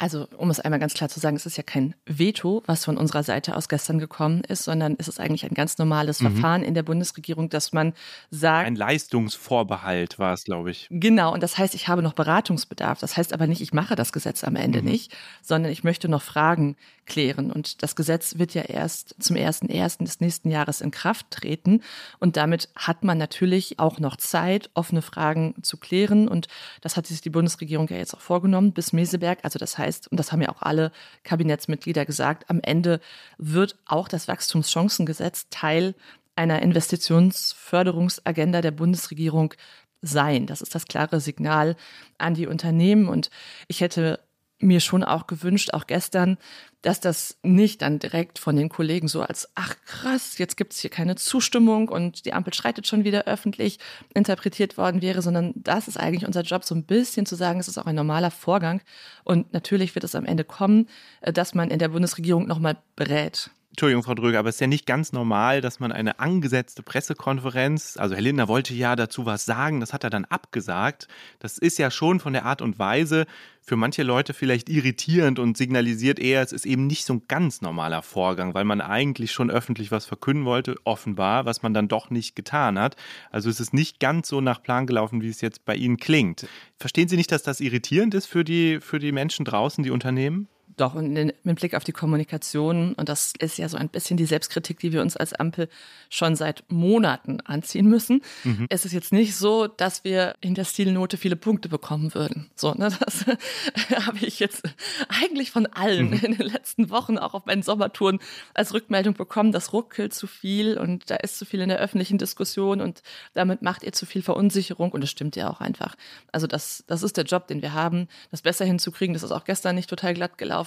Also, 0.02 0.28
um 0.36 0.50
es 0.50 0.60
einmal 0.60 0.80
ganz 0.80 0.96
klar 0.96 1.10
zu 1.10 1.20
sagen, 1.20 1.36
es 1.36 1.46
ist 1.46 1.58
ja 1.58 1.64
kein 1.64 1.94
Veto, 2.08 2.64
was 2.66 2.86
von 2.86 2.98
unserer 2.98 3.22
Seite 3.22 3.56
aus 3.56 3.70
gestern 3.70 4.00
gekommen 4.00 4.42
ist, 4.48 4.64
sondern 4.64 4.96
es 4.98 5.08
ist 5.08 5.20
eigentlich 5.20 5.46
ein 5.46 5.54
ganz 5.54 5.78
normales 5.78 6.22
mhm. 6.22 6.32
Verfahren 6.32 6.64
in 6.64 6.74
der 6.74 6.82
Bundesregierung, 6.82 7.50
dass 7.50 7.72
man 7.72 7.94
sagt. 8.32 8.66
Ein 8.66 8.76
Leistungsvorbehalt 8.76 10.18
war 10.18 10.34
es, 10.34 10.44
glaube 10.44 10.72
ich. 10.72 10.88
Genau, 10.90 11.32
und 11.32 11.44
das 11.44 11.60
heißt, 11.60 11.76
ich 11.76 11.88
habe 11.88 12.02
noch 12.02 12.14
Beratungsbedarf. 12.14 13.00
Das 13.00 13.16
heißt 13.16 13.32
aber 13.32 13.46
nicht, 13.46 13.62
ich 13.62 13.74
mache 13.74 13.96
das 13.96 14.12
Gesetz 14.12 14.44
am 14.44 14.56
Ende 14.56 14.82
mhm. 14.82 14.88
nicht, 14.88 15.16
sondern 15.44 15.72
ich 15.72 15.84
möchte 15.84 16.10
noch 16.10 16.24
Fragen 16.24 16.78
klären. 17.06 17.52
Und 17.52 17.84
das 17.84 17.96
Gesetz 17.96 18.38
wird 18.38 18.54
ja 18.54 18.62
erst 18.62 19.16
zum 19.20 19.36
1.1. 19.36 20.04
des 20.04 20.20
nächsten 20.20 20.50
Jahres 20.50 20.82
in 20.82 20.92
Kraft 20.92 21.30
treten. 21.30 21.82
Und 22.20 22.38
damit 22.38 22.70
hat 22.76 23.04
man 23.04 23.18
natürlich 23.18 23.80
auch 23.80 24.00
noch 24.00 24.16
Zeit, 24.16 24.70
offene 24.74 25.02
Fragen 25.02 25.56
zu 25.62 25.78
klären. 25.78 26.28
Und 26.28 26.48
das 26.80 26.98
hat 26.98 27.08
sich 27.08 27.22
die 27.22 27.30
Bundesregierung 27.30 27.88
ja 27.90 27.98
jetzt 27.98 28.14
auch 28.14 28.22
vorgenommen 28.22 28.72
bis 28.72 28.94
Meseberg. 28.94 29.40
Also 29.44 29.60
das 29.60 29.78
heißt, 29.78 29.90
heißt, 29.91 30.12
und 30.12 30.19
das 30.19 30.32
haben 30.32 30.41
ja 30.41 30.49
auch 30.49 30.62
alle 30.62 30.91
Kabinettsmitglieder 31.23 32.06
gesagt, 32.06 32.49
am 32.49 32.60
Ende 32.62 32.99
wird 33.38 33.75
auch 33.86 34.08
das 34.08 34.27
Wachstumschancengesetz 34.27 35.47
Teil 35.49 35.95
einer 36.36 36.62
Investitionsförderungsagenda 36.62 38.62
der 38.62 38.71
Bundesregierung 38.71 39.54
sein. 40.01 40.47
Das 40.47 40.62
ist 40.62 40.73
das 40.73 40.86
klare 40.86 41.19
Signal 41.19 41.75
an 42.17 42.34
die 42.34 42.47
Unternehmen. 42.47 43.10
Und 43.10 43.30
ich 43.67 43.82
hätte 43.82 44.19
mir 44.63 44.80
schon 44.80 45.04
auch 45.04 45.28
gewünscht, 45.28 45.74
auch 45.74 45.88
gestern, 45.88 46.38
dass 46.82 47.00
das 47.00 47.38
nicht 47.43 47.82
dann 47.82 48.00
direkt 48.00 48.39
von 48.39 48.56
den 48.56 48.69
Kollegen 48.69 49.08
so 49.08 49.21
als, 49.21 49.50
ach 49.56 49.76
krass, 49.86 50.38
jetzt 50.38 50.58
gibt 50.58 50.74
es 50.74 50.80
hier 50.80 50.89
keine 50.89 51.15
Zustimmung 51.15 51.89
und 51.89 52.26
die 52.26 52.34
Ampel 52.34 52.54
schreitet 52.54 52.88
schon 52.88 53.04
wieder 53.04 53.26
öffentlich 53.26 53.80
interpretiert 54.13 54.78
worden 54.78 55.02
wäre, 55.02 55.21
sondern 55.21 55.54
das 55.56 55.88
ist 55.88 55.97
eigentlich 55.97 56.26
unser 56.26 56.41
Job, 56.41 56.63
so 56.63 56.74
ein 56.74 56.86
bisschen 56.86 57.26
zu 57.26 57.36
sagen, 57.36 57.60
es 57.60 57.67
ist 57.67 57.78
auch 57.78 57.86
ein 57.86 57.95
normaler 57.95 58.32
Vorgang. 58.32 58.82
Und 59.24 59.54
natürlich 59.54 59.95
wird 59.95 60.04
es 60.04 60.15
am 60.15 60.26
Ende 60.26 60.43
kommen, 60.43 60.88
äh, 61.21 61.32
dass 61.32 61.54
man 61.54 61.69
in 61.69 61.80
der 61.80 61.89
Bundesregierung 61.89 62.47
nochmal 62.47 62.78
berät. 62.95 63.52
Entschuldigung, 63.72 64.04
Frau 64.04 64.16
Dröger, 64.16 64.40
aber 64.40 64.50
es 64.50 64.56
ist 64.56 64.62
ja 64.62 64.68
nicht 64.68 64.86
ganz 64.86 65.14
normal, 65.14 65.62
dass 65.62 65.80
man 65.80 65.94
eine 65.94 66.20
angesetzte 66.20 66.84
Pressekonferenz, 66.84 67.96
also 67.96 68.16
Herr 68.16 68.22
Lindner 68.22 68.50
wollte 68.50 68.74
ja 68.74 68.98
dazu 68.98 69.26
was 69.26 69.46
sagen, 69.46 69.80
das 69.80 69.94
hat 69.94 70.04
er 70.04 70.10
dann 70.10 70.26
abgesagt. 70.26 71.08
Das 71.40 71.58
ist 71.58 71.80
ja 71.80 71.90
schon 71.90 72.20
von 72.20 72.34
der 72.34 72.44
Art 72.44 72.62
und 72.62 72.80
Weise 72.80 73.26
für 73.62 73.78
manche 73.78 74.04
Leute 74.04 74.34
vielleicht 74.34 74.68
irritierend 74.68 75.40
und 75.40 75.56
signalisiert 75.56 76.20
eher, 76.20 76.42
es 76.42 76.52
ist 76.52 76.66
eben 76.66 76.86
nicht 76.86 77.06
so 77.06 77.14
ein 77.14 77.22
ganz 77.30 77.62
normaler 77.62 78.02
Vorgang, 78.02 78.54
weil 78.54 78.66
man 78.66 78.82
eigentlich 78.82 79.32
schon 79.32 79.50
öffentlich 79.50 79.90
was 79.90 80.06
verkünden 80.06 80.44
wollte, 80.44 80.76
offenbar, 80.84 81.46
was 81.46 81.62
man 81.62 81.74
dann 81.74 81.88
doch 81.88 82.10
nicht 82.10 82.36
getan 82.36 82.78
hat. 82.78 82.98
Also 83.30 83.50
es 83.50 83.62
ist 83.62 83.74
nicht 83.74 84.02
ganz 84.02 84.28
so 84.28 84.42
nach 84.42 84.62
Plan 84.62 84.86
gelaufen, 84.86 85.22
wie 85.22 85.30
es 85.30 85.40
jetzt 85.40 85.63
bei 85.63 85.76
Ihnen 85.76 85.96
klingt. 85.96 86.46
Verstehen 86.78 87.08
Sie 87.08 87.15
nicht, 87.15 87.32
dass 87.32 87.44
das 87.44 87.62
irritierend 87.62 88.15
ist 88.15 88.26
für 88.26 88.44
die, 88.44 88.82
für 88.82 89.00
die 89.00 89.13
Menschen 89.13 89.46
draußen, 89.46 89.82
die 89.82 89.92
Unternehmen? 89.92 90.50
Doch, 90.78 90.96
und 90.96 91.15
in, 91.15 91.34
mit 91.44 91.60
Blick 91.60 91.76
auf 91.76 91.84
die 91.84 91.92
Kommunikation, 91.92 92.94
und 92.94 93.10
das 93.10 93.34
ist 93.40 93.58
ja 93.58 93.67
so 93.69 93.78
ein 93.78 93.90
bisschen 93.90 94.17
die 94.17 94.26
Selbstkritik, 94.26 94.80
die 94.80 94.94
wir 94.94 95.02
uns 95.02 95.17
als 95.17 95.34
Ampel 95.34 95.69
schon 96.10 96.36
seit 96.36 96.63
Monaten 96.69 97.42
anziehen 97.42 97.88
müssen. 97.88 98.22
Mhm. 98.44 98.67
Es 98.69 98.86
ist 98.86 98.94
jetzt 98.94 99.12
nicht 99.13 99.36
so, 99.36 99.67
dass 99.67 100.04
wir 100.04 100.36
in 100.42 100.56
der 100.56 100.65
Stilnote 100.65 101.17
viele 101.17 101.36
Punkte 101.36 101.69
bekommen 101.69 102.13
würden. 102.13 102.50
So, 102.56 102.74
ne, 102.74 102.90
das 103.00 103.26
habe 104.06 104.26
ich 104.26 104.40
jetzt 104.40 104.63
eigentlich 105.08 105.52
von 105.52 105.65
allen 105.67 106.12
mhm. 106.12 106.19
in 106.24 106.38
den 106.38 106.48
letzten 106.48 106.90
Wochen, 106.90 107.17
auch 107.17 107.34
auf 107.34 107.46
meinen 107.46 107.63
Sommertouren, 107.63 108.19
als 108.54 108.74
Rückmeldung 108.74 109.13
bekommen, 109.13 109.52
das 109.52 109.74
ruckelt 109.74 110.13
zu 110.13 110.28
viel 110.28 110.78
und 110.78 111.10
da 111.10 111.15
ist 111.15 111.38
zu 111.38 111.46
viel 111.46 111.62
in 111.62 111.69
der 111.69 111.80
öffentlichen 111.80 112.17
Diskussion 112.17 112.82
und 112.82 113.02
damit 113.34 113.62
macht 113.62 113.84
ihr 113.84 113.94
zu 113.94 114.06
viel 114.06 114.22
Verunsicherung 114.22 114.92
und 114.92 115.02
das 115.02 115.10
stimmt 115.10 115.36
ja 115.36 115.50
auch 115.50 115.62
einfach. 115.62 115.96
Also 116.32 116.48
das, 116.48 116.84
das 116.88 117.04
ist 117.04 117.17
der 117.17 117.26
Job, 117.26 117.48
den 117.48 117.62
wir 117.62 117.74
haben, 117.74 118.08
das 118.32 118.42
besser 118.42 118.65
hinzukriegen. 118.65 119.13
Das 119.13 119.24
ist 119.24 119.32
auch 119.32 119.44
gestern 119.44 119.76
nicht 119.76 119.90
total 119.90 120.13
glatt 120.13 120.38
gelaufen. 120.38 120.61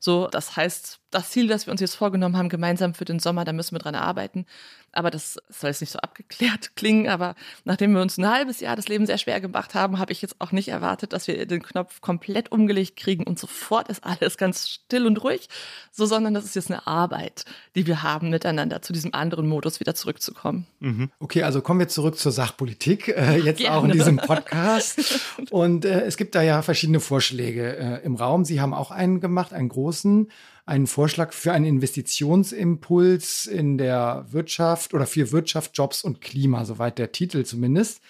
So, 0.00 0.28
das 0.28 0.56
heißt, 0.56 1.01
das 1.12 1.30
Ziel, 1.30 1.46
das 1.46 1.66
wir 1.66 1.70
uns 1.70 1.80
jetzt 1.80 1.94
vorgenommen 1.94 2.36
haben, 2.36 2.48
gemeinsam 2.48 2.94
für 2.94 3.04
den 3.04 3.20
Sommer, 3.20 3.44
da 3.44 3.52
müssen 3.52 3.74
wir 3.74 3.78
dran 3.78 3.94
arbeiten. 3.94 4.46
Aber 4.94 5.10
das 5.10 5.38
soll 5.48 5.70
jetzt 5.70 5.80
nicht 5.80 5.92
so 5.92 5.98
abgeklärt 5.98 6.72
klingen. 6.76 7.08
Aber 7.08 7.34
nachdem 7.64 7.94
wir 7.94 8.02
uns 8.02 8.18
ein 8.18 8.28
halbes 8.28 8.60
Jahr 8.60 8.76
das 8.76 8.88
Leben 8.88 9.06
sehr 9.06 9.18
schwer 9.18 9.40
gemacht 9.40 9.74
haben, 9.74 9.98
habe 9.98 10.12
ich 10.12 10.20
jetzt 10.22 10.40
auch 10.40 10.52
nicht 10.52 10.68
erwartet, 10.68 11.12
dass 11.12 11.28
wir 11.28 11.46
den 11.46 11.62
Knopf 11.62 12.00
komplett 12.00 12.50
umgelegt 12.50 12.96
kriegen 12.96 13.24
und 13.24 13.38
sofort 13.38 13.88
ist 13.88 14.04
alles 14.04 14.36
ganz 14.36 14.68
still 14.68 15.06
und 15.06 15.22
ruhig. 15.22 15.48
So, 15.90 16.06
sondern 16.06 16.34
das 16.34 16.44
ist 16.44 16.56
jetzt 16.56 16.70
eine 16.70 16.86
Arbeit, 16.86 17.44
die 17.74 17.86
wir 17.86 18.02
haben, 18.02 18.30
miteinander 18.30 18.82
zu 18.82 18.92
diesem 18.92 19.14
anderen 19.14 19.46
Modus 19.46 19.80
wieder 19.80 19.94
zurückzukommen. 19.94 20.66
Mhm. 20.80 21.10
Okay, 21.20 21.42
also 21.42 21.60
kommen 21.60 21.80
wir 21.80 21.88
zurück 21.88 22.18
zur 22.18 22.32
Sachpolitik, 22.32 23.08
äh, 23.08 23.36
jetzt 23.44 23.58
Gerne. 23.58 23.76
auch 23.76 23.84
in 23.84 23.92
diesem 23.92 24.16
Podcast. 24.16 25.20
und 25.50 25.84
äh, 25.84 26.02
es 26.02 26.16
gibt 26.16 26.34
da 26.34 26.42
ja 26.42 26.62
verschiedene 26.62 27.00
Vorschläge 27.00 27.76
äh, 27.76 28.04
im 28.04 28.16
Raum. 28.16 28.44
Sie 28.44 28.60
haben 28.60 28.74
auch 28.74 28.90
einen 28.90 29.20
gemacht, 29.20 29.52
einen 29.52 29.68
großen 29.68 30.28
einen 30.64 30.86
Vorschlag 30.86 31.32
für 31.32 31.52
einen 31.52 31.64
Investitionsimpuls 31.64 33.46
in 33.46 33.78
der 33.78 34.26
Wirtschaft 34.30 34.94
oder 34.94 35.06
für 35.06 35.32
Wirtschaft, 35.32 35.76
Jobs 35.76 36.02
und 36.02 36.20
Klima, 36.20 36.64
soweit 36.64 36.98
der 36.98 37.12
Titel 37.12 37.44
zumindest. 37.44 38.00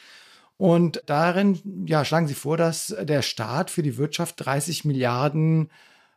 Und 0.59 1.03
darin 1.07 1.59
ja, 1.87 2.05
schlagen 2.05 2.29
Sie 2.29 2.35
vor, 2.35 2.57
dass 2.57 2.95
der 3.01 3.23
Staat 3.23 3.71
für 3.71 3.83
die 3.83 3.97
Wirtschaft 3.97 4.45
30 4.45 4.85
Milliarden 4.85 5.71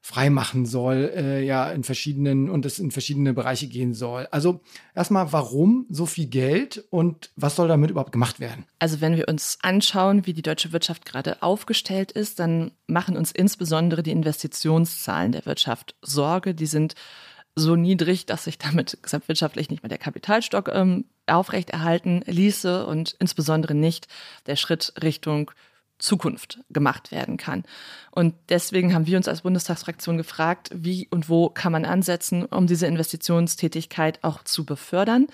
freimachen 0.06 0.68
soll, 0.68 1.12
äh, 1.16 1.44
ja, 1.44 1.72
in 1.72 1.84
verschiedenen 1.84 2.48
und 2.48 2.64
es 2.68 2.78
in 2.78 2.92
verschiedene 2.92 3.34
Bereiche 3.34 3.66
gehen 3.66 3.96
soll. 3.96 4.28
Also 4.30 4.62
erstmal, 4.94 5.34
warum 5.34 5.88
so 5.90 6.06
viel 6.06 6.28
Geld 6.28 6.86
und 6.92 7.32
was 7.36 7.56
soll 7.56 7.68
damit 7.68 7.90
überhaupt 7.90 8.12
gemacht 8.12 8.40
werden? 8.40 8.66
Also 8.78 9.02
wenn 9.02 9.18
wir 9.18 9.28
uns 9.28 9.58
anschauen, 9.64 10.28
wie 10.28 10.34
die 10.34 10.44
deutsche 10.44 10.72
Wirtschaft 10.72 11.06
gerade 11.06 11.42
aufgestellt 11.42 12.12
ist, 12.12 12.38
dann 12.38 12.70
machen 12.86 13.18
uns 13.18 13.32
insbesondere 13.32 14.04
die 14.04 14.12
Investitionszahlen 14.12 15.32
der 15.32 15.48
Wirtschaft 15.48 15.96
Sorge. 16.04 16.54
Die 16.54 16.68
sind 16.68 16.94
so 17.56 17.76
niedrig, 17.76 18.28
dass 18.28 18.44
sich 18.44 18.60
damit 18.60 19.00
gesamtwirtschaftlich 19.02 19.72
nicht 19.72 19.82
mehr 19.82 19.90
der 19.90 19.98
Kapitalstock 19.98 20.70
ähm, 20.72 21.06
aufrechterhalten 21.26 22.22
ließe 22.28 22.86
und 22.86 23.16
insbesondere 23.18 23.74
nicht 23.74 24.08
der 24.46 24.56
Schritt 24.56 24.94
Richtung 25.02 25.50
Zukunft 25.98 26.60
gemacht 26.70 27.12
werden 27.12 27.38
kann. 27.38 27.64
Und 28.12 28.36
deswegen 28.50 28.94
haben 28.94 29.08
wir 29.08 29.18
uns 29.18 29.28
als 29.28 29.42
Bundestagsfraktion 29.42 30.18
gefragt, 30.18 30.70
wie 30.74 31.08
und 31.10 31.30
wo 31.30 31.50
kann 31.50 31.72
man 31.72 31.86
ansetzen, 31.86 32.46
um 32.46 32.68
diese 32.68 32.88
Investitionstätigkeit 32.88 34.24
auch 34.24 34.44
zu 34.44 34.66
befördern. 34.66 35.28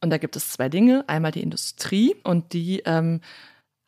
Und 0.00 0.10
da 0.10 0.18
gibt 0.18 0.36
es 0.36 0.50
zwei 0.50 0.68
Dinge. 0.68 1.04
Einmal 1.06 1.32
die 1.32 1.42
Industrie 1.42 2.14
und 2.24 2.52
die 2.52 2.80
ähm, 2.80 3.20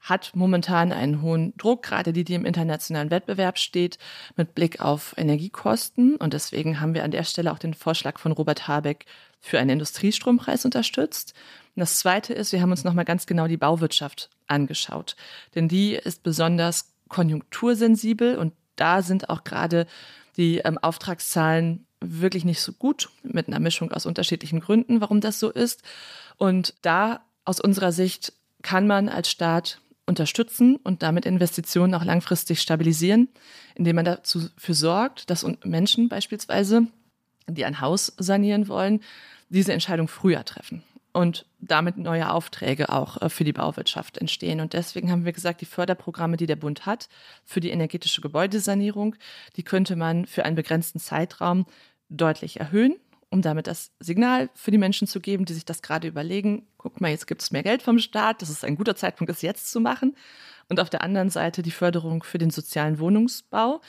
hat 0.01 0.33
momentan 0.35 0.93
einen 0.93 1.21
hohen 1.21 1.55
Druck, 1.57 1.83
gerade 1.83 2.13
die, 2.13 2.25
die 2.25 2.35
im 2.35 2.47
internationalen 2.47 3.11
Wettbewerb 3.11 3.59
steht, 3.59 3.99
mit 4.37 4.55
Blick 4.55 4.81
auf 4.81 5.15
Energiekosten. 5.19 6.17
Und 6.17 6.33
deswegen 6.33 6.81
haben 6.81 6.95
wir 6.95 7.05
an 7.05 7.11
der 7.11 7.25
Stelle 7.25 7.53
auch 7.53 7.59
den 7.59 7.75
Vorschlag 7.75 8.19
von 8.19 8.33
Robert 8.33 8.69
Habeck 8.69 9.05
für 9.41 9.59
einen 9.59 9.71
Industriestrompreis 9.71 10.65
unterstützt. 10.65 11.35
Und 11.77 11.81
das 11.81 11.99
Zweite 11.99 12.33
ist, 12.33 12.53
wir 12.53 12.63
haben 12.63 12.71
uns 12.71 12.85
nochmal 12.85 13.05
ganz 13.05 13.27
genau 13.27 13.47
die 13.47 13.59
Bauwirtschaft 13.59 14.31
angeschaut. 14.47 15.15
Denn 15.55 15.69
die 15.69 15.93
ist 15.93 16.23
besonders 16.23 16.95
konjunktursensibel 17.09 18.37
und 18.37 18.55
da 18.77 19.03
sind 19.03 19.29
auch 19.29 19.45
gerade 19.45 19.87
die 20.39 20.59
ähm, 20.59 20.79
Auftragszahlen 20.79 21.87
wirklich 22.01 22.47
nicht 22.47 22.63
so 22.63 22.73
gut, 22.73 23.11
mit 23.23 23.49
einer 23.49 23.61
Mischung 23.61 23.93
aus 23.93 24.07
unterschiedlichen 24.07 24.61
Gründen, 24.61 25.03
warum 25.03 25.21
das 25.21 25.39
so 25.39 25.51
ist. 25.51 25.83
Und 26.39 26.75
da 26.81 27.21
aus 27.45 27.61
unserer 27.61 27.93
Sicht 27.93 28.33
kann 28.63 28.87
man 28.87 29.11
als 29.11 29.31
Staat 29.31 29.79
unterstützen 30.07 30.77
und 30.77 31.03
damit 31.03 31.27
Investitionen 31.27 31.95
auch 31.95 32.05
langfristig 32.05 32.63
stabilisieren, 32.63 33.29
indem 33.75 33.97
man 33.97 34.05
dafür 34.07 34.75
sorgt, 34.75 35.29
dass 35.29 35.47
Menschen 35.65 36.09
beispielsweise, 36.09 36.87
die 37.49 37.67
ein 37.67 37.83
Haus 37.83 38.15
sanieren 38.17 38.69
wollen, 38.69 39.03
diese 39.51 39.75
Entscheidung 39.75 40.09
früher 40.09 40.45
treffen 40.45 40.83
und 41.17 41.47
damit 41.61 41.97
neue 41.97 42.31
Aufträge 42.31 42.91
auch 42.91 43.23
äh, 43.23 43.31
für 43.31 43.45
die 43.45 43.55
Bauwirtschaft 43.55 44.19
entstehen. 44.19 44.61
Und 44.61 44.75
deswegen 44.75 45.11
haben 45.11 45.25
wir 45.25 45.33
gesagt, 45.33 45.63
die 45.63 45.67
Förderprogramme, 45.67 46.37
die 46.37 46.45
der 46.45 46.57
Bund 46.57 46.85
hat 46.85 47.09
für 47.43 47.61
die 47.61 47.71
energetische 47.71 48.21
Gebäudesanierung, 48.21 49.17
die 49.57 49.63
könnte 49.63 49.97
man 49.97 50.27
für 50.27 50.45
einen 50.45 50.57
begrenzten 50.57 51.01
Zeitraum 51.01 51.65
deutlich 52.11 52.61
erhöhen, 52.61 52.97
um 53.31 53.41
damit 53.41 53.67
das 53.67 53.93
Signal 53.99 54.51
für 54.55 54.71
die 54.71 54.79
Menschen 54.79 55.09
zu 55.09 55.21
geben, 55.21 55.47
die 55.47 55.55
sich 55.55 55.65
das 55.65 55.81
gerade 55.81 56.07
überlegen, 56.07 56.67
guck 56.77 57.01
mal, 57.01 57.11
jetzt 57.11 57.27
gibt 57.27 57.41
es 57.41 57.51
mehr 57.51 57.63
Geld 57.63 57.81
vom 57.81 57.99
Staat, 57.99 58.43
das 58.43 58.51
ist 58.51 58.63
ein 58.63 58.77
guter 58.77 58.95
Zeitpunkt, 58.95 59.33
es 59.33 59.41
jetzt 59.41 59.73
zu 59.73 59.81
machen. 59.81 60.15
Und 60.69 60.81
auf 60.81 60.91
der 60.91 61.03
anderen 61.03 61.31
Seite 61.31 61.63
die 61.63 61.71
Förderung 61.71 62.25
für 62.25 62.39
den 62.39 62.51
sozialen 62.51 62.99
Wohnungsbau 62.99 63.81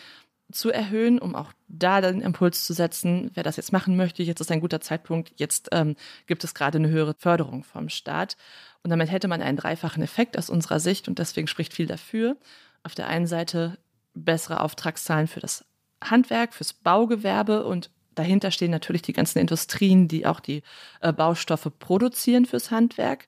zu 0.51 0.71
erhöhen, 0.71 1.19
um 1.19 1.35
auch 1.35 1.51
da 1.67 1.99
den 2.01 2.21
Impuls 2.21 2.65
zu 2.65 2.73
setzen, 2.73 3.31
wer 3.33 3.43
das 3.43 3.57
jetzt 3.57 3.73
machen 3.73 3.97
möchte, 3.97 4.23
jetzt 4.23 4.39
ist 4.39 4.51
ein 4.51 4.61
guter 4.61 4.79
Zeitpunkt, 4.79 5.33
jetzt 5.35 5.69
ähm, 5.71 5.95
gibt 6.25 6.43
es 6.43 6.53
gerade 6.53 6.77
eine 6.77 6.89
höhere 6.89 7.15
Förderung 7.17 7.63
vom 7.63 7.89
Staat. 7.89 8.37
Und 8.83 8.89
damit 8.89 9.11
hätte 9.11 9.27
man 9.27 9.41
einen 9.41 9.57
dreifachen 9.57 10.03
Effekt 10.03 10.37
aus 10.37 10.49
unserer 10.49 10.79
Sicht 10.79 11.07
und 11.07 11.19
deswegen 11.19 11.47
spricht 11.47 11.73
viel 11.73 11.87
dafür. 11.87 12.37
Auf 12.83 12.95
der 12.95 13.07
einen 13.07 13.27
Seite 13.27 13.77
bessere 14.13 14.61
Auftragszahlen 14.61 15.27
für 15.27 15.41
das 15.41 15.65
Handwerk, 16.01 16.53
fürs 16.53 16.73
Baugewerbe 16.73 17.65
und 17.65 17.89
dahinter 18.15 18.51
stehen 18.51 18.71
natürlich 18.71 19.01
die 19.01 19.13
ganzen 19.13 19.39
Industrien, 19.39 20.07
die 20.07 20.25
auch 20.25 20.39
die 20.39 20.63
äh, 21.01 21.11
Baustoffe 21.11 21.71
produzieren 21.77 22.45
fürs 22.45 22.71
Handwerk. 22.71 23.27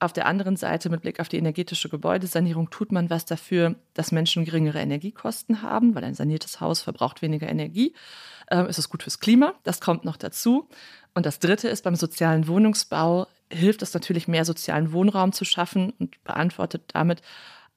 Auf 0.00 0.12
der 0.12 0.26
anderen 0.26 0.56
Seite, 0.56 0.90
mit 0.90 1.02
Blick 1.02 1.20
auf 1.20 1.28
die 1.28 1.38
energetische 1.38 1.88
Gebäudesanierung, 1.88 2.68
tut 2.70 2.92
man 2.92 3.10
was 3.10 3.24
dafür, 3.24 3.76
dass 3.94 4.12
Menschen 4.12 4.44
geringere 4.44 4.80
Energiekosten 4.80 5.62
haben, 5.62 5.94
weil 5.94 6.04
ein 6.04 6.14
saniertes 6.14 6.60
Haus 6.60 6.82
verbraucht 6.82 7.22
weniger 7.22 7.48
Energie. 7.48 7.94
Ähm, 8.50 8.66
es 8.66 8.78
ist 8.78 8.88
gut 8.88 9.02
fürs 9.02 9.20
Klima, 9.20 9.54
das 9.62 9.80
kommt 9.80 10.04
noch 10.04 10.16
dazu. 10.16 10.68
Und 11.14 11.26
das 11.26 11.38
Dritte 11.38 11.68
ist, 11.68 11.84
beim 11.84 11.94
sozialen 11.94 12.48
Wohnungsbau 12.48 13.28
hilft 13.50 13.82
es 13.82 13.94
natürlich, 13.94 14.28
mehr 14.28 14.44
sozialen 14.44 14.92
Wohnraum 14.92 15.32
zu 15.32 15.44
schaffen 15.44 15.92
und 15.98 16.22
beantwortet 16.24 16.82
damit 16.88 17.22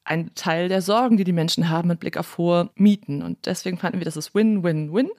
einen 0.04 0.34
Teil 0.36 0.70
der 0.70 0.82
Sorgen, 0.82 1.18
die 1.18 1.24
die 1.24 1.34
Menschen 1.34 1.70
haben 1.70 1.90
mit 1.90 2.00
Blick 2.00 2.18
auf 2.18 2.38
hohe 2.38 2.72
Mieten. 2.76 3.22
Und 3.22 3.46
deswegen 3.46 3.78
fanden 3.78 4.00
wir, 4.00 4.06
das 4.06 4.18
ist 4.18 4.34
Win-Win-Win. 4.34 5.10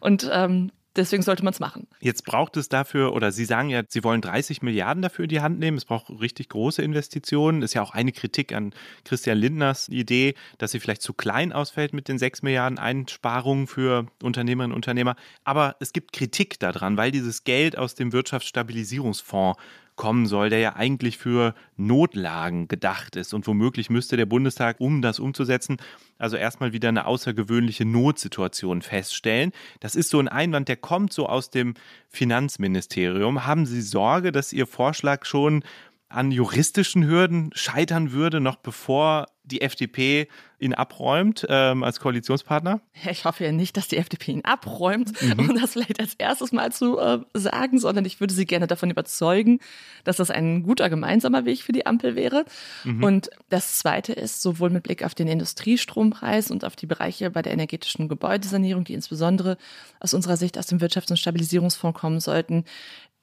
Und 0.00 0.28
ähm, 0.32 0.72
Deswegen 0.98 1.22
sollte 1.22 1.44
man 1.44 1.52
es 1.52 1.60
machen. 1.60 1.86
Jetzt 2.00 2.24
braucht 2.24 2.56
es 2.56 2.68
dafür, 2.68 3.12
oder 3.14 3.30
Sie 3.30 3.44
sagen 3.44 3.70
ja, 3.70 3.82
Sie 3.86 4.02
wollen 4.02 4.20
30 4.20 4.62
Milliarden 4.62 5.00
dafür 5.00 5.26
in 5.26 5.28
die 5.28 5.40
Hand 5.40 5.60
nehmen. 5.60 5.76
Es 5.76 5.84
braucht 5.84 6.10
richtig 6.10 6.48
große 6.48 6.82
Investitionen. 6.82 7.62
Ist 7.62 7.74
ja 7.74 7.82
auch 7.82 7.92
eine 7.92 8.10
Kritik 8.10 8.52
an 8.52 8.74
Christian 9.04 9.38
Lindners 9.38 9.88
Idee, 9.88 10.34
dass 10.58 10.72
sie 10.72 10.80
vielleicht 10.80 11.02
zu 11.02 11.14
klein 11.14 11.52
ausfällt 11.52 11.92
mit 11.92 12.08
den 12.08 12.18
6 12.18 12.42
Milliarden 12.42 12.80
Einsparungen 12.80 13.68
für 13.68 14.06
Unternehmerinnen 14.24 14.72
und 14.72 14.78
Unternehmer. 14.78 15.14
Aber 15.44 15.76
es 15.78 15.92
gibt 15.92 16.12
Kritik 16.12 16.58
daran, 16.58 16.96
weil 16.96 17.12
dieses 17.12 17.44
Geld 17.44 17.78
aus 17.78 17.94
dem 17.94 18.12
Wirtschaftsstabilisierungsfonds 18.12 19.56
kommen 19.98 20.24
soll, 20.24 20.48
der 20.48 20.60
ja 20.60 20.76
eigentlich 20.76 21.18
für 21.18 21.54
Notlagen 21.76 22.68
gedacht 22.68 23.16
ist. 23.16 23.34
Und 23.34 23.46
womöglich 23.46 23.90
müsste 23.90 24.16
der 24.16 24.24
Bundestag, 24.24 24.80
um 24.80 25.02
das 25.02 25.18
umzusetzen, 25.18 25.76
also 26.16 26.38
erstmal 26.38 26.72
wieder 26.72 26.88
eine 26.88 27.04
außergewöhnliche 27.04 27.84
Notsituation 27.84 28.80
feststellen. 28.80 29.52
Das 29.80 29.94
ist 29.94 30.08
so 30.08 30.18
ein 30.18 30.28
Einwand, 30.28 30.68
der 30.68 30.76
kommt 30.76 31.12
so 31.12 31.26
aus 31.26 31.50
dem 31.50 31.74
Finanzministerium. 32.08 33.44
Haben 33.44 33.66
Sie 33.66 33.82
Sorge, 33.82 34.32
dass 34.32 34.54
Ihr 34.54 34.66
Vorschlag 34.66 35.26
schon 35.26 35.62
an 36.08 36.30
juristischen 36.30 37.06
Hürden 37.06 37.50
scheitern 37.52 38.12
würde, 38.12 38.40
noch 38.40 38.56
bevor 38.56 39.26
die 39.48 39.60
FDP 39.60 40.28
ihn 40.58 40.74
abräumt 40.74 41.46
ähm, 41.48 41.84
als 41.84 42.00
Koalitionspartner? 42.00 42.80
Ich 43.08 43.24
hoffe 43.24 43.44
ja 43.44 43.52
nicht, 43.52 43.76
dass 43.76 43.88
die 43.88 43.96
FDP 43.96 44.32
ihn 44.32 44.44
abräumt, 44.44 45.20
mhm. 45.22 45.38
um 45.38 45.54
das 45.60 45.72
vielleicht 45.72 46.00
als 46.00 46.14
erstes 46.14 46.52
mal 46.52 46.72
zu 46.72 46.98
äh, 46.98 47.20
sagen, 47.34 47.78
sondern 47.78 48.04
ich 48.04 48.20
würde 48.20 48.34
sie 48.34 48.46
gerne 48.46 48.66
davon 48.66 48.90
überzeugen, 48.90 49.60
dass 50.04 50.16
das 50.16 50.30
ein 50.30 50.62
guter 50.62 50.90
gemeinsamer 50.90 51.44
Weg 51.44 51.62
für 51.62 51.72
die 51.72 51.86
Ampel 51.86 52.16
wäre. 52.16 52.44
Mhm. 52.84 53.04
Und 53.04 53.30
das 53.48 53.78
Zweite 53.78 54.12
ist, 54.12 54.42
sowohl 54.42 54.70
mit 54.70 54.82
Blick 54.82 55.04
auf 55.04 55.14
den 55.14 55.28
Industriestrompreis 55.28 56.50
und 56.50 56.64
auf 56.64 56.76
die 56.76 56.86
Bereiche 56.86 57.30
bei 57.30 57.42
der 57.42 57.52
energetischen 57.52 58.08
Gebäudesanierung, 58.08 58.84
die 58.84 58.94
insbesondere 58.94 59.56
aus 60.00 60.14
unserer 60.14 60.36
Sicht 60.36 60.58
aus 60.58 60.66
dem 60.66 60.78
Wirtschafts- 60.78 61.10
und 61.10 61.18
Stabilisierungsfonds 61.18 61.98
kommen 61.98 62.20
sollten, 62.20 62.64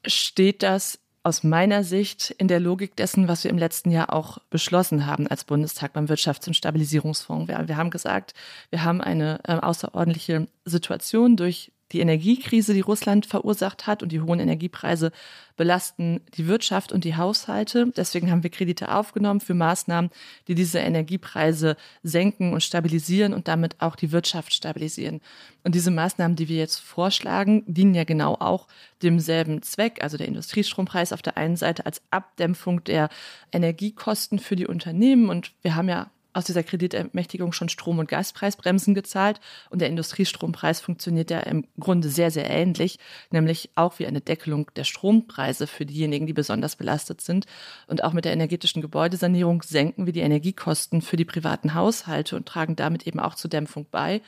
steht 0.05 0.63
das 0.63 0.99
aus 1.25 1.43
meiner 1.43 1.83
Sicht 1.83 2.29
in 2.37 2.47
der 2.47 2.59
Logik 2.59 2.95
dessen, 2.95 3.27
was 3.27 3.43
wir 3.43 3.49
im 3.49 3.57
letzten 3.57 3.89
Jahr 3.89 4.13
auch 4.13 4.37
beschlossen 4.51 5.07
haben 5.07 5.25
als 5.27 5.43
Bundestag 5.43 5.91
beim 5.93 6.05
Wirtschafts- 6.05 6.47
und 6.47 6.53
Stabilisierungsfonds. 6.53 7.47
Wir, 7.47 7.67
wir 7.67 7.77
haben 7.77 7.89
gesagt, 7.89 8.35
wir 8.69 8.83
haben 8.83 9.01
eine 9.01 9.39
äh, 9.43 9.53
außerordentliche 9.53 10.47
Situation 10.65 11.35
durch 11.35 11.71
die 11.91 11.99
Energiekrise, 11.99 12.73
die 12.73 12.81
Russland 12.81 13.25
verursacht 13.25 13.85
hat 13.85 14.01
und 14.01 14.11
die 14.11 14.21
hohen 14.21 14.39
Energiepreise 14.39 15.11
belasten 15.55 16.21
die 16.35 16.47
Wirtschaft 16.47 16.91
und 16.91 17.03
die 17.03 17.15
Haushalte. 17.15 17.91
Deswegen 17.95 18.31
haben 18.31 18.43
wir 18.43 18.49
Kredite 18.49 18.93
aufgenommen 18.93 19.39
für 19.39 19.53
Maßnahmen, 19.53 20.09
die 20.47 20.55
diese 20.55 20.79
Energiepreise 20.79 21.77
senken 22.03 22.53
und 22.53 22.63
stabilisieren 22.63 23.33
und 23.33 23.47
damit 23.47 23.75
auch 23.79 23.95
die 23.95 24.11
Wirtschaft 24.11 24.53
stabilisieren. 24.53 25.21
Und 25.63 25.75
diese 25.75 25.91
Maßnahmen, 25.91 26.35
die 26.35 26.49
wir 26.49 26.57
jetzt 26.57 26.79
vorschlagen, 26.79 27.63
dienen 27.67 27.93
ja 27.93 28.03
genau 28.03 28.33
auch 28.33 28.67
demselben 29.03 29.61
Zweck, 29.61 30.03
also 30.03 30.17
der 30.17 30.27
Industriestrompreis 30.27 31.13
auf 31.13 31.21
der 31.21 31.37
einen 31.37 31.55
Seite 31.55 31.85
als 31.85 32.01
Abdämpfung 32.09 32.83
der 32.83 33.09
Energiekosten 33.51 34.39
für 34.39 34.55
die 34.55 34.67
Unternehmen. 34.67 35.29
Und 35.29 35.53
wir 35.61 35.75
haben 35.75 35.89
ja 35.89 36.09
aus 36.35 36.43
dieser 36.43 36.63
Kreditermächtigung 36.63 37.53
schon 37.53 37.69
Strom- 37.69 37.99
und 37.99 38.09
Gaspreisbremsen 38.09 38.93
gezahlt. 38.93 39.39
Und 39.69 39.79
der 39.79 39.87
Industriestrompreis 39.87 40.81
funktioniert 40.81 41.31
ja 41.31 41.39
im 41.39 41.65
Grunde 41.79 42.09
sehr, 42.09 42.29
sehr 42.29 42.49
ähnlich, 42.49 42.99
nämlich 43.31 43.69
auch 43.75 43.99
wie 43.99 44.05
eine 44.05 44.19
Deckelung 44.19 44.69
der 44.75 44.83
Strompreise 44.83 45.65
für 45.65 45.85
diejenigen, 45.85 46.27
die 46.27 46.33
besonders 46.33 46.75
belastet 46.75 47.21
sind. 47.21 47.45
Und 47.87 48.03
auch 48.03 48.11
mit 48.11 48.25
der 48.25 48.33
energetischen 48.33 48.81
Gebäudesanierung 48.81 49.63
senken 49.63 50.05
wir 50.05 50.13
die 50.13 50.19
Energiekosten 50.19 51.01
für 51.01 51.15
die 51.15 51.25
privaten 51.25 51.73
Haushalte 51.73 52.35
und 52.35 52.45
tragen 52.45 52.75
damit 52.75 53.07
eben 53.07 53.21
auch 53.21 53.35
zur 53.35 53.49
Dämpfung 53.49 53.87
bei. 53.89 54.21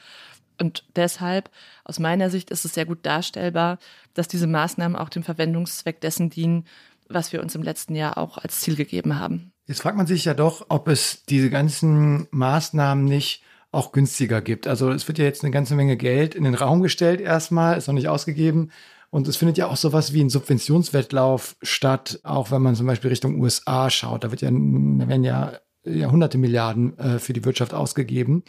Und 0.59 0.85
deshalb, 0.95 1.51
aus 1.83 1.99
meiner 1.99 2.29
Sicht, 2.29 2.51
ist 2.51 2.63
es 2.63 2.73
sehr 2.73 2.85
gut 2.85 3.05
darstellbar, 3.05 3.79
dass 4.13 4.29
diese 4.29 4.47
Maßnahmen 4.47 4.95
auch 4.95 5.09
dem 5.09 5.23
Verwendungszweck 5.23 5.99
dessen 5.99 6.29
dienen, 6.29 6.65
was 7.09 7.33
wir 7.33 7.41
uns 7.41 7.53
im 7.53 7.63
letzten 7.63 7.95
Jahr 7.95 8.17
auch 8.17 8.37
als 8.37 8.61
Ziel 8.61 8.75
gegeben 8.77 9.19
haben. 9.19 9.51
Jetzt 9.67 9.81
fragt 9.81 9.97
man 9.97 10.07
sich 10.07 10.23
ja 10.25 10.33
doch, 10.33 10.65
ob 10.69 10.87
es 10.87 11.25
diese 11.25 11.49
ganzen 11.49 12.27
Maßnahmen 12.31 13.03
nicht 13.03 13.43
auch 13.71 13.91
günstiger 13.91 14.41
gibt. 14.41 14.65
Also 14.65 14.89
es 14.91 15.07
wird 15.07 15.17
ja 15.17 15.25
jetzt 15.25 15.43
eine 15.43 15.51
ganze 15.51 15.75
Menge 15.75 15.97
Geld 15.97 16.35
in 16.35 16.45
den 16.45 16.55
Raum 16.55 16.81
gestellt 16.81 17.19
erstmal, 17.19 17.77
ist 17.77 17.87
noch 17.87 17.93
nicht 17.93 18.07
ausgegeben. 18.07 18.71
Und 19.09 19.27
es 19.27 19.35
findet 19.35 19.57
ja 19.57 19.67
auch 19.67 19.75
sowas 19.75 20.13
wie 20.13 20.21
ein 20.21 20.29
Subventionswettlauf 20.29 21.57
statt, 21.61 22.19
auch 22.23 22.49
wenn 22.49 22.61
man 22.61 22.75
zum 22.75 22.87
Beispiel 22.87 23.09
Richtung 23.09 23.41
USA 23.41 23.89
schaut. 23.89 24.23
Da 24.23 24.31
wird 24.31 24.41
ja, 24.41 24.49
da 24.49 25.07
werden 25.07 25.23
ja, 25.23 25.53
ja 25.83 26.11
hunderte 26.11 26.37
Milliarden 26.37 26.97
äh, 26.97 27.19
für 27.19 27.33
die 27.33 27.43
Wirtschaft 27.43 27.73
ausgegeben. 27.73 28.43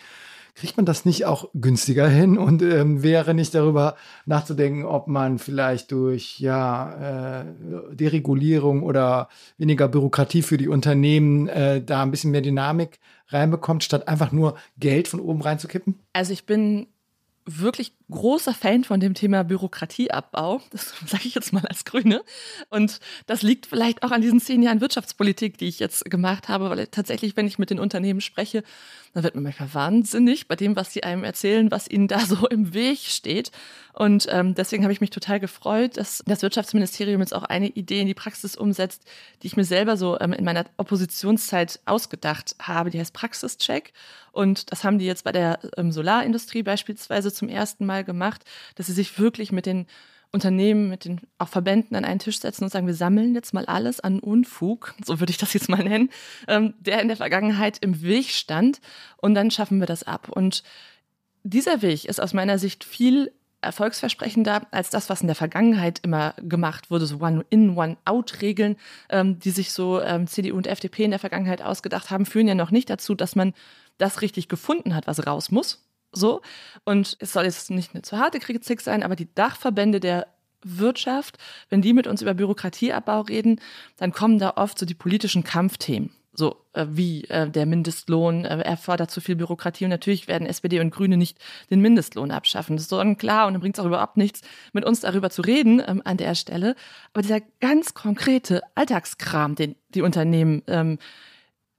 Kriegt 0.58 0.76
man 0.76 0.86
das 0.86 1.04
nicht 1.04 1.24
auch 1.24 1.50
günstiger 1.54 2.08
hin 2.08 2.36
und 2.36 2.62
ähm, 2.62 3.02
wäre 3.02 3.32
nicht 3.32 3.54
darüber 3.54 3.96
nachzudenken, 4.26 4.84
ob 4.84 5.06
man 5.06 5.38
vielleicht 5.38 5.92
durch 5.92 6.40
ja, 6.40 7.42
äh, 7.42 7.44
Deregulierung 7.94 8.82
oder 8.82 9.28
weniger 9.56 9.86
Bürokratie 9.86 10.42
für 10.42 10.56
die 10.56 10.68
Unternehmen 10.68 11.46
äh, 11.48 11.82
da 11.82 12.02
ein 12.02 12.10
bisschen 12.10 12.32
mehr 12.32 12.40
Dynamik 12.40 12.98
reinbekommt, 13.28 13.84
statt 13.84 14.08
einfach 14.08 14.32
nur 14.32 14.56
Geld 14.78 15.06
von 15.06 15.20
oben 15.20 15.42
reinzukippen? 15.42 16.00
Also 16.12 16.32
ich 16.32 16.44
bin 16.44 16.88
wirklich 17.46 17.92
großer 18.10 18.54
Fan 18.54 18.84
von 18.84 19.00
dem 19.00 19.14
Thema 19.14 19.44
Bürokratieabbau. 19.44 20.60
Das 20.70 20.94
sage 21.06 21.24
ich 21.26 21.34
jetzt 21.34 21.52
mal 21.52 21.64
als 21.66 21.84
Grüne. 21.84 22.22
Und 22.70 23.00
das 23.26 23.42
liegt 23.42 23.66
vielleicht 23.66 24.02
auch 24.02 24.10
an 24.10 24.22
diesen 24.22 24.40
zehn 24.40 24.62
Jahren 24.62 24.80
Wirtschaftspolitik, 24.80 25.58
die 25.58 25.66
ich 25.66 25.78
jetzt 25.78 26.04
gemacht 26.06 26.48
habe, 26.48 26.70
weil 26.70 26.86
tatsächlich, 26.86 27.36
wenn 27.36 27.46
ich 27.46 27.58
mit 27.58 27.70
den 27.70 27.78
Unternehmen 27.78 28.20
spreche, 28.20 28.62
dann 29.14 29.24
wird 29.24 29.34
man 29.34 29.44
manchmal 29.44 29.72
wahnsinnig 29.74 30.48
bei 30.48 30.56
dem, 30.56 30.76
was 30.76 30.92
sie 30.92 31.02
einem 31.02 31.24
erzählen, 31.24 31.70
was 31.70 31.88
ihnen 31.88 32.08
da 32.08 32.20
so 32.26 32.46
im 32.48 32.74
Weg 32.74 32.98
steht. 32.98 33.50
Und 33.92 34.26
ähm, 34.30 34.54
deswegen 34.54 34.84
habe 34.84 34.92
ich 34.92 35.00
mich 35.00 35.10
total 35.10 35.40
gefreut, 35.40 35.96
dass 35.96 36.22
das 36.24 36.42
Wirtschaftsministerium 36.42 37.20
jetzt 37.20 37.34
auch 37.34 37.42
eine 37.42 37.66
Idee 37.68 38.00
in 38.00 38.06
die 38.06 38.14
Praxis 38.14 38.54
umsetzt, 38.54 39.02
die 39.42 39.48
ich 39.48 39.56
mir 39.56 39.64
selber 39.64 39.96
so 39.96 40.18
ähm, 40.20 40.32
in 40.32 40.44
meiner 40.44 40.66
Oppositionszeit 40.76 41.80
ausgedacht 41.84 42.54
habe. 42.60 42.90
Die 42.90 43.00
heißt 43.00 43.12
Praxischeck. 43.12 43.92
Und 44.30 44.70
das 44.70 44.84
haben 44.84 44.98
die 45.00 45.06
jetzt 45.06 45.24
bei 45.24 45.32
der 45.32 45.58
ähm, 45.76 45.90
Solarindustrie 45.90 46.62
beispielsweise 46.62 47.32
zum 47.32 47.48
ersten 47.48 47.86
Mal 47.86 47.97
gemacht, 48.04 48.44
dass 48.74 48.86
sie 48.86 48.92
sich 48.92 49.18
wirklich 49.18 49.52
mit 49.52 49.66
den 49.66 49.86
Unternehmen, 50.30 50.90
mit 50.90 51.04
den 51.06 51.20
auch 51.38 51.48
Verbänden 51.48 51.96
an 51.96 52.04
einen 52.04 52.18
Tisch 52.18 52.38
setzen 52.38 52.64
und 52.64 52.70
sagen, 52.70 52.86
wir 52.86 52.94
sammeln 52.94 53.34
jetzt 53.34 53.54
mal 53.54 53.64
alles 53.64 54.00
an 54.00 54.20
Unfug, 54.20 54.94
so 55.04 55.20
würde 55.20 55.30
ich 55.30 55.38
das 55.38 55.54
jetzt 55.54 55.68
mal 55.68 55.82
nennen, 55.82 56.10
ähm, 56.46 56.74
der 56.80 57.00
in 57.00 57.08
der 57.08 57.16
Vergangenheit 57.16 57.78
im 57.80 58.02
Weg 58.02 58.30
stand 58.30 58.80
und 59.16 59.34
dann 59.34 59.50
schaffen 59.50 59.80
wir 59.80 59.86
das 59.86 60.02
ab. 60.02 60.28
Und 60.28 60.62
dieser 61.44 61.80
Weg 61.80 62.04
ist 62.04 62.20
aus 62.20 62.34
meiner 62.34 62.58
Sicht 62.58 62.84
viel 62.84 63.32
erfolgsversprechender 63.60 64.66
als 64.70 64.90
das, 64.90 65.08
was 65.10 65.22
in 65.22 65.26
der 65.26 65.34
Vergangenheit 65.34 66.00
immer 66.04 66.34
gemacht 66.40 66.90
wurde, 66.90 67.06
so 67.06 67.20
One-in, 67.20 67.76
One-out-Regeln, 67.76 68.76
ähm, 69.08 69.38
die 69.40 69.50
sich 69.50 69.72
so 69.72 70.00
ähm, 70.00 70.26
CDU 70.26 70.56
und 70.56 70.66
FDP 70.66 71.04
in 71.04 71.10
der 71.10 71.18
Vergangenheit 71.18 71.62
ausgedacht 71.62 72.10
haben, 72.10 72.26
führen 72.26 72.48
ja 72.48 72.54
noch 72.54 72.70
nicht 72.70 72.90
dazu, 72.90 73.14
dass 73.14 73.34
man 73.34 73.54
das 73.96 74.22
richtig 74.22 74.48
gefunden 74.48 74.94
hat, 74.94 75.06
was 75.06 75.26
raus 75.26 75.50
muss. 75.50 75.87
So. 76.18 76.42
Und 76.84 77.16
es 77.20 77.32
soll 77.32 77.44
jetzt 77.44 77.70
nicht 77.70 77.94
eine 77.94 78.02
zu 78.02 78.18
harte 78.18 78.40
Kritik 78.40 78.80
sein, 78.80 79.02
aber 79.02 79.16
die 79.16 79.32
Dachverbände 79.34 80.00
der 80.00 80.26
Wirtschaft, 80.62 81.38
wenn 81.70 81.82
die 81.82 81.92
mit 81.92 82.06
uns 82.06 82.20
über 82.20 82.34
Bürokratieabbau 82.34 83.22
reden, 83.22 83.60
dann 83.96 84.12
kommen 84.12 84.38
da 84.38 84.54
oft 84.56 84.78
so 84.78 84.86
die 84.86 84.94
politischen 84.94 85.44
Kampfthemen. 85.44 86.10
So 86.32 86.64
äh, 86.72 86.86
wie 86.90 87.24
äh, 87.24 87.50
der 87.50 87.66
Mindestlohn 87.66 88.44
äh, 88.44 88.60
erfordert 88.60 89.10
zu 89.10 89.20
viel 89.20 89.34
Bürokratie 89.34 89.84
und 89.84 89.90
natürlich 89.90 90.28
werden 90.28 90.46
SPD 90.46 90.78
und 90.78 90.90
Grüne 90.90 91.16
nicht 91.16 91.38
den 91.68 91.80
Mindestlohn 91.80 92.30
abschaffen. 92.30 92.76
Das 92.76 92.84
ist 92.84 92.90
so 92.90 93.14
klar 93.16 93.48
und 93.48 93.54
dann 93.54 93.60
bringt 93.60 93.76
es 93.76 93.82
auch 93.82 93.88
überhaupt 93.88 94.16
nichts, 94.16 94.42
mit 94.72 94.84
uns 94.84 95.00
darüber 95.00 95.30
zu 95.30 95.42
reden 95.42 95.82
ähm, 95.84 96.00
an 96.04 96.16
der 96.16 96.36
Stelle. 96.36 96.76
Aber 97.12 97.22
dieser 97.22 97.40
ganz 97.60 97.94
konkrete 97.94 98.62
Alltagskram, 98.76 99.56
den 99.56 99.74
die 99.88 100.02
Unternehmen 100.02 100.62
ähm, 100.68 100.98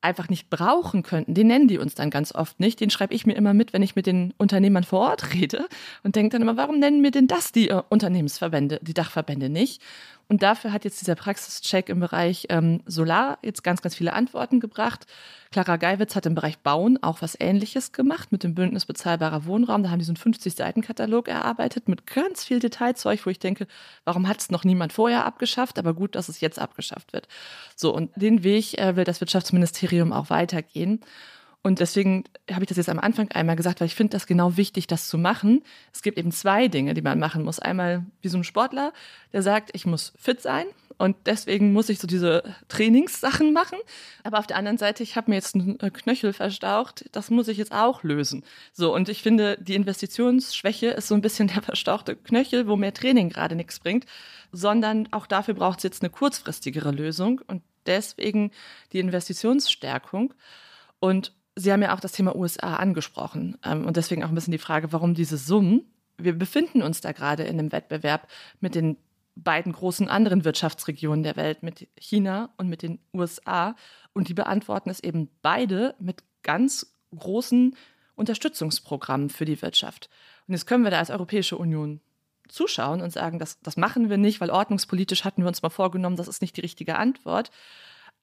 einfach 0.02 0.30
nicht 0.30 0.50
brauchen 0.50 1.04
könnten, 1.04 1.34
den 1.34 1.48
nennen 1.48 1.68
die 1.68 1.78
uns 1.78 1.96
dann 1.96 2.10
ganz 2.10 2.34
oft 2.34 2.60
nicht. 2.60 2.80
Den 2.80 2.90
schreibe 2.90 3.14
ich 3.14 3.26
mir 3.26 3.34
immer 3.34 3.54
mit, 3.54 3.74
wenn 3.74 3.84
ich 3.84 3.96
mit 3.96 4.06
den 4.06 4.34
Unternehmern 4.38 4.84
vor 4.84 5.02
Ort 5.02 5.34
rede 5.34 5.68
und 6.04 6.16
denke 6.16 6.34
dann 6.34 6.42
immer, 6.42 6.58
warum 6.58 6.80
nennen 6.80 7.02
mir 7.02 7.12
denn 7.12 7.28
das 7.28 7.52
die 7.52 7.70
äh, 7.70 7.82
Unternehmensverbände, 7.90 8.80
die 8.82 8.94
Dachverbände 8.94 9.50
nicht? 9.50 9.82
Und 10.32 10.44
dafür 10.44 10.72
hat 10.72 10.86
jetzt 10.86 11.02
dieser 11.02 11.16
Praxischeck 11.16 11.90
im 11.90 12.00
Bereich 12.00 12.46
ähm, 12.50 12.82
Solar 12.86 13.40
jetzt 13.42 13.64
ganz, 13.64 13.82
ganz 13.82 13.96
viele 13.96 14.14
Antworten 14.14 14.60
gebracht. 14.60 15.08
Clara 15.52 15.78
Geiwitz 15.78 16.16
hat 16.16 16.28
im 16.28 16.36
Bereich 16.36 16.60
Bauen 16.60 17.02
auch 17.02 17.24
was 17.24 17.36
Ähnliches 17.40 17.94
gemacht 17.94 18.32
mit 18.32 18.44
dem 18.44 18.54
Bündnis 18.54 18.86
bezahlbarer 18.86 19.46
Wohnraum. 19.46 19.82
Da 19.82 19.90
haben 19.90 19.98
die 19.98 20.06
so 20.06 20.14
einen 20.14 20.36
50-Seiten-Katalog 20.36 21.28
erarbeitet 21.28 21.88
mit 21.88 22.06
ganz 22.06 22.44
viel 22.44 22.60
Detailzeug, 22.60 23.26
wo 23.26 23.32
ich 23.32 23.40
denke, 23.40 23.66
warum 24.06 24.28
hat 24.28 24.40
es 24.40 24.52
noch 24.52 24.64
niemand 24.64 24.94
vorher 24.94 25.26
abgeschafft? 25.26 25.80
Aber 25.80 25.96
gut, 25.96 26.14
dass 26.14 26.30
es 26.30 26.42
jetzt 26.42 26.60
abgeschafft 26.60 27.12
wird. 27.12 27.28
So, 27.76 27.92
und 27.92 28.12
den 28.16 28.44
Weg 28.44 28.78
äh, 28.78 28.96
will 28.96 29.06
das 29.06 29.22
Wirtschaftsministerium 29.22 30.14
auch 30.14 30.30
weitergehen. 30.30 31.02
Und 31.62 31.80
deswegen 31.80 32.24
habe 32.50 32.64
ich 32.64 32.70
das 32.70 32.78
jetzt 32.78 32.90
am 32.90 33.00
Anfang 33.00 33.30
einmal 33.32 33.58
gesagt, 33.58 33.82
weil 33.82 33.88
ich 33.88 33.96
finde 33.96 34.12
das 34.12 34.28
genau 34.28 34.56
wichtig, 34.56 34.88
das 34.88 35.10
zu 35.10 35.18
machen. 35.18 35.62
Es 35.94 36.02
gibt 36.02 36.18
eben 36.18 36.32
zwei 36.32 36.70
Dinge, 36.70 36.94
die 36.94 37.02
man 37.02 37.20
machen 37.20 37.44
muss. 37.44 37.60
Einmal 37.60 38.06
wie 38.22 38.30
so 38.30 38.38
ein 38.38 38.46
Sportler, 38.46 38.94
der 39.34 39.42
sagt, 39.42 39.72
ich 39.74 39.86
muss 39.86 40.14
fit 40.18 40.42
sein 40.42 40.66
und 40.98 41.16
deswegen 41.26 41.74
muss 41.74 41.90
ich 41.90 42.00
so 42.00 42.08
diese 42.08 42.44
Trainingssachen 42.70 43.52
machen. 43.52 43.78
Aber 44.24 44.40
auf 44.40 44.48
der 44.48 44.56
anderen 44.58 44.78
Seite, 44.78 45.02
ich 45.04 45.18
habe 45.18 45.32
mir 45.32 45.36
jetzt 45.36 45.56
einen 45.56 45.78
Knöchel 45.78 46.32
verstaucht, 46.32 47.06
das 47.14 47.30
muss 47.30 47.50
ich 47.50 47.58
jetzt 47.58 47.74
auch 47.74 48.04
lösen. 48.04 48.44
So, 48.72 48.94
und 48.94 49.10
ich 49.10 49.22
finde, 49.22 49.58
die 49.60 49.76
Investitionsschwäche 49.76 50.88
ist 50.88 51.08
so 51.08 51.16
ein 51.16 51.22
bisschen 51.22 51.48
der 51.54 51.62
verstauchte 51.62 52.16
Knöchel, 52.16 52.68
wo 52.68 52.78
mehr 52.78 52.94
Training 52.94 53.30
gerade 53.30 53.56
nichts 53.56 53.80
bringt, 53.80 54.06
sondern 54.54 55.08
auch 55.12 55.26
dafür 55.26 55.56
braucht 55.56 55.80
es 55.80 55.84
jetzt 55.84 56.04
eine 56.04 56.10
kurzfristigere 56.10 56.92
Lösung 56.92 57.42
und 57.48 57.64
deswegen 57.86 58.52
die 58.92 59.00
Investitionsstärkung. 59.00 60.34
Und 61.00 61.32
Sie 61.56 61.72
haben 61.72 61.82
ja 61.82 61.94
auch 61.96 62.00
das 62.00 62.12
Thema 62.12 62.36
USA 62.36 62.76
angesprochen 62.76 63.58
ähm, 63.64 63.86
und 63.86 63.98
deswegen 63.98 64.24
auch 64.24 64.30
ein 64.30 64.36
bisschen 64.36 64.52
die 64.52 64.58
Frage, 64.58 64.92
warum 64.92 65.14
diese 65.14 65.38
Summen? 65.38 65.92
Wir 66.18 66.38
befinden 66.38 66.82
uns 66.82 67.02
da 67.02 67.12
gerade 67.12 67.44
in 67.44 67.60
einem 67.60 67.72
Wettbewerb 67.72 68.28
mit 68.60 68.76
den 68.76 68.98
beiden 69.36 69.72
großen 69.72 70.10
anderen 70.10 70.44
Wirtschaftsregionen 70.44 71.24
der 71.24 71.36
Welt, 71.36 71.64
mit 71.64 71.88
China 71.98 72.50
und 72.58 72.68
mit 72.68 72.82
den 72.82 73.00
USA. 73.14 73.76
Und 74.14 74.28
die 74.28 74.34
beantworten 74.34 74.90
es 74.90 75.00
eben 75.00 75.30
beide 75.42 75.96
mit 76.00 76.24
ganz 76.44 76.94
großen 77.18 77.76
Unterstützungsprogrammen 78.16 79.30
für 79.30 79.46
die 79.46 79.62
Wirtschaft. 79.62 80.10
Und 80.48 80.54
jetzt 80.54 80.66
können 80.66 80.84
wir 80.84 80.92
da 80.92 81.00
als 81.00 81.10
Europäische 81.10 81.58
Union 81.58 82.02
zuschauen 82.50 83.02
und 83.02 83.12
sagen, 83.12 83.40
das, 83.40 83.60
das 83.62 83.78
machen 83.78 84.10
wir 84.10 84.18
nicht, 84.18 84.42
weil 84.42 84.50
ordnungspolitisch 84.50 85.24
hatten 85.24 85.44
wir 85.44 85.48
uns 85.48 85.62
mal 85.62 85.70
vorgenommen, 85.70 86.16
das 86.16 86.28
ist 86.28 86.42
nicht 86.42 86.58
die 86.58 86.62
richtige 86.62 86.98
Antwort 86.98 87.52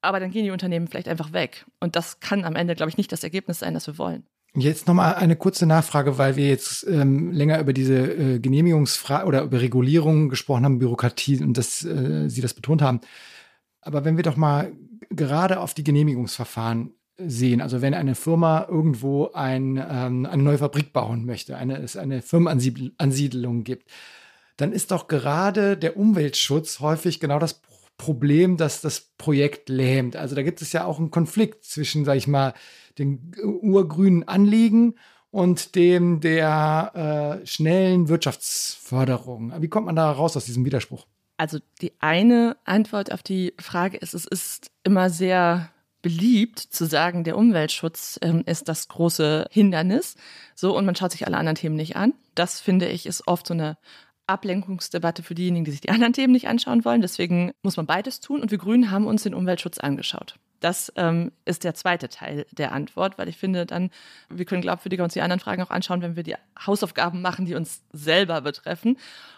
aber 0.02 0.20
dann 0.20 0.30
gehen 0.30 0.44
die 0.44 0.50
Unternehmen 0.50 0.88
vielleicht 0.88 1.08
einfach 1.08 1.32
weg. 1.32 1.66
Und 1.80 1.96
das 1.96 2.20
kann 2.20 2.44
am 2.44 2.56
Ende, 2.56 2.74
glaube 2.74 2.90
ich, 2.90 2.96
nicht 2.96 3.12
das 3.12 3.24
Ergebnis 3.24 3.60
sein, 3.60 3.74
das 3.74 3.86
wir 3.86 3.98
wollen. 3.98 4.24
Jetzt 4.54 4.86
nochmal 4.86 5.16
eine 5.16 5.36
kurze 5.36 5.66
Nachfrage, 5.66 6.16
weil 6.16 6.36
wir 6.36 6.48
jetzt 6.48 6.86
ähm, 6.88 7.30
länger 7.30 7.60
über 7.60 7.74
diese 7.74 7.96
äh, 7.96 8.38
Genehmigungsfrage 8.38 9.26
oder 9.26 9.42
über 9.42 9.60
Regulierung 9.60 10.30
gesprochen 10.30 10.64
haben, 10.64 10.78
Bürokratie 10.78 11.42
und 11.42 11.58
dass 11.58 11.84
äh, 11.84 12.28
Sie 12.28 12.40
das 12.40 12.54
betont 12.54 12.80
haben. 12.80 13.00
Aber 13.82 14.04
wenn 14.04 14.16
wir 14.16 14.24
doch 14.24 14.36
mal 14.36 14.72
gerade 15.10 15.60
auf 15.60 15.74
die 15.74 15.84
Genehmigungsverfahren 15.84 16.94
sehen, 17.18 17.60
also 17.60 17.82
wenn 17.82 17.92
eine 17.92 18.14
Firma 18.14 18.66
irgendwo 18.68 19.30
ein, 19.32 19.76
ähm, 19.76 20.24
eine 20.24 20.42
neue 20.42 20.58
Fabrik 20.58 20.92
bauen 20.94 21.26
möchte, 21.26 21.56
eine, 21.56 21.78
es 21.78 21.96
eine 21.96 22.22
Firmenansiedlung 22.22 23.62
gibt, 23.62 23.90
dann 24.56 24.72
ist 24.72 24.90
doch 24.90 25.06
gerade 25.06 25.76
der 25.76 25.98
Umweltschutz 25.98 26.80
häufig 26.80 27.20
genau 27.20 27.38
das 27.38 27.60
Problem, 27.96 28.56
das 28.56 28.80
das 28.80 29.00
Projekt 29.18 29.68
lähmt. 29.68 30.16
Also 30.16 30.34
da 30.34 30.42
gibt 30.42 30.62
es 30.62 30.72
ja 30.72 30.84
auch 30.84 30.98
einen 30.98 31.10
Konflikt 31.10 31.64
zwischen, 31.64 32.04
sag 32.04 32.16
ich 32.16 32.26
mal, 32.26 32.54
den 32.98 33.32
urgrünen 33.42 34.26
Anliegen 34.28 34.94
und 35.30 35.74
dem 35.74 36.20
der 36.20 37.40
äh, 37.42 37.46
schnellen 37.46 38.08
Wirtschaftsförderung. 38.08 39.52
Wie 39.60 39.68
kommt 39.68 39.86
man 39.86 39.96
da 39.96 40.10
raus 40.10 40.36
aus 40.36 40.44
diesem 40.46 40.64
Widerspruch? 40.64 41.06
Also 41.36 41.58
die 41.82 41.92
eine 42.00 42.56
Antwort 42.64 43.12
auf 43.12 43.22
die 43.22 43.52
Frage 43.58 43.98
ist, 43.98 44.14
es 44.14 44.24
ist 44.24 44.70
immer 44.84 45.10
sehr 45.10 45.70
beliebt 46.06 46.60
zu 46.60 46.86
sagen, 46.86 47.24
der 47.24 47.36
Umweltschutz 47.36 48.18
ähm, 48.22 48.42
ist 48.46 48.68
das 48.68 48.88
große 48.88 49.48
Hindernis. 49.50 50.14
So, 50.54 50.76
und 50.76 50.86
man 50.86 50.94
schaut 50.94 51.12
sich 51.12 51.26
alle 51.26 51.36
anderen 51.36 51.56
Themen 51.56 51.74
nicht 51.74 51.96
an. 51.96 52.14
Das 52.34 52.60
finde 52.60 52.86
ich 52.86 53.06
ist 53.06 53.26
oft 53.26 53.46
so 53.46 53.54
eine 53.54 53.76
Ablenkungsdebatte 54.26 55.22
für 55.22 55.34
diejenigen, 55.34 55.64
die 55.64 55.70
sich 55.70 55.80
die 55.80 55.90
anderen 55.90 56.12
Themen 56.12 56.32
nicht 56.32 56.48
anschauen 56.48 56.84
wollen. 56.84 57.00
Deswegen 57.00 57.52
muss 57.62 57.76
man 57.76 57.86
beides 57.86 58.20
tun. 58.20 58.40
Und 58.40 58.50
wir 58.50 58.58
Grünen 58.58 58.90
haben 58.90 59.06
uns 59.06 59.22
den 59.22 59.34
Umweltschutz 59.34 59.78
angeschaut. 59.78 60.36
Das 60.60 60.92
ähm, 60.96 61.32
ist 61.44 61.64
der 61.64 61.74
zweite 61.74 62.08
Teil 62.08 62.46
der 62.50 62.72
Antwort, 62.72 63.18
weil 63.18 63.28
ich 63.28 63.36
finde 63.36 63.66
dann, 63.66 63.90
wir 64.28 64.44
können 64.44 64.62
glaubwürdiger 64.62 65.04
uns 65.04 65.12
die 65.12 65.20
anderen 65.20 65.40
Fragen 65.40 65.62
auch 65.62 65.70
anschauen, 65.70 66.02
wenn 66.02 66.16
wir 66.16 66.22
die 66.22 66.36
Hausaufgaben 66.64 67.20
machen, 67.20 67.46
die 67.46 67.54
uns 67.54 67.82
selber 67.92 68.40
betreffen. 68.40 68.96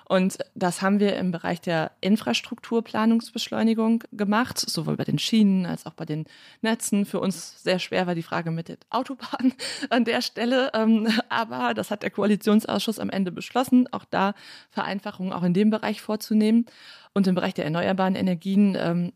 Und 0.09 0.39
das 0.55 0.81
haben 0.81 1.01
wir 1.01 1.17
im 1.17 1.33
Bereich 1.33 1.61
der 1.61 1.93
Infrastrukturplanungsbeschleunigung 2.01 4.05
gemacht, 4.13 4.59
sowohl 4.59 4.97
bei 4.97 5.05
den 5.05 5.19
Schienen 5.19 5.67
als 5.67 5.85
auch 5.85 5.93
bei 5.93 6.07
den 6.07 6.25
Netzen. 6.63 7.05
Für 7.05 7.21
uns 7.21 7.63
sehr 7.63 7.79
schwer 7.79 8.07
war 8.07 8.15
die 8.15 8.23
Frage 8.23 8.51
mit 8.51 8.69
der 8.69 8.79
Autobahn 8.89 9.53
an 9.91 10.07
der 10.07 10.23
Stelle. 10.23 10.71
Ähm, 10.73 11.09
aber 11.29 11.75
das 11.75 11.91
hat 11.91 12.03
der 12.03 12.11
Koalitionsausschuss 12.11 12.99
am 12.99 13.11
Ende 13.11 13.33
beschlossen, 13.33 13.87
auch 13.93 14.07
da 14.07 14.33
Vereinfachungen 14.71 15.33
auch 15.33 15.43
in 15.43 15.53
dem 15.53 15.69
Bereich 15.69 16.01
vorzunehmen. 16.01 16.65
Und 17.13 17.27
im 17.27 17.35
Bereich 17.35 17.55
der 17.55 17.65
erneuerbaren 17.65 18.15
Energien 18.15 18.77
ähm, 18.81 19.13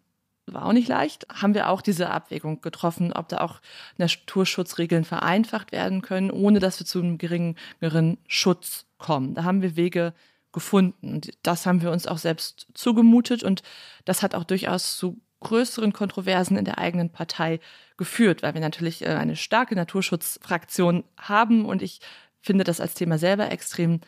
war 0.46 0.66
auch 0.66 0.72
nicht 0.72 0.88
leicht, 0.88 1.26
haben 1.32 1.54
wir 1.54 1.68
auch 1.68 1.80
diese 1.80 2.10
Abwägung 2.10 2.60
getroffen, 2.60 3.12
ob 3.12 3.28
da 3.28 3.38
auch 3.38 3.60
Naturschutzregeln 3.96 5.04
vereinfacht 5.04 5.72
werden 5.72 6.02
können, 6.02 6.30
ohne 6.30 6.58
dass 6.58 6.80
wir 6.80 6.86
zu 6.86 7.00
einem 7.00 7.18
geringeren 7.18 8.18
Schutz 8.26 8.86
kommen. 8.98 9.34
Da 9.34 9.44
haben 9.44 9.62
wir 9.62 9.76
Wege 9.76 10.14
gefunden. 10.52 11.14
Und 11.14 11.30
das 11.42 11.66
haben 11.66 11.82
wir 11.82 11.90
uns 11.90 12.06
auch 12.06 12.18
selbst 12.18 12.66
zugemutet 12.74 13.42
und 13.42 13.62
das 14.04 14.22
hat 14.22 14.34
auch 14.34 14.44
durchaus 14.44 14.96
zu 14.96 15.20
größeren 15.40 15.92
Kontroversen 15.92 16.56
in 16.56 16.64
der 16.64 16.78
eigenen 16.78 17.10
Partei 17.10 17.58
geführt, 17.96 18.42
weil 18.42 18.54
wir 18.54 18.60
natürlich 18.60 19.02
äh, 19.02 19.08
eine 19.08 19.36
starke 19.36 19.74
Naturschutzfraktion 19.74 21.04
haben 21.16 21.64
und 21.64 21.82
ich 21.82 22.00
finde 22.40 22.64
das 22.64 22.80
als 22.80 22.94
Thema 22.94 23.18
selber 23.18 23.50
extrem 23.50 24.00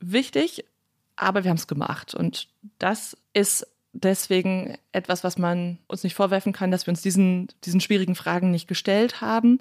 wichtig, 0.00 0.64
aber 1.16 1.44
wir 1.44 1.50
haben 1.50 1.56
es 1.56 1.66
gemacht 1.66 2.14
und 2.14 2.48
das 2.78 3.16
ist 3.32 3.66
deswegen 3.92 4.76
etwas, 4.92 5.24
was 5.24 5.38
man 5.38 5.78
uns 5.86 6.02
nicht 6.02 6.14
vorwerfen 6.14 6.52
kann, 6.52 6.70
dass 6.70 6.86
wir 6.86 6.92
uns 6.92 7.02
diesen, 7.02 7.48
diesen 7.64 7.80
schwierigen 7.80 8.14
Fragen 8.14 8.50
nicht 8.50 8.68
gestellt 8.68 9.20
haben. 9.20 9.58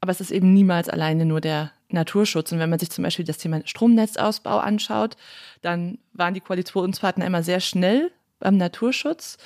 Aber 0.00 0.12
es 0.12 0.20
ist 0.20 0.30
eben 0.30 0.54
niemals 0.54 0.88
alleine 0.88 1.26
nur 1.26 1.40
der 1.40 1.72
Naturschutz. 1.88 2.52
Und 2.52 2.58
wenn 2.58 2.70
man 2.70 2.78
sich 2.78 2.90
zum 2.90 3.04
Beispiel 3.04 3.24
das 3.24 3.38
Thema 3.38 3.60
Stromnetzausbau 3.64 4.58
anschaut, 4.58 5.16
dann 5.62 5.98
waren 6.12 6.34
die 6.34 6.40
Koalitionspartner 6.40 7.26
immer 7.26 7.42
sehr 7.42 7.60
schnell 7.60 8.10
beim 8.38 8.56
Naturschutz. 8.56 9.36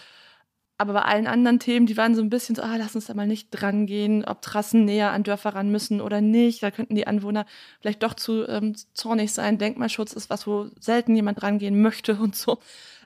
Aber 0.76 0.92
bei 0.92 1.02
allen 1.02 1.28
anderen 1.28 1.60
Themen, 1.60 1.86
die 1.86 1.96
waren 1.96 2.16
so 2.16 2.20
ein 2.20 2.30
bisschen 2.30 2.56
so, 2.56 2.62
ah, 2.62 2.76
lass 2.76 2.96
uns 2.96 3.06
da 3.06 3.14
mal 3.14 3.28
nicht 3.28 3.48
dran 3.50 3.86
gehen, 3.86 4.24
ob 4.24 4.42
Trassen 4.42 4.84
näher 4.84 5.12
an 5.12 5.22
Dörfer 5.22 5.54
ran 5.54 5.70
müssen 5.70 6.00
oder 6.00 6.20
nicht. 6.20 6.62
Da 6.64 6.72
könnten 6.72 6.96
die 6.96 7.06
Anwohner 7.06 7.46
vielleicht 7.80 8.02
doch 8.02 8.14
zu 8.14 8.46
ähm, 8.48 8.74
zornig 8.92 9.32
sein. 9.32 9.58
Denkmalschutz 9.58 10.12
ist 10.12 10.30
was, 10.30 10.48
wo 10.48 10.66
selten 10.80 11.14
jemand 11.14 11.42
rangehen 11.44 11.80
möchte 11.80 12.16
und 12.16 12.34
so. 12.34 12.58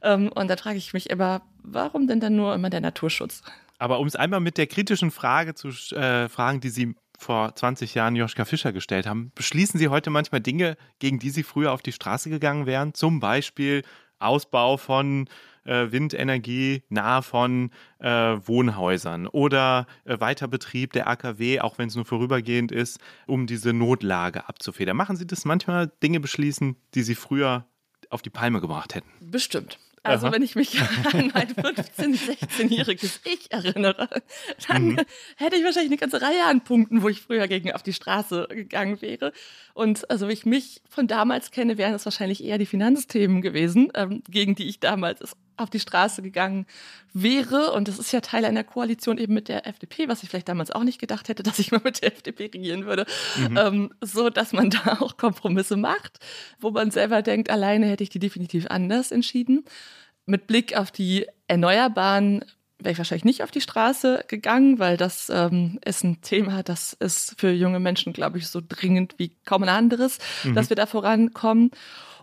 Ähm, 0.03 0.30
und 0.34 0.49
da 0.49 0.57
frage 0.57 0.78
ich 0.78 0.92
mich 0.92 1.11
immer, 1.11 1.42
warum 1.62 2.07
denn 2.07 2.20
dann 2.20 2.36
nur 2.36 2.55
immer 2.55 2.70
der 2.70 2.80
Naturschutz? 2.80 3.42
Aber 3.78 4.01
um 4.01 4.07
es 4.07 4.16
einmal 4.16 4.40
mit 4.40 4.59
der 4.59 4.66
kritischen 4.66 5.11
Frage 5.11 5.55
zu 5.55 5.68
äh, 5.94 6.28
fragen, 6.28 6.61
die 6.61 6.70
Sie 6.70 6.94
vor 7.16 7.55
20 7.55 7.94
Jahren 7.94 8.16
Joschka 8.16 8.44
Fischer 8.44 8.72
gestellt 8.72 9.07
haben, 9.07 9.32
beschließen 9.34 9.78
Sie 9.78 9.88
heute 9.88 10.11
manchmal 10.11 10.40
Dinge, 10.40 10.76
gegen 10.99 11.18
die 11.18 11.30
Sie 11.30 11.42
früher 11.42 11.72
auf 11.72 11.82
die 11.82 11.92
Straße 11.92 12.30
gegangen 12.30 12.66
wären? 12.66 12.94
Zum 12.94 13.20
Beispiel 13.20 13.82
Ausbau 14.18 14.76
von 14.76 15.28
äh, 15.64 15.92
Windenergie 15.92 16.82
nahe 16.88 17.22
von 17.22 17.70
äh, 17.99 18.09
Wohnhäusern 18.09 19.26
oder 19.26 19.86
äh, 20.05 20.18
Weiterbetrieb 20.18 20.92
der 20.92 21.09
AKW, 21.09 21.61
auch 21.61 21.78
wenn 21.78 21.88
es 21.88 21.94
nur 21.94 22.05
vorübergehend 22.05 22.72
ist, 22.72 22.99
um 23.26 23.46
diese 23.46 23.72
Notlage 23.72 24.49
abzufedern. 24.49 24.96
Machen 24.96 25.16
Sie 25.16 25.26
das 25.26 25.44
manchmal, 25.44 25.92
Dinge 26.03 26.20
beschließen, 26.20 26.76
die 26.94 27.03
Sie 27.03 27.14
früher 27.14 27.66
auf 28.11 28.22
die 28.22 28.30
Palme 28.30 28.61
gebracht 28.61 28.94
hätten? 28.94 29.11
Bestimmt. 29.20 29.78
Also 30.03 30.26
Aha. 30.26 30.34
wenn 30.34 30.42
ich 30.42 30.55
mich 30.55 30.80
an 31.12 31.30
mein 31.34 31.49
15-, 31.49 32.16
16-jähriges 32.16 33.20
Ich 33.24 33.51
erinnere, 33.51 34.09
dann 34.68 34.88
mhm. 34.90 35.01
hätte 35.36 35.57
ich 35.57 35.64
wahrscheinlich 35.64 35.90
eine 35.90 35.99
ganze 35.99 36.22
Reihe 36.22 36.44
an 36.44 36.62
Punkten, 36.62 37.03
wo 37.03 37.09
ich 37.09 37.20
früher 37.20 37.49
gegen 37.49 37.72
auf 37.72 37.82
die 37.82 37.92
Straße 37.92 38.49
gegangen 38.51 39.01
wäre. 39.03 39.32
Und 39.74 40.11
also 40.11 40.28
wie 40.28 40.32
ich 40.32 40.46
mich 40.46 40.82
von 40.88 41.07
damals 41.07 41.51
kenne, 41.51 41.78
wären 41.78 41.94
es 41.94 42.05
wahrscheinlich 42.05 42.44
eher 42.44 42.59
die 42.59 42.66
Finanzthemen 42.66 43.42
gewesen, 43.42 43.90
ähm, 43.94 44.22
gegen 44.28 44.55
die 44.55 44.68
ich 44.68 44.80
damals 44.80 45.36
auf 45.59 45.71
die 45.71 45.81
Straße 45.81 46.23
gegangen 46.23 46.67
wäre. 47.13 47.73
Und 47.73 47.89
das 47.89 47.99
ist 47.99 48.13
ja 48.13 48.21
Teil 48.21 48.45
einer 48.45 48.65
Koalition 48.65 49.19
eben 49.19 49.35
mit 49.35 49.49
der 49.49 49.67
FDP, 49.67 50.09
was 50.09 50.23
ich 50.23 50.29
vielleicht 50.29 50.49
damals 50.49 50.71
auch 50.71 50.85
nicht 50.85 51.01
gedacht 51.01 51.29
hätte, 51.29 51.43
dass 51.45 51.59
ich 51.59 51.73
mal 51.73 51.81
mit 51.83 52.03
der 52.03 52.13
FDP 52.13 52.45
regieren 52.45 52.87
würde. 52.87 53.07
Mhm. 53.37 53.57
Ähm, 53.57 53.91
so, 54.01 54.31
dass 54.31 54.53
man 54.53 54.71
da 54.85 54.99
auch 55.01 55.17
Kompromisse 55.17 55.77
macht, 55.77 56.19
wo 56.61 56.71
man 56.71 56.91
selber 56.91 57.23
denkt, 57.23 57.51
alleine 57.51 57.87
hätte 57.87 58.05
ich 58.05 58.11
die 58.11 58.19
definitiv 58.19 58.67
anders 58.69 59.13
entschieden. 59.13 59.65
Mit 60.27 60.47
Blick 60.47 60.77
auf 60.77 60.91
die 60.91 61.27
Erneuerbaren 61.47 62.45
wäre 62.79 62.93
ich 62.93 62.99
wahrscheinlich 62.99 63.25
nicht 63.25 63.43
auf 63.43 63.51
die 63.51 63.61
Straße 63.61 64.25
gegangen, 64.29 64.79
weil 64.79 64.97
das 64.97 65.31
ähm, 65.31 65.81
ist 65.85 66.05
ein 66.05 66.21
Thema, 66.21 66.63
das 66.63 66.93
ist 66.93 67.35
für 67.39 67.51
junge 67.51 67.81
Menschen, 67.81 68.13
glaube 68.13 68.39
ich, 68.39 68.49
so 68.49 68.61
dringend 68.67 69.15
wie 69.19 69.33
kaum 69.45 69.65
ein 69.65 69.69
anderes, 69.69 70.19
mhm. 70.45 70.55
dass 70.55 70.69
wir 70.69 70.77
da 70.77 70.87
vorankommen. 70.87 71.71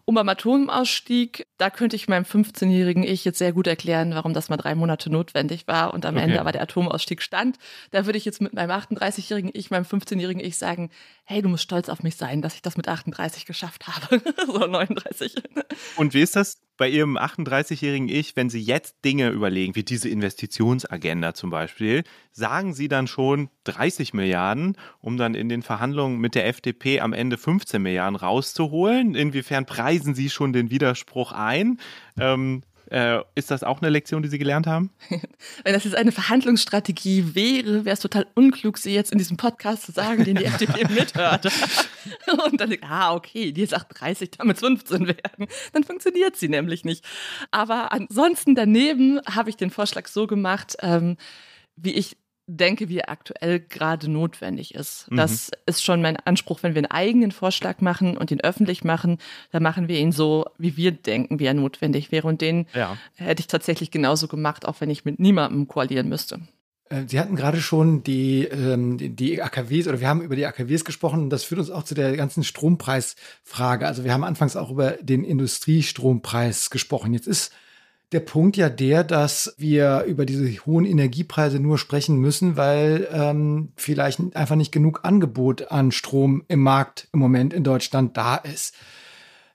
Und 0.07 0.13
beim 0.13 0.29
Atomausstieg, 0.29 1.47
da 1.57 1.71
könnte 1.71 1.95
ich 1.95 2.07
meinem 2.07 2.25
15-jährigen 2.25 3.03
Ich 3.03 3.25
jetzt 3.25 3.39
sehr 3.39 3.53
gut 3.53 3.65
erklären, 3.65 4.13
warum 4.13 4.33
das 4.33 4.49
mal 4.49 4.57
drei 4.57 4.75
Monate 4.75 5.09
notwendig 5.09 5.67
war 5.67 5.95
und 5.95 6.05
am 6.05 6.15
okay. 6.15 6.25
Ende 6.25 6.39
aber 6.39 6.51
der 6.51 6.61
Atomausstieg 6.61 7.23
stand. 7.23 7.57
Da 7.89 8.05
würde 8.05 8.19
ich 8.19 8.25
jetzt 8.25 8.39
mit 8.39 8.53
meinem 8.53 8.69
38-jährigen 8.69 9.49
Ich, 9.53 9.71
meinem 9.71 9.85
15-jährigen 9.85 10.43
Ich 10.43 10.59
sagen, 10.59 10.91
hey, 11.23 11.41
du 11.41 11.49
musst 11.49 11.63
stolz 11.63 11.89
auf 11.89 12.03
mich 12.03 12.17
sein, 12.17 12.43
dass 12.43 12.53
ich 12.53 12.61
das 12.61 12.77
mit 12.77 12.87
38 12.87 13.47
geschafft 13.47 13.87
habe. 13.87 14.21
so 14.45 14.59
39. 14.59 15.33
Und 15.95 16.13
wie 16.13 16.21
ist 16.21 16.35
das 16.35 16.61
bei 16.77 16.89
Ihrem 16.89 17.17
38-jährigen 17.17 18.09
Ich, 18.09 18.35
wenn 18.35 18.49
Sie 18.49 18.61
jetzt 18.61 19.03
Dinge 19.05 19.29
überlegen, 19.29 19.75
wie 19.75 19.83
diese 19.83 20.09
Investitionsagenda 20.09 21.33
zum 21.33 21.49
Beispiel, 21.49 22.03
sagen 22.31 22.73
Sie 22.73 22.87
dann 22.87 23.07
schon 23.07 23.49
30 23.63 24.13
Milliarden, 24.13 24.77
um 24.99 25.17
dann 25.17 25.35
in 25.35 25.49
den 25.49 25.61
Verhandlungen 25.61 26.19
mit 26.19 26.35
der 26.35 26.47
FDP 26.47 26.99
am 26.99 27.13
Ende 27.13 27.37
15 27.37 27.81
Milliarden 27.81 28.15
rauszuholen? 28.15 29.15
Inwiefern 29.15 29.65
preisen 29.65 30.15
Sie 30.15 30.29
schon 30.29 30.53
den 30.53 30.69
Widerspruch 30.69 31.31
ein? 31.31 31.79
Ähm, 32.19 32.63
äh, 32.91 33.19
ist 33.35 33.51
das 33.51 33.63
auch 33.63 33.81
eine 33.81 33.89
Lektion, 33.89 34.21
die 34.21 34.29
Sie 34.29 34.37
gelernt 34.37 34.67
haben? 34.67 34.91
Wenn 35.63 35.73
das 35.73 35.83
jetzt 35.83 35.95
eine 35.95 36.11
Verhandlungsstrategie 36.11 37.35
wäre, 37.35 37.85
wäre 37.85 37.93
es 37.93 37.99
total 37.99 38.27
unklug, 38.35 38.77
sie 38.77 38.93
jetzt 38.93 39.11
in 39.11 39.17
diesem 39.17 39.37
Podcast 39.37 39.83
zu 39.83 39.91
sagen, 39.91 40.23
den 40.23 40.35
die 40.35 40.45
FDP 40.45 40.87
mithört. 40.93 41.45
Und 42.49 42.61
dann, 42.61 42.75
ah, 42.81 43.13
okay, 43.13 43.51
die 43.51 43.65
sagt 43.65 43.99
30, 43.99 44.31
damit 44.31 44.59
15 44.59 45.07
werden. 45.07 45.47
Dann 45.73 45.83
funktioniert 45.83 46.35
sie 46.35 46.49
nämlich 46.49 46.85
nicht. 46.85 47.05
Aber 47.51 47.91
ansonsten 47.91 48.55
daneben 48.55 49.19
habe 49.29 49.49
ich 49.49 49.57
den 49.57 49.71
Vorschlag 49.71 50.07
so 50.07 50.27
gemacht, 50.27 50.75
ähm, 50.81 51.17
wie 51.75 51.93
ich 51.93 52.17
denke, 52.47 52.89
wie 52.89 52.99
er 52.99 53.09
aktuell 53.09 53.59
gerade 53.59 54.09
notwendig 54.09 54.75
ist. 54.75 55.09
Mhm. 55.09 55.17
Das 55.17 55.51
ist 55.65 55.83
schon 55.83 56.01
mein 56.01 56.17
Anspruch, 56.17 56.61
wenn 56.61 56.75
wir 56.75 56.79
einen 56.79 56.91
eigenen 56.91 57.31
Vorschlag 57.31 57.81
machen 57.81 58.17
und 58.17 58.31
ihn 58.31 58.41
öffentlich 58.41 58.83
machen, 58.83 59.17
dann 59.51 59.63
machen 59.63 59.87
wir 59.87 59.99
ihn 59.99 60.11
so, 60.11 60.45
wie 60.57 60.77
wir 60.77 60.91
denken, 60.91 61.39
wie 61.39 61.45
er 61.45 61.53
notwendig 61.53 62.11
wäre. 62.11 62.27
Und 62.27 62.41
den 62.41 62.67
ja. 62.73 62.97
hätte 63.15 63.41
ich 63.41 63.47
tatsächlich 63.47 63.91
genauso 63.91 64.27
gemacht, 64.27 64.67
auch 64.67 64.81
wenn 64.81 64.89
ich 64.89 65.05
mit 65.05 65.19
niemandem 65.19 65.67
koalieren 65.67 66.07
müsste. 66.07 66.39
Äh, 66.89 67.03
Sie 67.07 67.19
hatten 67.19 67.35
gerade 67.35 67.61
schon 67.61 68.03
die, 68.03 68.43
ähm, 68.45 68.97
die 68.99 69.41
AKWs 69.41 69.87
oder 69.87 69.99
wir 69.99 70.07
haben 70.07 70.21
über 70.21 70.35
die 70.35 70.45
AKWs 70.45 70.85
gesprochen 70.85 71.23
und 71.23 71.29
das 71.31 71.43
führt 71.43 71.59
uns 71.59 71.71
auch 71.71 71.83
zu 71.83 71.95
der 71.95 72.15
ganzen 72.15 72.43
Strompreisfrage. 72.43 73.87
Also 73.87 74.03
wir 74.03 74.13
haben 74.13 74.23
anfangs 74.23 74.55
auch 74.55 74.69
über 74.69 74.91
den 74.91 75.23
Industriestrompreis 75.23 76.69
gesprochen. 76.69 77.13
Jetzt 77.13 77.27
ist 77.27 77.51
der 78.11 78.19
Punkt 78.19 78.57
ja 78.57 78.69
der, 78.69 79.03
dass 79.03 79.55
wir 79.57 80.03
über 80.07 80.25
diese 80.25 80.47
hohen 80.65 80.85
Energiepreise 80.85 81.59
nur 81.59 81.77
sprechen 81.77 82.17
müssen, 82.17 82.57
weil 82.57 83.07
ähm, 83.11 83.71
vielleicht 83.75 84.35
einfach 84.35 84.55
nicht 84.55 84.71
genug 84.71 85.01
Angebot 85.03 85.71
an 85.71 85.91
Strom 85.91 86.43
im 86.47 86.61
Markt 86.61 87.07
im 87.13 87.19
Moment 87.19 87.53
in 87.53 87.63
Deutschland 87.63 88.15
da 88.17 88.35
ist. 88.35 88.75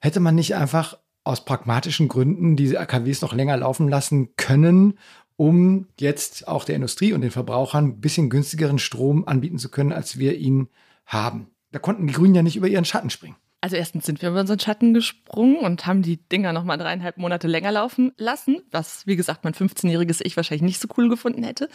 Hätte 0.00 0.20
man 0.20 0.34
nicht 0.34 0.54
einfach 0.54 0.98
aus 1.24 1.44
pragmatischen 1.44 2.08
Gründen 2.08 2.56
diese 2.56 2.80
AKWs 2.80 3.20
noch 3.20 3.34
länger 3.34 3.56
laufen 3.56 3.88
lassen 3.88 4.34
können, 4.36 4.98
um 5.36 5.86
jetzt 5.98 6.48
auch 6.48 6.64
der 6.64 6.76
Industrie 6.76 7.12
und 7.12 7.20
den 7.20 7.30
Verbrauchern 7.30 7.84
ein 7.84 8.00
bisschen 8.00 8.30
günstigeren 8.30 8.78
Strom 8.78 9.26
anbieten 9.26 9.58
zu 9.58 9.70
können, 9.70 9.92
als 9.92 10.18
wir 10.18 10.36
ihn 10.36 10.68
haben. 11.06 11.48
Da 11.72 11.78
konnten 11.78 12.06
die 12.06 12.12
Grünen 12.12 12.34
ja 12.34 12.42
nicht 12.42 12.56
über 12.56 12.68
ihren 12.68 12.84
Schatten 12.84 13.10
springen. 13.10 13.36
Also 13.60 13.76
erstens 13.76 14.06
sind 14.06 14.22
wir 14.22 14.30
über 14.30 14.40
unseren 14.40 14.58
Schatten 14.58 14.94
gesprungen 14.94 15.58
und 15.58 15.86
haben 15.86 16.02
die 16.02 16.16
Dinger 16.16 16.52
nochmal 16.52 16.78
dreieinhalb 16.78 17.18
Monate 17.18 17.46
länger 17.46 17.72
laufen 17.72 18.12
lassen, 18.16 18.62
was, 18.70 19.06
wie 19.06 19.16
gesagt, 19.16 19.44
mein 19.44 19.52
15-jähriges 19.52 20.22
Ich 20.24 20.36
wahrscheinlich 20.36 20.62
nicht 20.62 20.80
so 20.80 20.88
cool 20.96 21.10
gefunden 21.10 21.42
hätte. 21.42 21.68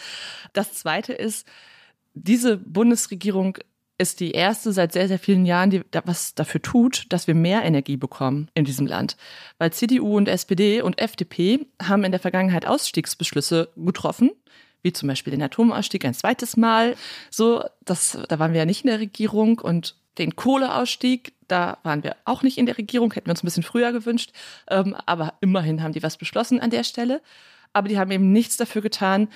Das 0.53 0.73
Zweite 0.73 1.13
ist, 1.13 1.47
diese 2.15 2.57
Bundesregierung 2.57 3.57
ist 3.97 4.19
die 4.19 4.31
erste 4.31 4.73
seit 4.73 4.93
sehr, 4.93 5.07
sehr 5.07 5.19
vielen 5.19 5.45
Jahren, 5.45 5.69
die 5.69 5.81
was 6.03 6.35
dafür 6.35 6.61
tut, 6.61 7.05
dass 7.09 7.27
wir 7.27 7.35
mehr 7.35 7.63
Energie 7.63 7.97
bekommen 7.97 8.49
in 8.53 8.65
diesem 8.65 8.87
Land. 8.87 9.15
Weil 9.57 9.71
CDU 9.71 10.17
und 10.17 10.27
SPD 10.27 10.81
und 10.81 10.99
FDP 10.99 11.67
haben 11.81 12.03
in 12.03 12.11
der 12.11 12.19
Vergangenheit 12.19 12.65
Ausstiegsbeschlüsse 12.65 13.69
getroffen, 13.75 14.31
wie 14.81 14.91
zum 14.91 15.07
Beispiel 15.07 15.31
den 15.31 15.43
Atomausstieg 15.43 16.03
ein 16.03 16.13
zweites 16.13 16.57
Mal. 16.57 16.95
So, 17.29 17.63
das, 17.85 18.17
da 18.27 18.39
waren 18.39 18.51
wir 18.51 18.59
ja 18.59 18.65
nicht 18.65 18.83
in 18.83 18.89
der 18.89 18.99
Regierung 18.99 19.59
und 19.59 19.95
den 20.17 20.35
Kohleausstieg, 20.35 21.33
da 21.47 21.77
waren 21.83 22.03
wir 22.03 22.15
auch 22.25 22.43
nicht 22.43 22.57
in 22.57 22.65
der 22.65 22.77
Regierung, 22.77 23.13
hätten 23.13 23.27
wir 23.27 23.31
uns 23.31 23.43
ein 23.43 23.47
bisschen 23.47 23.63
früher 23.63 23.91
gewünscht. 23.91 24.31
Ähm, 24.69 24.95
aber 25.05 25.33
immerhin 25.41 25.83
haben 25.83 25.93
die 25.93 26.03
was 26.03 26.17
beschlossen 26.17 26.59
an 26.59 26.69
der 26.69 26.83
Stelle. 26.83 27.21
Aber 27.73 27.87
die 27.87 27.99
haben 27.99 28.11
eben 28.11 28.31
nichts 28.31 28.57
dafür 28.57 28.81
getan, 28.81 29.27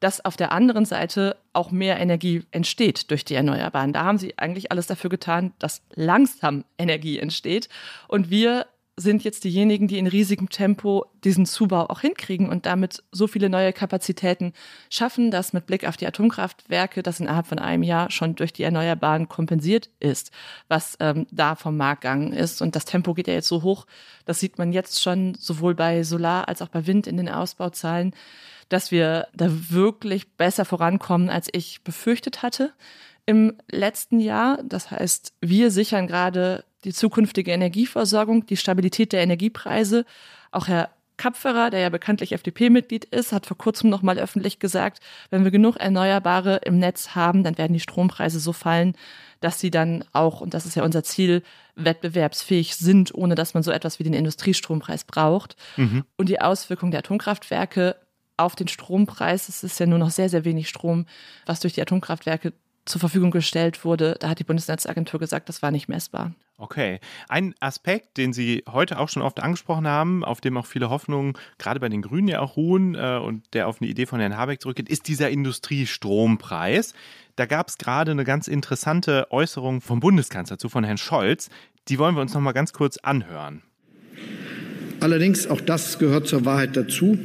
dass 0.00 0.24
auf 0.24 0.36
der 0.36 0.52
anderen 0.52 0.84
Seite 0.84 1.36
auch 1.52 1.70
mehr 1.70 1.98
Energie 1.98 2.44
entsteht 2.52 3.10
durch 3.10 3.24
die 3.24 3.34
Erneuerbaren. 3.34 3.92
Da 3.92 4.04
haben 4.04 4.18
sie 4.18 4.38
eigentlich 4.38 4.70
alles 4.70 4.86
dafür 4.86 5.10
getan, 5.10 5.52
dass 5.58 5.82
langsam 5.94 6.64
Energie 6.78 7.18
entsteht. 7.18 7.68
Und 8.06 8.30
wir 8.30 8.66
sind 8.98 9.24
jetzt 9.24 9.44
diejenigen, 9.44 9.86
die 9.86 9.98
in 9.98 10.06
riesigem 10.06 10.48
Tempo 10.48 11.06
diesen 11.24 11.46
Zubau 11.46 11.86
auch 11.86 12.00
hinkriegen 12.00 12.48
und 12.48 12.66
damit 12.66 13.02
so 13.12 13.26
viele 13.26 13.48
neue 13.48 13.72
Kapazitäten 13.72 14.52
schaffen, 14.90 15.30
dass 15.30 15.52
mit 15.52 15.66
Blick 15.66 15.86
auf 15.86 15.96
die 15.96 16.06
Atomkraftwerke 16.06 17.02
das 17.02 17.20
innerhalb 17.20 17.46
von 17.46 17.58
einem 17.58 17.82
Jahr 17.82 18.10
schon 18.10 18.34
durch 18.34 18.52
die 18.52 18.64
Erneuerbaren 18.64 19.28
kompensiert 19.28 19.90
ist, 20.00 20.32
was 20.68 20.96
ähm, 21.00 21.26
da 21.30 21.54
vom 21.54 21.76
Markt 21.76 22.02
gegangen 22.02 22.32
ist. 22.32 22.60
Und 22.60 22.76
das 22.76 22.84
Tempo 22.84 23.14
geht 23.14 23.28
ja 23.28 23.34
jetzt 23.34 23.48
so 23.48 23.62
hoch, 23.62 23.86
das 24.24 24.40
sieht 24.40 24.58
man 24.58 24.72
jetzt 24.72 25.02
schon 25.02 25.34
sowohl 25.36 25.74
bei 25.74 26.02
Solar 26.02 26.48
als 26.48 26.60
auch 26.60 26.68
bei 26.68 26.86
Wind 26.86 27.06
in 27.06 27.16
den 27.16 27.28
Ausbauzahlen 27.28 28.12
dass 28.68 28.90
wir 28.90 29.28
da 29.32 29.46
wirklich 29.70 30.36
besser 30.36 30.66
vorankommen, 30.66 31.30
als 31.30 31.48
ich 31.52 31.82
befürchtet 31.84 32.42
hatte 32.42 32.74
im 33.28 33.54
letzten 33.70 34.20
Jahr. 34.20 34.58
Das 34.62 34.90
heißt, 34.90 35.34
wir 35.40 35.70
sichern 35.70 36.06
gerade 36.06 36.64
die 36.84 36.92
zukünftige 36.92 37.52
Energieversorgung, 37.52 38.46
die 38.46 38.56
Stabilität 38.56 39.12
der 39.12 39.22
Energiepreise. 39.22 40.04
Auch 40.50 40.68
Herr 40.68 40.90
Kapferer, 41.16 41.70
der 41.70 41.80
ja 41.80 41.88
bekanntlich 41.88 42.32
FDP-Mitglied 42.32 43.04
ist, 43.06 43.32
hat 43.32 43.46
vor 43.46 43.58
kurzem 43.58 43.90
noch 43.90 44.02
mal 44.02 44.18
öffentlich 44.18 44.60
gesagt, 44.60 45.00
wenn 45.30 45.44
wir 45.44 45.50
genug 45.50 45.76
Erneuerbare 45.76 46.60
im 46.64 46.78
Netz 46.78 47.16
haben, 47.16 47.42
dann 47.42 47.58
werden 47.58 47.72
die 47.72 47.80
Strompreise 47.80 48.38
so 48.38 48.52
fallen, 48.52 48.94
dass 49.40 49.58
sie 49.60 49.70
dann 49.70 50.04
auch, 50.12 50.40
und 50.40 50.54
das 50.54 50.64
ist 50.64 50.76
ja 50.76 50.84
unser 50.84 51.02
Ziel, 51.02 51.42
wettbewerbsfähig 51.74 52.76
sind, 52.76 53.14
ohne 53.14 53.34
dass 53.34 53.54
man 53.54 53.62
so 53.62 53.70
etwas 53.70 53.98
wie 53.98 54.04
den 54.04 54.14
Industriestrompreis 54.14 55.04
braucht. 55.04 55.56
Mhm. 55.76 56.04
Und 56.16 56.28
die 56.28 56.40
Auswirkungen 56.40 56.92
der 56.92 57.00
Atomkraftwerke 57.00 57.96
auf 58.38 58.56
den 58.56 58.68
Strompreis. 58.68 59.48
Es 59.48 59.62
ist 59.62 59.78
ja 59.78 59.86
nur 59.86 59.98
noch 59.98 60.10
sehr, 60.10 60.28
sehr 60.28 60.44
wenig 60.44 60.68
Strom, 60.68 61.06
was 61.44 61.60
durch 61.60 61.74
die 61.74 61.82
Atomkraftwerke 61.82 62.52
zur 62.88 63.00
Verfügung 63.00 63.30
gestellt 63.30 63.84
wurde. 63.84 64.16
Da 64.18 64.30
hat 64.30 64.38
die 64.38 64.44
Bundesnetzagentur 64.44 65.20
gesagt, 65.20 65.48
das 65.48 65.62
war 65.62 65.70
nicht 65.70 65.88
messbar. 65.88 66.32
Okay. 66.56 66.98
Ein 67.28 67.54
Aspekt, 67.60 68.16
den 68.16 68.32
Sie 68.32 68.64
heute 68.68 68.98
auch 68.98 69.08
schon 69.08 69.22
oft 69.22 69.40
angesprochen 69.40 69.86
haben, 69.86 70.24
auf 70.24 70.40
dem 70.40 70.56
auch 70.56 70.66
viele 70.66 70.90
Hoffnungen 70.90 71.34
gerade 71.58 71.78
bei 71.78 71.88
den 71.88 72.02
Grünen 72.02 72.26
ja 72.26 72.40
auch 72.40 72.56
ruhen 72.56 72.96
äh, 72.96 73.18
und 73.22 73.44
der 73.54 73.68
auf 73.68 73.80
eine 73.80 73.88
Idee 73.88 74.06
von 74.06 74.18
Herrn 74.18 74.36
Habeck 74.36 74.60
zurückgeht, 74.60 74.88
ist 74.88 75.06
dieser 75.06 75.30
Industriestrompreis. 75.30 76.94
Da 77.36 77.46
gab 77.46 77.68
es 77.68 77.78
gerade 77.78 78.10
eine 78.10 78.24
ganz 78.24 78.48
interessante 78.48 79.30
Äußerung 79.30 79.80
vom 79.80 80.00
Bundeskanzler 80.00 80.58
zu, 80.58 80.68
von 80.68 80.82
Herrn 80.82 80.98
Scholz. 80.98 81.48
Die 81.86 81.98
wollen 81.98 82.16
wir 82.16 82.22
uns 82.22 82.34
noch 82.34 82.40
mal 82.40 82.52
ganz 82.52 82.72
kurz 82.72 82.96
anhören. 82.98 83.62
Allerdings, 84.98 85.46
auch 85.46 85.60
das 85.60 86.00
gehört 86.00 86.26
zur 86.26 86.44
Wahrheit 86.44 86.76
dazu, 86.76 87.18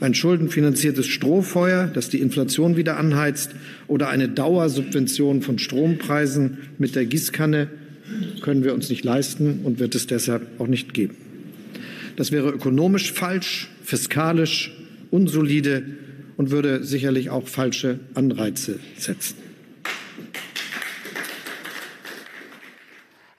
ein 0.00 0.14
schuldenfinanziertes 0.14 1.06
Strohfeuer, 1.06 1.86
das 1.86 2.08
die 2.08 2.20
Inflation 2.20 2.76
wieder 2.76 2.96
anheizt, 2.96 3.50
oder 3.86 4.08
eine 4.08 4.28
Dauersubvention 4.28 5.42
von 5.42 5.58
Strompreisen 5.58 6.58
mit 6.78 6.94
der 6.94 7.06
Gießkanne 7.06 7.68
können 8.42 8.64
wir 8.64 8.74
uns 8.74 8.90
nicht 8.90 9.04
leisten 9.04 9.60
und 9.64 9.78
wird 9.78 9.94
es 9.94 10.06
deshalb 10.06 10.60
auch 10.60 10.66
nicht 10.66 10.94
geben. 10.94 11.16
Das 12.16 12.32
wäre 12.32 12.50
ökonomisch 12.50 13.12
falsch, 13.12 13.70
fiskalisch 13.82 14.72
unsolide 15.10 15.84
und 16.36 16.50
würde 16.50 16.84
sicherlich 16.84 17.30
auch 17.30 17.46
falsche 17.46 18.00
Anreize 18.14 18.80
setzen. 18.96 19.36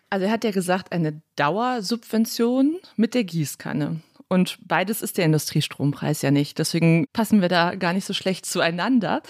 Also 0.10 0.28
er 0.28 0.32
hat 0.32 0.46
ja 0.46 0.52
gesagt, 0.52 0.94
eine 0.94 1.22
Dauersubvention 1.36 2.78
mit 2.96 3.14
der 3.14 3.26
Gießkanne. 3.26 4.00
Und 4.28 4.58
beides 4.68 5.04
ist 5.04 5.20
der 5.20 5.26
Industriestrompreis 5.26 6.24
ja 6.24 6.32
nicht. 6.32 6.58
Deswegen 6.58 7.06
passen 7.14 7.42
wir 7.42 7.50
da 7.50 7.76
gar 7.76 7.94
nicht 7.94 8.06
so 8.06 8.14
schlecht 8.14 8.48
zueinander. 8.48 9.22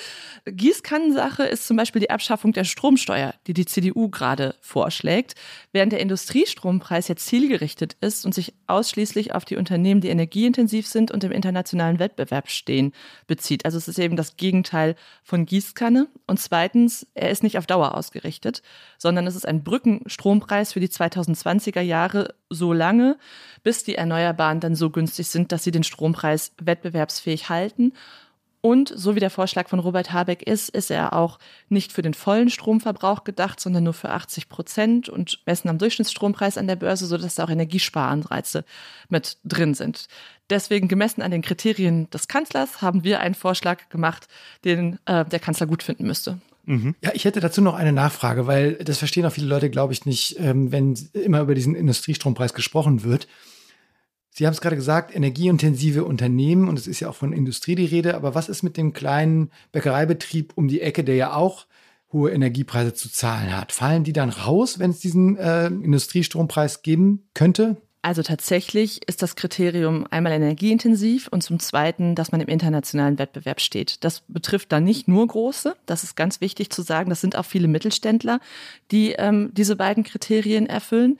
Gießkannensache 0.45 1.43
ist 1.43 1.67
zum 1.67 1.75
Beispiel 1.75 1.99
die 1.99 2.09
Abschaffung 2.09 2.53
der 2.53 2.63
Stromsteuer, 2.63 3.33
die 3.45 3.53
die 3.53 3.65
CDU 3.65 4.09
gerade 4.09 4.55
vorschlägt. 4.61 5.35
Während 5.73 5.91
der 5.91 5.99
Industriestrompreis 5.99 7.09
ja 7.09 7.17
zielgerichtet 7.17 7.97
ist 7.99 8.25
und 8.25 8.33
sich 8.33 8.53
ausschließlich 8.67 9.35
auf 9.35 9.43
die 9.43 9.57
Unternehmen, 9.57 9.99
die 9.99 10.07
energieintensiv 10.07 10.87
sind 10.87 11.11
und 11.11 11.25
im 11.25 11.33
internationalen 11.33 11.99
Wettbewerb 11.99 12.49
stehen, 12.49 12.93
bezieht. 13.27 13.65
Also 13.65 13.77
es 13.77 13.89
ist 13.89 13.99
eben 13.99 14.15
das 14.15 14.37
Gegenteil 14.37 14.95
von 15.23 15.45
Gießkanne. 15.45 16.07
Und 16.25 16.39
zweitens, 16.39 17.05
er 17.15 17.31
ist 17.31 17.43
nicht 17.43 17.57
auf 17.57 17.67
Dauer 17.67 17.95
ausgerichtet, 17.95 18.61
sondern 18.97 19.27
es 19.27 19.35
ist 19.35 19.45
ein 19.45 19.61
Brückenstrompreis 19.65 20.71
für 20.71 20.79
die 20.79 20.87
2020er 20.87 21.81
Jahre 21.81 22.33
so 22.49 22.73
lange, 22.73 23.17
bis 23.63 23.83
die 23.83 23.95
Erneuerbaren 23.95 24.59
dann 24.59 24.75
so 24.75 24.89
günstig 24.89 25.27
sind, 25.27 25.51
dass 25.51 25.63
sie 25.63 25.71
den 25.71 25.83
Strompreis 25.83 26.53
wettbewerbsfähig 26.61 27.49
halten. 27.49 27.93
Und 28.65 28.91
so 28.95 29.13
wie 29.13 29.19
der 29.19 29.29
Vorschlag 29.29 29.69
von 29.69 29.77
Robert 29.77 30.11
Habeck 30.11 30.41
ist, 30.41 30.69
ist 30.69 30.89
er 30.89 31.13
auch 31.13 31.37
nicht 31.69 31.93
für 31.93 32.01
den 32.01 32.15
vollen 32.15 32.49
Stromverbrauch 32.49 33.23
gedacht, 33.23 33.59
sondern 33.59 33.83
nur 33.83 33.93
für 33.93 34.09
80 34.09 34.49
Prozent 34.49 35.07
und 35.07 35.39
messen 35.45 35.69
am 35.69 35.77
Durchschnittsstrompreis 35.77 36.57
an 36.57 36.65
der 36.65 36.75
Börse, 36.75 37.05
sodass 37.05 37.35
da 37.35 37.43
auch 37.43 37.51
Energiesparanreize 37.51 38.65
mit 39.07 39.37
drin 39.43 39.75
sind. 39.75 40.07
Deswegen 40.49 40.87
gemessen 40.87 41.21
an 41.21 41.29
den 41.29 41.43
Kriterien 41.43 42.09
des 42.09 42.27
Kanzlers 42.27 42.81
haben 42.81 43.03
wir 43.03 43.19
einen 43.19 43.35
Vorschlag 43.35 43.87
gemacht, 43.89 44.27
den 44.63 44.97
äh, 45.05 45.25
der 45.25 45.39
Kanzler 45.39 45.67
gut 45.67 45.83
finden 45.83 46.07
müsste. 46.07 46.39
Mhm. 46.65 46.95
Ja, 47.03 47.11
ich 47.13 47.25
hätte 47.25 47.39
dazu 47.39 47.61
noch 47.61 47.75
eine 47.75 47.91
Nachfrage, 47.91 48.47
weil 48.47 48.75
das 48.75 48.97
verstehen 48.97 49.25
auch 49.25 49.31
viele 49.31 49.47
Leute, 49.47 49.69
glaube 49.69 49.93
ich, 49.93 50.05
nicht, 50.05 50.37
ähm, 50.39 50.71
wenn 50.71 50.97
immer 51.13 51.41
über 51.41 51.55
diesen 51.55 51.75
Industriestrompreis 51.75 52.53
gesprochen 52.53 53.03
wird. 53.03 53.27
Sie 54.31 54.45
haben 54.45 54.53
es 54.53 54.59
gerade 54.59 54.75
gesagt, 54.75 55.15
energieintensive 55.15 56.03
Unternehmen 56.03 56.67
und 56.67 56.77
es 56.77 56.87
ist 56.87 56.99
ja 56.99 57.09
auch 57.09 57.15
von 57.15 57.31
Industrie 57.31 57.75
die 57.75 57.85
Rede, 57.85 58.15
aber 58.15 58.35
was 58.35 58.49
ist 58.49 58.63
mit 58.63 58.75
dem 58.75 58.91
kleinen 58.91 59.49
Bäckereibetrieb 59.71 60.51
um 60.55 60.67
die 60.67 60.81
Ecke, 60.81 61.05
der 61.05 61.15
ja 61.15 61.33
auch 61.33 61.67
hohe 62.11 62.31
Energiepreise 62.31 62.93
zu 62.93 63.09
zahlen 63.09 63.55
hat? 63.55 63.71
Fallen 63.71 64.03
die 64.03 64.11
dann 64.11 64.29
raus, 64.29 64.77
wenn 64.77 64.91
es 64.91 64.99
diesen 64.99 65.37
äh, 65.37 65.67
Industriestrompreis 65.67 66.81
geben 66.81 67.29
könnte? 67.33 67.77
Also 68.05 68.21
tatsächlich 68.21 69.01
ist 69.09 69.23
das 69.23 69.35
Kriterium 69.35 70.05
einmal 70.11 70.33
energieintensiv 70.33 71.27
und 71.27 71.41
zum 71.41 71.57
Zweiten, 71.57 72.13
dass 72.13 72.31
man 72.31 72.39
im 72.39 72.47
internationalen 72.47 73.17
Wettbewerb 73.17 73.59
steht. 73.59 74.03
Das 74.03 74.21
betrifft 74.27 74.71
dann 74.71 74.83
nicht 74.83 75.07
nur 75.07 75.25
große, 75.25 75.75
das 75.87 76.03
ist 76.03 76.15
ganz 76.15 76.39
wichtig 76.39 76.69
zu 76.69 76.83
sagen, 76.83 77.09
das 77.09 77.19
sind 77.19 77.35
auch 77.35 77.45
viele 77.45 77.67
Mittelständler, 77.67 78.41
die 78.91 79.13
ähm, 79.13 79.49
diese 79.53 79.75
beiden 79.75 80.03
Kriterien 80.03 80.67
erfüllen. 80.67 81.17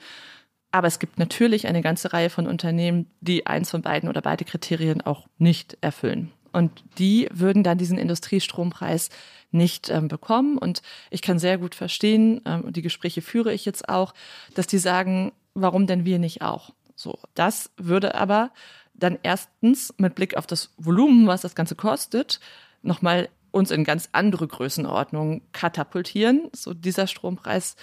Aber 0.70 0.86
es 0.86 1.00
gibt 1.00 1.18
natürlich 1.18 1.66
eine 1.66 1.82
ganze 1.82 2.12
Reihe 2.12 2.30
von 2.30 2.46
Unternehmen, 2.46 3.10
die 3.20 3.48
eins 3.48 3.68
von 3.70 3.82
beiden 3.82 4.08
oder 4.08 4.22
beide 4.22 4.44
Kriterien 4.44 5.00
auch 5.00 5.26
nicht 5.38 5.76
erfüllen. 5.80 6.30
Und 6.52 6.84
die 6.98 7.28
würden 7.32 7.64
dann 7.64 7.78
diesen 7.78 7.98
Industriestrompreis 7.98 9.10
nicht 9.50 9.90
ähm, 9.90 10.06
bekommen. 10.06 10.56
Und 10.56 10.82
ich 11.10 11.20
kann 11.20 11.40
sehr 11.40 11.58
gut 11.58 11.74
verstehen, 11.74 12.42
ähm, 12.46 12.72
die 12.72 12.82
Gespräche 12.82 13.22
führe 13.22 13.52
ich 13.52 13.64
jetzt 13.64 13.88
auch, 13.88 14.14
dass 14.54 14.68
die 14.68 14.78
sagen, 14.78 15.32
warum 15.56 15.86
denn 15.86 16.04
wir 16.04 16.18
nicht 16.18 16.42
auch? 16.42 16.70
So, 16.94 17.18
das 17.34 17.70
würde 17.76 18.14
aber 18.14 18.50
dann 18.94 19.18
erstens 19.22 19.92
mit 19.98 20.14
Blick 20.14 20.36
auf 20.36 20.46
das 20.46 20.72
Volumen, 20.78 21.26
was 21.26 21.42
das 21.42 21.54
Ganze 21.54 21.74
kostet, 21.74 22.40
nochmal 22.82 23.28
uns 23.50 23.70
in 23.70 23.84
ganz 23.84 24.10
andere 24.12 24.46
Größenordnungen 24.46 25.40
katapultieren. 25.52 26.50
So 26.52 26.74
dieser 26.74 27.06
Strompreis, 27.06 27.76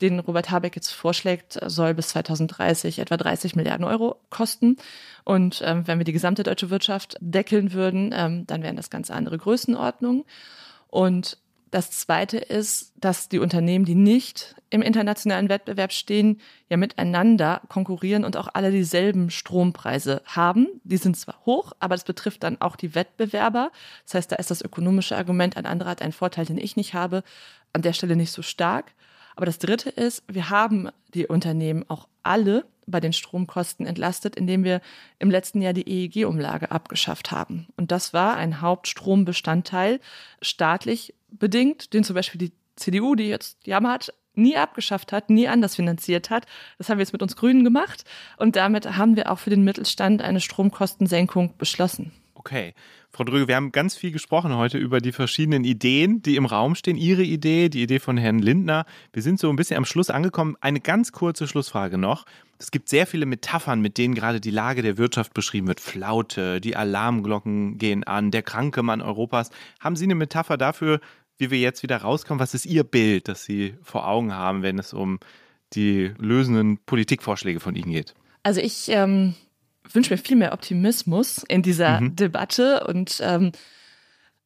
den 0.00 0.18
Robert 0.18 0.50
Habeck 0.50 0.74
jetzt 0.74 0.90
vorschlägt, 0.90 1.58
soll 1.66 1.94
bis 1.94 2.08
2030 2.08 2.98
etwa 2.98 3.16
30 3.16 3.54
Milliarden 3.54 3.86
Euro 3.86 4.20
kosten. 4.28 4.76
Und 5.24 5.62
ähm, 5.64 5.86
wenn 5.86 5.98
wir 5.98 6.04
die 6.04 6.12
gesamte 6.12 6.42
deutsche 6.42 6.70
Wirtschaft 6.70 7.16
deckeln 7.20 7.72
würden, 7.72 8.12
ähm, 8.12 8.46
dann 8.46 8.62
wären 8.62 8.76
das 8.76 8.90
ganz 8.90 9.10
andere 9.10 9.38
Größenordnungen. 9.38 10.24
Und 10.88 11.38
das 11.70 11.92
Zweite 11.92 12.38
ist, 12.38 12.92
dass 12.96 13.28
die 13.28 13.38
Unternehmen, 13.38 13.84
die 13.84 13.94
nicht 13.94 14.56
im 14.70 14.82
internationalen 14.82 15.48
Wettbewerb 15.48 15.92
stehen, 15.92 16.40
ja 16.68 16.76
miteinander 16.76 17.62
konkurrieren 17.68 18.24
und 18.24 18.36
auch 18.36 18.48
alle 18.52 18.72
dieselben 18.72 19.30
Strompreise 19.30 20.22
haben. 20.26 20.68
Die 20.84 20.96
sind 20.96 21.16
zwar 21.16 21.44
hoch, 21.46 21.72
aber 21.78 21.94
das 21.94 22.04
betrifft 22.04 22.42
dann 22.42 22.60
auch 22.60 22.76
die 22.76 22.94
Wettbewerber. 22.94 23.70
Das 24.04 24.14
heißt, 24.14 24.32
da 24.32 24.36
ist 24.36 24.50
das 24.50 24.62
ökonomische 24.62 25.16
Argument, 25.16 25.56
ein 25.56 25.66
anderer 25.66 25.90
hat 25.90 26.02
einen 26.02 26.12
Vorteil, 26.12 26.44
den 26.44 26.58
ich 26.58 26.76
nicht 26.76 26.94
habe, 26.94 27.22
an 27.72 27.82
der 27.82 27.92
Stelle 27.92 28.16
nicht 28.16 28.32
so 28.32 28.42
stark. 28.42 28.92
Aber 29.36 29.46
das 29.46 29.58
Dritte 29.58 29.90
ist, 29.90 30.24
wir 30.28 30.50
haben 30.50 30.88
die 31.14 31.26
Unternehmen 31.26 31.84
auch 31.88 32.08
alle 32.22 32.64
bei 32.86 33.00
den 33.00 33.12
Stromkosten 33.12 33.86
entlastet, 33.86 34.36
indem 34.36 34.64
wir 34.64 34.80
im 35.18 35.30
letzten 35.30 35.62
Jahr 35.62 35.72
die 35.72 35.88
EEG-Umlage 35.88 36.70
abgeschafft 36.70 37.30
haben. 37.30 37.68
Und 37.76 37.92
das 37.92 38.12
war 38.12 38.36
ein 38.36 38.60
Hauptstrombestandteil, 38.60 40.00
staatlich 40.42 41.14
bedingt, 41.38 41.92
den 41.92 42.04
zum 42.04 42.14
Beispiel 42.14 42.38
die 42.38 42.52
CDU, 42.76 43.14
die 43.14 43.28
jetzt 43.28 43.66
jammert, 43.66 44.12
nie 44.34 44.56
abgeschafft 44.56 45.12
hat, 45.12 45.30
nie 45.30 45.48
anders 45.48 45.76
finanziert 45.76 46.30
hat. 46.30 46.46
Das 46.78 46.88
haben 46.88 46.98
wir 46.98 47.02
jetzt 47.02 47.12
mit 47.12 47.22
uns 47.22 47.36
Grünen 47.36 47.64
gemacht. 47.64 48.04
Und 48.36 48.56
damit 48.56 48.96
haben 48.96 49.16
wir 49.16 49.30
auch 49.30 49.38
für 49.38 49.50
den 49.50 49.64
Mittelstand 49.64 50.22
eine 50.22 50.40
Stromkostensenkung 50.40 51.56
beschlossen. 51.58 52.12
Okay. 52.34 52.74
Frau 53.12 53.24
Dröge, 53.24 53.48
wir 53.48 53.56
haben 53.56 53.72
ganz 53.72 53.96
viel 53.96 54.12
gesprochen 54.12 54.54
heute 54.54 54.78
über 54.78 55.00
die 55.00 55.10
verschiedenen 55.10 55.64
Ideen, 55.64 56.22
die 56.22 56.36
im 56.36 56.46
Raum 56.46 56.76
stehen. 56.76 56.96
Ihre 56.96 57.24
Idee, 57.24 57.68
die 57.68 57.82
Idee 57.82 57.98
von 57.98 58.16
Herrn 58.16 58.38
Lindner. 58.38 58.86
Wir 59.12 59.22
sind 59.22 59.40
so 59.40 59.50
ein 59.50 59.56
bisschen 59.56 59.76
am 59.76 59.84
Schluss 59.84 60.10
angekommen. 60.10 60.56
Eine 60.60 60.78
ganz 60.78 61.10
kurze 61.10 61.48
Schlussfrage 61.48 61.98
noch. 61.98 62.24
Es 62.58 62.70
gibt 62.70 62.88
sehr 62.88 63.06
viele 63.06 63.26
Metaphern, 63.26 63.80
mit 63.80 63.98
denen 63.98 64.14
gerade 64.14 64.40
die 64.40 64.50
Lage 64.50 64.82
der 64.82 64.96
Wirtschaft 64.96 65.34
beschrieben 65.34 65.66
wird. 65.66 65.80
Flaute, 65.80 66.60
die 66.60 66.76
Alarmglocken 66.76 67.78
gehen 67.78 68.04
an, 68.04 68.30
der 68.30 68.42
kranke 68.42 68.82
Mann 68.82 69.02
Europas. 69.02 69.50
Haben 69.80 69.96
Sie 69.96 70.04
eine 70.04 70.14
Metapher 70.14 70.56
dafür, 70.56 71.00
wie 71.40 71.50
wir 71.50 71.58
jetzt 71.58 71.82
wieder 71.82 71.96
rauskommen? 71.96 72.40
Was 72.40 72.54
ist 72.54 72.66
Ihr 72.66 72.84
Bild, 72.84 73.28
das 73.28 73.44
Sie 73.44 73.74
vor 73.82 74.06
Augen 74.06 74.32
haben, 74.34 74.62
wenn 74.62 74.78
es 74.78 74.92
um 74.92 75.18
die 75.72 76.12
lösenden 76.18 76.78
Politikvorschläge 76.78 77.60
von 77.60 77.74
Ihnen 77.74 77.90
geht? 77.90 78.14
Also 78.42 78.60
ich 78.60 78.88
ähm, 78.88 79.34
wünsche 79.90 80.12
mir 80.12 80.18
viel 80.18 80.36
mehr 80.36 80.52
Optimismus 80.52 81.44
in 81.48 81.62
dieser 81.62 82.00
mhm. 82.00 82.16
Debatte 82.16 82.86
und 82.86 83.20
ähm, 83.22 83.52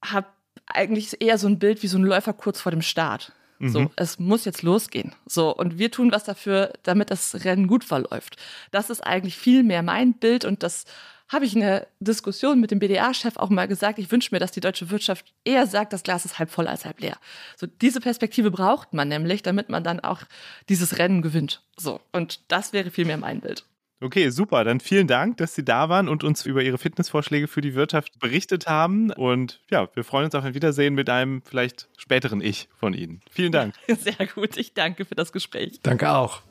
habe 0.04 0.28
eigentlich 0.66 1.20
eher 1.20 1.38
so 1.38 1.46
ein 1.46 1.58
Bild 1.58 1.82
wie 1.82 1.88
so 1.88 1.98
ein 1.98 2.04
Läufer 2.04 2.32
kurz 2.32 2.60
vor 2.60 2.72
dem 2.72 2.82
Start. 2.82 3.32
Mhm. 3.58 3.68
So, 3.68 3.90
es 3.96 4.18
muss 4.18 4.44
jetzt 4.44 4.62
losgehen. 4.62 5.12
So, 5.26 5.54
und 5.54 5.78
wir 5.78 5.90
tun 5.90 6.12
was 6.12 6.24
dafür, 6.24 6.72
damit 6.82 7.10
das 7.10 7.44
Rennen 7.44 7.66
gut 7.66 7.84
verläuft. 7.84 8.36
Das 8.70 8.90
ist 8.90 9.00
eigentlich 9.00 9.36
viel 9.36 9.62
mehr 9.62 9.82
mein 9.82 10.14
Bild 10.14 10.44
und 10.44 10.62
das 10.62 10.84
habe 11.28 11.44
ich 11.44 11.54
in 11.54 11.60
der 11.60 11.86
Diskussion 12.00 12.60
mit 12.60 12.70
dem 12.70 12.78
BDA-Chef 12.78 13.36
auch 13.36 13.50
mal 13.50 13.66
gesagt, 13.66 13.98
ich 13.98 14.10
wünsche 14.10 14.34
mir, 14.34 14.38
dass 14.38 14.52
die 14.52 14.60
deutsche 14.60 14.90
Wirtschaft 14.90 15.32
eher 15.44 15.66
sagt, 15.66 15.92
das 15.92 16.02
Glas 16.02 16.24
ist 16.24 16.38
halb 16.38 16.50
voll 16.50 16.66
als 16.66 16.84
halb 16.84 17.00
leer. 17.00 17.16
So, 17.56 17.66
diese 17.66 18.00
Perspektive 18.00 18.50
braucht 18.50 18.92
man 18.92 19.08
nämlich, 19.08 19.42
damit 19.42 19.68
man 19.68 19.84
dann 19.84 20.00
auch 20.00 20.22
dieses 20.68 20.98
Rennen 20.98 21.22
gewinnt. 21.22 21.62
So, 21.76 22.00
und 22.12 22.40
das 22.48 22.72
wäre 22.72 22.90
viel 22.90 23.06
mehr 23.06 23.16
mein 23.16 23.40
Bild. 23.40 23.64
Okay, 24.00 24.28
super. 24.28 24.64
Dann 24.64 24.80
vielen 24.80 25.06
Dank, 25.06 25.38
dass 25.38 25.54
Sie 25.54 25.64
da 25.64 25.88
waren 25.88 26.08
und 26.08 26.24
uns 26.24 26.44
über 26.44 26.62
Ihre 26.62 26.76
Fitnessvorschläge 26.76 27.48
für 27.48 27.62
die 27.62 27.74
Wirtschaft 27.74 28.18
berichtet 28.18 28.66
haben. 28.66 29.10
Und 29.12 29.60
ja, 29.70 29.88
wir 29.94 30.04
freuen 30.04 30.26
uns 30.26 30.34
auf 30.34 30.44
ein 30.44 30.54
Wiedersehen 30.54 30.94
mit 30.94 31.08
einem 31.08 31.40
vielleicht 31.42 31.88
späteren 31.96 32.42
Ich 32.42 32.68
von 32.78 32.92
Ihnen. 32.92 33.22
Vielen 33.30 33.52
Dank. 33.52 33.74
Sehr 33.88 34.26
gut. 34.26 34.58
Ich 34.58 34.74
danke 34.74 35.06
für 35.06 35.14
das 35.14 35.32
Gespräch. 35.32 35.80
Danke 35.82 36.10
auch. 36.10 36.42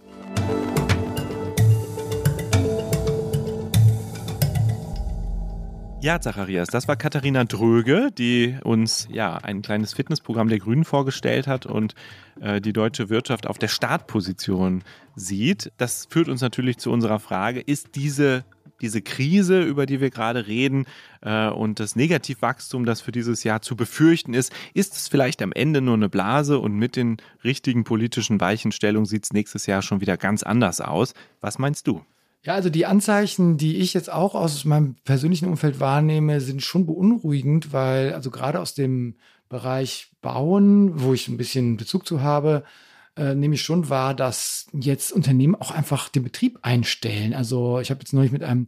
Ja, 6.03 6.19
Zacharias, 6.19 6.67
das 6.67 6.89
war 6.89 6.97
Katharina 6.97 7.45
Dröge, 7.45 8.09
die 8.11 8.57
uns 8.65 9.07
ja 9.09 9.37
ein 9.37 9.61
kleines 9.61 9.93
Fitnessprogramm 9.93 10.49
der 10.49 10.59
Grünen 10.59 10.83
vorgestellt 10.83 11.47
hat 11.47 11.65
und 11.65 11.95
äh, 12.41 12.59
die 12.59 12.73
deutsche 12.73 13.07
Wirtschaft 13.07 13.47
auf 13.47 13.57
der 13.57 13.69
Startposition 13.69 14.83
sieht. 15.15 15.71
Das 15.77 16.05
führt 16.09 16.27
uns 16.27 16.41
natürlich 16.41 16.77
zu 16.77 16.91
unserer 16.91 17.19
Frage, 17.19 17.61
ist 17.61 17.95
diese 17.95 18.43
diese 18.81 19.01
Krise, 19.01 19.61
über 19.61 19.85
die 19.85 20.01
wir 20.01 20.09
gerade 20.09 20.45
reden, 20.45 20.87
äh, 21.21 21.47
und 21.47 21.79
das 21.79 21.95
Negativwachstum, 21.95 22.85
das 22.85 22.99
für 22.99 23.13
dieses 23.13 23.45
Jahr 23.45 23.61
zu 23.61 23.77
befürchten 23.77 24.33
ist, 24.33 24.51
ist 24.73 24.95
es 24.95 25.07
vielleicht 25.07 25.41
am 25.41 25.53
Ende 25.53 25.79
nur 25.79 25.93
eine 25.93 26.09
Blase 26.09 26.59
und 26.59 26.75
mit 26.75 26.97
den 26.97 27.15
richtigen 27.45 27.85
politischen 27.85 28.41
Weichenstellungen 28.41 29.05
sieht 29.05 29.23
es 29.23 29.31
nächstes 29.31 29.67
Jahr 29.67 29.81
schon 29.81 30.01
wieder 30.01 30.17
ganz 30.17 30.43
anders 30.43 30.81
aus. 30.81 31.13
Was 31.39 31.59
meinst 31.59 31.87
du? 31.87 32.03
Ja, 32.45 32.53
also 32.55 32.69
die 32.69 32.85
Anzeichen, 32.85 33.57
die 33.57 33.77
ich 33.77 33.93
jetzt 33.93 34.11
auch 34.11 34.35
aus 34.35 34.65
meinem 34.65 34.95
persönlichen 35.05 35.47
Umfeld 35.47 35.79
wahrnehme, 35.79 36.41
sind 36.41 36.61
schon 36.61 36.85
beunruhigend, 36.85 37.71
weil 37.71 38.13
also 38.13 38.31
gerade 38.31 38.59
aus 38.59 38.73
dem 38.73 39.15
Bereich 39.47 40.11
Bauen, 40.21 41.01
wo 41.01 41.13
ich 41.13 41.29
ein 41.29 41.37
bisschen 41.37 41.77
Bezug 41.77 42.05
zu 42.05 42.21
habe, 42.21 42.63
äh, 43.15 43.33
nehme 43.35 43.55
ich 43.55 43.61
schon 43.61 43.89
wahr, 43.89 44.13
dass 44.13 44.67
jetzt 44.73 45.13
Unternehmen 45.13 45.55
auch 45.55 45.71
einfach 45.71 46.09
den 46.09 46.23
Betrieb 46.23 46.59
einstellen. 46.63 47.33
Also 47.33 47.79
ich 47.79 47.91
habe 47.91 48.01
jetzt 48.01 48.13
neulich 48.13 48.31
mit 48.31 48.43
einem 48.43 48.67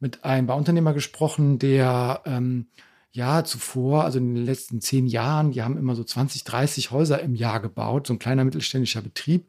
mit 0.00 0.24
einem 0.24 0.48
Bauunternehmer 0.48 0.94
gesprochen, 0.94 1.60
der 1.60 2.22
ähm, 2.26 2.66
ja 3.12 3.44
zuvor, 3.44 4.04
also 4.04 4.18
in 4.18 4.34
den 4.34 4.44
letzten 4.44 4.80
zehn 4.80 5.06
Jahren, 5.06 5.52
die 5.52 5.62
haben 5.62 5.78
immer 5.78 5.94
so 5.94 6.02
20, 6.02 6.42
30 6.42 6.90
Häuser 6.90 7.20
im 7.20 7.36
Jahr 7.36 7.60
gebaut, 7.60 8.08
so 8.08 8.14
ein 8.14 8.18
kleiner 8.18 8.44
mittelständischer 8.44 9.00
Betrieb. 9.00 9.46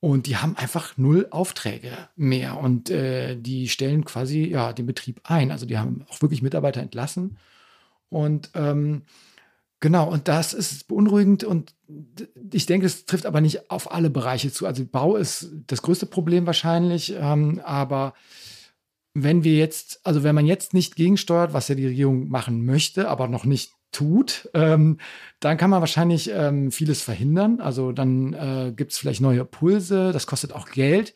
Und 0.00 0.26
die 0.26 0.36
haben 0.36 0.56
einfach 0.56 0.96
null 0.98 1.26
Aufträge 1.30 1.90
mehr 2.16 2.58
und 2.58 2.90
äh, 2.90 3.36
die 3.36 3.68
stellen 3.68 4.04
quasi 4.04 4.44
ja 4.44 4.72
den 4.72 4.86
Betrieb 4.86 5.20
ein. 5.24 5.50
Also 5.50 5.66
die 5.66 5.78
haben 5.78 6.04
auch 6.08 6.20
wirklich 6.20 6.42
Mitarbeiter 6.42 6.82
entlassen. 6.82 7.38
Und 8.08 8.50
ähm, 8.54 9.02
genau, 9.80 10.08
und 10.08 10.28
das 10.28 10.52
ist 10.52 10.86
beunruhigend 10.86 11.44
und 11.44 11.74
ich 12.52 12.66
denke, 12.66 12.86
es 12.86 13.06
trifft 13.06 13.26
aber 13.26 13.40
nicht 13.40 13.70
auf 13.70 13.90
alle 13.90 14.10
Bereiche 14.10 14.52
zu. 14.52 14.66
Also 14.66 14.84
Bau 14.84 15.16
ist 15.16 15.50
das 15.66 15.82
größte 15.82 16.06
Problem 16.06 16.46
wahrscheinlich, 16.46 17.14
ähm, 17.18 17.60
aber 17.64 18.14
wenn 19.14 19.44
wir 19.44 19.56
jetzt, 19.56 20.00
also 20.04 20.22
wenn 20.22 20.34
man 20.34 20.46
jetzt 20.46 20.74
nicht 20.74 20.94
gegensteuert, 20.94 21.54
was 21.54 21.68
ja 21.68 21.74
die 21.74 21.86
Regierung 21.86 22.28
machen 22.28 22.66
möchte, 22.66 23.08
aber 23.08 23.28
noch 23.28 23.46
nicht 23.46 23.72
tut, 23.92 24.48
ähm, 24.54 24.98
dann 25.40 25.56
kann 25.56 25.70
man 25.70 25.80
wahrscheinlich 25.80 26.30
ähm, 26.32 26.70
vieles 26.70 27.02
verhindern. 27.02 27.60
Also 27.60 27.92
dann 27.92 28.32
äh, 28.34 28.72
gibt 28.74 28.92
es 28.92 28.98
vielleicht 28.98 29.20
neue 29.20 29.44
Pulse, 29.44 30.12
das 30.12 30.26
kostet 30.26 30.52
auch 30.52 30.70
Geld. 30.70 31.14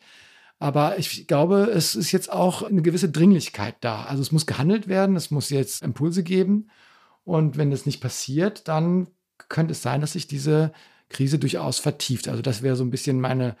Aber 0.59 0.99
ich 0.99 1.25
glaube, 1.25 1.71
es 1.73 1.95
ist 1.95 2.11
jetzt 2.11 2.31
auch 2.31 2.61
eine 2.61 2.83
gewisse 2.83 3.09
Dringlichkeit 3.09 3.75
da. 3.81 4.03
Also 4.03 4.21
es 4.21 4.31
muss 4.31 4.45
gehandelt 4.45 4.87
werden, 4.87 5.15
es 5.15 5.31
muss 5.31 5.49
jetzt 5.49 5.81
Impulse 5.81 6.21
geben. 6.21 6.69
Und 7.23 7.57
wenn 7.57 7.71
das 7.71 7.85
nicht 7.85 7.99
passiert, 7.99 8.67
dann 8.67 9.07
könnte 9.49 9.71
es 9.71 9.81
sein, 9.81 10.01
dass 10.01 10.13
sich 10.13 10.27
diese 10.27 10.71
Krise 11.09 11.39
durchaus 11.39 11.79
vertieft. 11.79 12.27
Also 12.27 12.41
das 12.41 12.61
wäre 12.61 12.75
so 12.75 12.83
ein 12.83 12.91
bisschen 12.91 13.19
meine, 13.19 13.55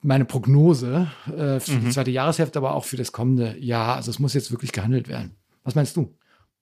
meine 0.00 0.24
Prognose 0.24 1.10
äh, 1.26 1.60
für 1.60 1.72
mhm. 1.72 1.84
die 1.84 1.90
zweite 1.90 2.10
Jahreshälfte, 2.10 2.58
aber 2.58 2.74
auch 2.74 2.84
für 2.84 2.96
das 2.96 3.12
kommende 3.12 3.58
Jahr. 3.58 3.96
Also 3.96 4.10
es 4.10 4.18
muss 4.18 4.34
jetzt 4.34 4.50
wirklich 4.50 4.72
gehandelt 4.72 5.08
werden. 5.08 5.36
Was 5.64 5.74
meinst 5.74 5.96
du? 5.96 6.14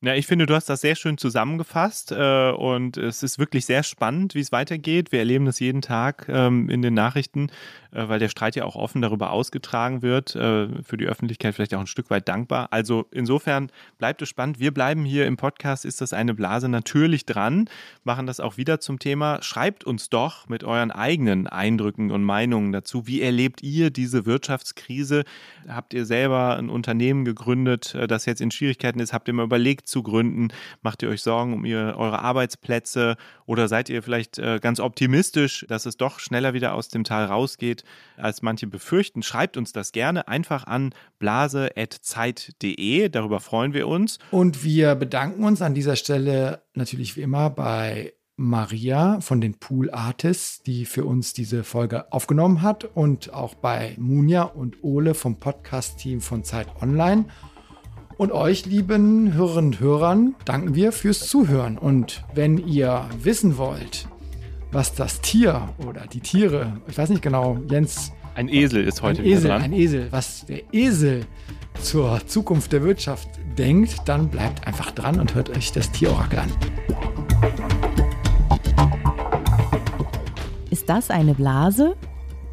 Ja, 0.03 0.15
ich 0.15 0.27
finde, 0.27 0.45
du 0.45 0.55
hast 0.55 0.69
das 0.69 0.83
sehr 0.83 0.95
schön 0.95 1.17
zusammengefasst 1.17 2.13
äh, 2.13 2.51
und 2.51 2.99
es 2.99 3.23
ist 3.23 3.39
wirklich 3.39 3.65
sehr 3.65 3.83
spannend, 3.83 4.35
wie 4.35 4.41
es 4.41 4.53
weitergeht. 4.53 5.11
Wir 5.11 5.21
erleben 5.21 5.47
das 5.47 5.59
jeden 5.59 5.81
Tag 5.81 6.27
ähm, 6.29 6.69
in 6.69 6.83
den 6.83 6.93
Nachrichten, 6.93 7.49
äh, 7.93 8.07
weil 8.07 8.19
der 8.19 8.29
Streit 8.29 8.57
ja 8.57 8.65
auch 8.65 8.77
offen 8.77 9.01
darüber 9.01 9.31
ausgetragen 9.31 10.03
wird. 10.03 10.37
Äh, 10.37 10.83
für 10.83 10.99
die 10.99 11.07
Öffentlichkeit 11.07 11.55
vielleicht 11.55 11.73
auch 11.75 11.81
ein 11.81 11.87
Stück 11.87 12.11
weit 12.11 12.29
dankbar. 12.29 12.69
Also 12.73 13.07
insofern 13.11 13.71
bleibt 13.97 14.21
es 14.21 14.29
spannend. 14.29 14.61
Wir 14.61 14.71
bleiben 14.71 15.07
hier 15.07 15.27
im 15.27 15.39
Podcast, 15.39 15.87
ist 15.87 16.03
das 16.03 16.13
eine 16.13 16.35
Blase 16.35 16.69
natürlich 16.69 17.25
dran, 17.25 17.71
machen 18.05 18.27
das 18.27 18.39
auch 18.39 18.59
wieder 18.59 18.81
zum 18.81 18.99
Thema. 18.99 19.43
Schreibt 19.43 19.85
uns 19.85 20.11
doch 20.11 20.47
mit 20.47 20.63
euren 20.63 20.91
eigenen 20.91 21.47
Eindrücken 21.47 22.11
und 22.11 22.23
Meinungen 22.23 22.71
dazu. 22.71 23.07
Wie 23.07 23.23
erlebt 23.23 23.63
ihr 23.63 23.89
diese 23.89 24.27
Wirtschaftskrise? 24.27 25.25
Habt 25.67 25.95
ihr 25.95 26.05
selber 26.05 26.59
ein 26.59 26.69
Unternehmen 26.69 27.25
gegründet, 27.25 27.95
äh, 27.95 28.07
das 28.07 28.27
jetzt 28.27 28.43
in 28.43 28.51
Schwierigkeiten 28.51 29.01
ist? 29.01 29.15
Habt 29.15 29.27
ihr 29.27 29.33
mal 29.33 29.45
überlegt, 29.45 29.86
zu 29.87 30.03
gründen? 30.03 30.49
Macht 30.83 31.03
ihr 31.03 31.09
euch 31.09 31.23
Sorgen 31.23 31.55
um 31.55 31.65
ihr, 31.65 31.95
eure 31.97 32.21
Arbeitsplätze 32.21 33.17
oder 33.47 33.69
seid 33.69 33.89
ihr 33.89 34.03
vielleicht 34.03 34.39
äh, 34.39 34.59
ganz 34.61 34.81
optimistisch, 34.81 35.65
dass 35.69 35.87
es 35.87 35.97
doch 35.97 36.19
schneller 36.21 36.53
wieder 36.55 36.75
aus 36.75 36.89
dem 36.89 37.05
Tal 37.05 37.25
rausgeht, 37.25 37.85
als 38.17 38.43
manche 38.43 38.67
befürchten? 38.67 39.23
Schreibt 39.23 39.57
uns 39.57 39.73
das 39.73 39.93
gerne 39.93 40.29
einfach 40.29 40.67
an 40.67 40.95
blase.zeit.de. 41.19 43.09
Darüber 43.09 43.41
freuen 43.41 43.73
wir 43.73 43.89
uns. 43.89 44.19
Und 44.31 44.65
wir 44.65 44.95
bedanken 44.95 45.45
uns 45.45 45.63
an 45.63 45.75
dieser 45.75 45.97
Stelle 45.97 46.63
natürlich 46.75 47.17
wie 47.17 47.23
immer 47.23 47.51
bei 47.51 48.13
Maria 48.37 49.21
von 49.21 49.41
den 49.41 49.55
Pool 49.55 49.91
Artists, 49.91 50.63
die 50.63 50.85
für 50.85 51.07
uns 51.07 51.33
diese 51.33 51.65
Folge 51.65 52.13
aufgenommen 52.13 52.61
hat 52.61 52.85
und 52.85 53.33
auch 53.33 53.55
bei 53.55 53.95
Munja 53.99 54.43
und 54.43 54.85
Ole 54.85 55.15
vom 55.15 55.41
Podcast-Team 55.41 56.21
von 56.21 56.45
Zeit 56.45 56.69
Online. 56.83 57.25
Und 58.19 58.33
euch, 58.33 58.65
lieben 58.65 59.35
Hörerinnen 59.35 59.73
und 59.73 59.81
Hörern, 59.81 60.35
danken 60.47 60.75
wir 60.75 60.93
fürs 60.93 61.29
Zuhören. 61.29 61.77
Und 61.77 62.25
wenn 62.35 62.57
ihr 62.57 63.05
wissen 63.23 63.59
wollt, 63.59 64.09
was 64.73 64.95
das 64.95 65.21
Tier 65.21 65.69
oder 65.87 66.07
die 66.07 66.21
Tiere, 66.21 66.81
ich 66.89 66.97
weiß 66.97 67.11
nicht 67.11 67.21
genau, 67.21 67.59
Jens. 67.69 68.13
Ein 68.35 68.49
Esel 68.49 68.85
ist 68.85 69.03
heute 69.03 69.21
ein 69.21 69.29
Esel, 69.29 69.51
dran. 69.51 69.63
Ein 69.63 69.73
Esel, 69.75 70.09
was 70.13 70.47
der 70.47 70.63
Esel 70.73 71.27
zur 71.83 72.27
Zukunft 72.27 72.73
der 72.73 72.83
Wirtschaft 72.83 73.29
denkt, 73.59 73.97
dann 74.07 74.29
bleibt 74.29 74.67
einfach 74.67 74.93
dran 74.93 75.21
und 75.21 75.35
hört 75.35 75.51
euch 75.51 75.73
das 75.73 75.91
Tierorakel 75.93 76.39
an. 76.39 76.53
Ist 80.71 80.89
das 80.89 81.11
eine 81.11 81.35
Blase? 81.35 81.97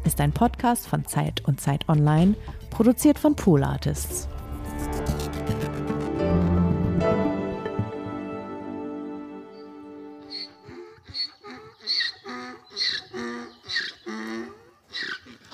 Ist 0.04 0.20
ein 0.20 0.32
Podcast 0.32 0.86
von 0.86 1.06
Zeit 1.06 1.42
und 1.46 1.58
Zeit 1.58 1.88
Online, 1.88 2.34
produziert 2.68 3.18
von 3.18 3.34
Pool 3.34 3.64
Artists. 3.64 4.28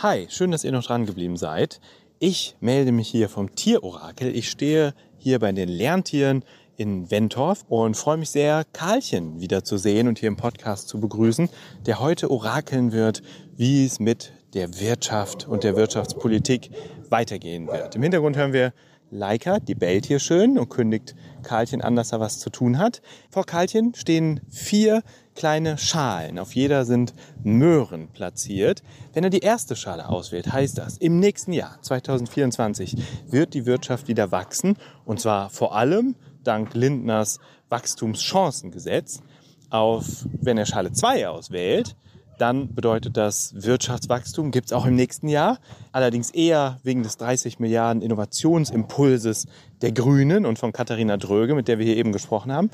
Hi, 0.03 0.27
schön, 0.31 0.51
dass 0.51 0.65
ihr 0.65 0.73
noch 0.73 0.85
dran 0.85 1.05
geblieben 1.05 1.37
seid. 1.37 1.79
Ich 2.21 2.57
melde 2.61 2.91
mich 2.91 3.07
hier 3.07 3.29
vom 3.29 3.55
Tierorakel. 3.55 4.35
Ich 4.35 4.49
stehe 4.49 4.95
hier 5.19 5.39
bei 5.39 5.53
den 5.53 5.69
Lerntieren 5.69 6.43
in 6.79 7.11
Wentorf 7.11 7.67
und 7.69 7.99
freue 7.99 8.17
mich 8.17 8.31
sehr, 8.31 8.65
Karlchen 8.73 9.43
wiederzusehen 9.43 10.09
und 10.09 10.19
hier 10.19 10.29
im 10.29 10.39
Podcast 10.39 10.89
zu 10.89 11.01
begrüßen, 11.01 11.51
der 11.85 12.01
heute 12.01 12.31
orakeln 12.31 12.93
wird, 12.93 13.21
wie 13.59 13.85
es 13.85 14.01
mit 14.01 14.33
der 14.55 14.81
Wirtschaft 14.81 15.47
und 15.47 15.65
der 15.65 15.77
Wirtschaftspolitik 15.77 16.71
weitergehen 17.11 17.67
wird. 17.67 17.95
Im 17.95 18.03
Hintergrund 18.03 18.39
hören 18.39 18.55
wir 18.55 18.73
Leica, 19.11 19.59
die 19.59 19.75
bellt 19.75 20.07
hier 20.07 20.19
schön 20.19 20.59
und 20.59 20.69
kündigt 20.69 21.15
Karlchen 21.43 21.83
an, 21.83 21.97
dass 21.97 22.13
er 22.13 22.21
was 22.21 22.39
zu 22.39 22.51
tun 22.51 22.79
hat. 22.79 23.03
Vor 23.31 23.45
Karlchen 23.45 23.95
stehen 23.95 24.41
vier 24.49 25.03
kleine 25.35 25.79
Schalen. 25.79 26.39
Auf 26.39 26.55
jeder 26.55 26.85
sind 26.85 27.15
Möhren 27.43 28.09
platziert. 28.09 28.83
Wenn 29.13 29.25
er 29.25 29.31
die 29.31 29.41
erste 29.41 29.75
Schale 29.75 30.09
auswählt, 30.09 30.53
heißt 30.53 30.79
das, 30.79 30.97
im 30.99 31.19
nächsten 31.19 31.53
Jahr, 31.53 31.81
2024, 31.83 32.97
wird 33.29 33.55
die 33.55 33.67
Wirtschaft 33.67 34.09
wieder 34.09 34.31
wachsen. 34.33 34.77
Und 35.05 35.21
zwar 35.21 35.51
vor 35.51 35.75
allem 35.75 36.15
dank 36.45 36.75
Lindners 36.75 37.39
Wachstumschancengesetz. 37.69 39.23
Auf, 39.71 40.27
wenn 40.41 40.59
er 40.59 40.67
Schale 40.67 40.93
2 40.93 41.29
auswählt, 41.29 41.97
dann 42.41 42.75
bedeutet 42.75 43.17
das 43.17 43.53
Wirtschaftswachstum 43.55 44.51
gibt 44.51 44.67
es 44.67 44.73
auch 44.73 44.87
im 44.87 44.95
nächsten 44.95 45.29
Jahr. 45.29 45.59
Allerdings 45.93 46.31
eher 46.31 46.79
wegen 46.83 47.03
des 47.03 47.17
30 47.19 47.59
Milliarden 47.59 48.03
Innovationsimpulses 48.03 49.47
der 49.83 49.93
Grünen 49.93 50.47
und 50.47 50.59
von 50.59 50.73
Katharina 50.73 51.17
Dröge, 51.17 51.55
mit 51.55 51.69
der 51.69 51.79
wir 51.79 51.87
hier 51.87 51.97
eben 51.97 52.13
gesprochen 52.13 52.53
haben. 52.53 52.71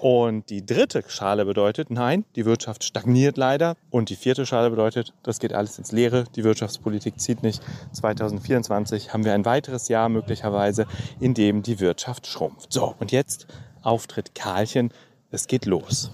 Und 0.00 0.48
die 0.50 0.64
dritte 0.64 1.02
Schale 1.08 1.44
bedeutet, 1.44 1.90
nein, 1.90 2.24
die 2.36 2.44
Wirtschaft 2.44 2.84
stagniert 2.84 3.36
leider. 3.36 3.74
Und 3.90 4.10
die 4.10 4.16
vierte 4.16 4.46
Schale 4.46 4.70
bedeutet, 4.70 5.12
das 5.24 5.40
geht 5.40 5.52
alles 5.52 5.78
ins 5.78 5.90
Leere. 5.90 6.24
Die 6.36 6.44
Wirtschaftspolitik 6.44 7.20
zieht 7.20 7.42
nicht. 7.42 7.60
2024 7.92 9.12
haben 9.12 9.24
wir 9.24 9.34
ein 9.34 9.44
weiteres 9.44 9.88
Jahr 9.88 10.08
möglicherweise, 10.08 10.86
in 11.18 11.34
dem 11.34 11.62
die 11.62 11.80
Wirtschaft 11.80 12.26
schrumpft. 12.28 12.72
So, 12.72 12.94
und 13.00 13.10
jetzt 13.10 13.48
Auftritt 13.82 14.34
Karlchen. 14.34 14.92
Es 15.30 15.46
geht 15.46 15.66
los. 15.66 16.10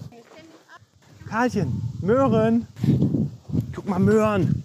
Karlchen, 1.29 1.81
Möhren. 2.01 2.67
Guck 3.73 3.89
mal, 3.89 3.99
Möhren. 3.99 4.63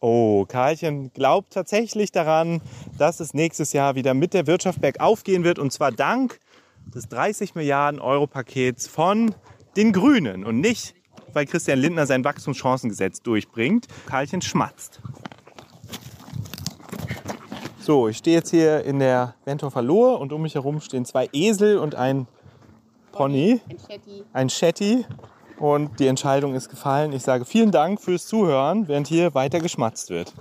Oh, 0.00 0.44
Karlchen 0.46 1.12
glaubt 1.12 1.52
tatsächlich 1.52 2.12
daran, 2.12 2.60
dass 2.98 3.20
es 3.20 3.34
nächstes 3.34 3.72
Jahr 3.72 3.94
wieder 3.94 4.14
mit 4.14 4.34
der 4.34 4.46
Wirtschaft 4.46 4.80
bergauf 4.80 5.24
gehen 5.24 5.44
wird. 5.44 5.58
Und 5.58 5.72
zwar 5.72 5.92
dank 5.92 6.40
des 6.94 7.08
30 7.08 7.54
Milliarden 7.54 8.00
Euro 8.00 8.26
Pakets 8.26 8.86
von 8.86 9.34
den 9.76 9.92
Grünen 9.92 10.44
und 10.44 10.60
nicht, 10.60 10.94
weil 11.32 11.46
Christian 11.46 11.78
Lindner 11.78 12.06
sein 12.06 12.24
Wachstumschancengesetz 12.24 13.20
durchbringt. 13.22 13.86
Karlchen 14.06 14.42
schmatzt. 14.42 15.00
So, 17.80 18.08
ich 18.08 18.16
stehe 18.16 18.36
jetzt 18.36 18.50
hier 18.50 18.82
in 18.84 18.98
der 18.98 19.34
Wentorfer 19.44 19.82
Lohe 19.82 20.16
und 20.16 20.32
um 20.32 20.42
mich 20.42 20.54
herum 20.54 20.80
stehen 20.80 21.04
zwei 21.04 21.28
Esel 21.32 21.78
und 21.78 21.94
ein 21.94 22.26
Pony, 23.12 23.60
ein 24.32 24.50
Shetty. 24.50 25.04
Und 25.58 25.98
die 26.00 26.06
Entscheidung 26.06 26.54
ist 26.54 26.68
gefallen. 26.68 27.12
Ich 27.12 27.22
sage 27.22 27.44
vielen 27.44 27.70
Dank 27.70 28.00
fürs 28.00 28.26
Zuhören, 28.26 28.88
während 28.88 29.06
hier 29.06 29.34
weiter 29.34 29.60
geschmatzt 29.60 30.10
wird. 30.10 30.32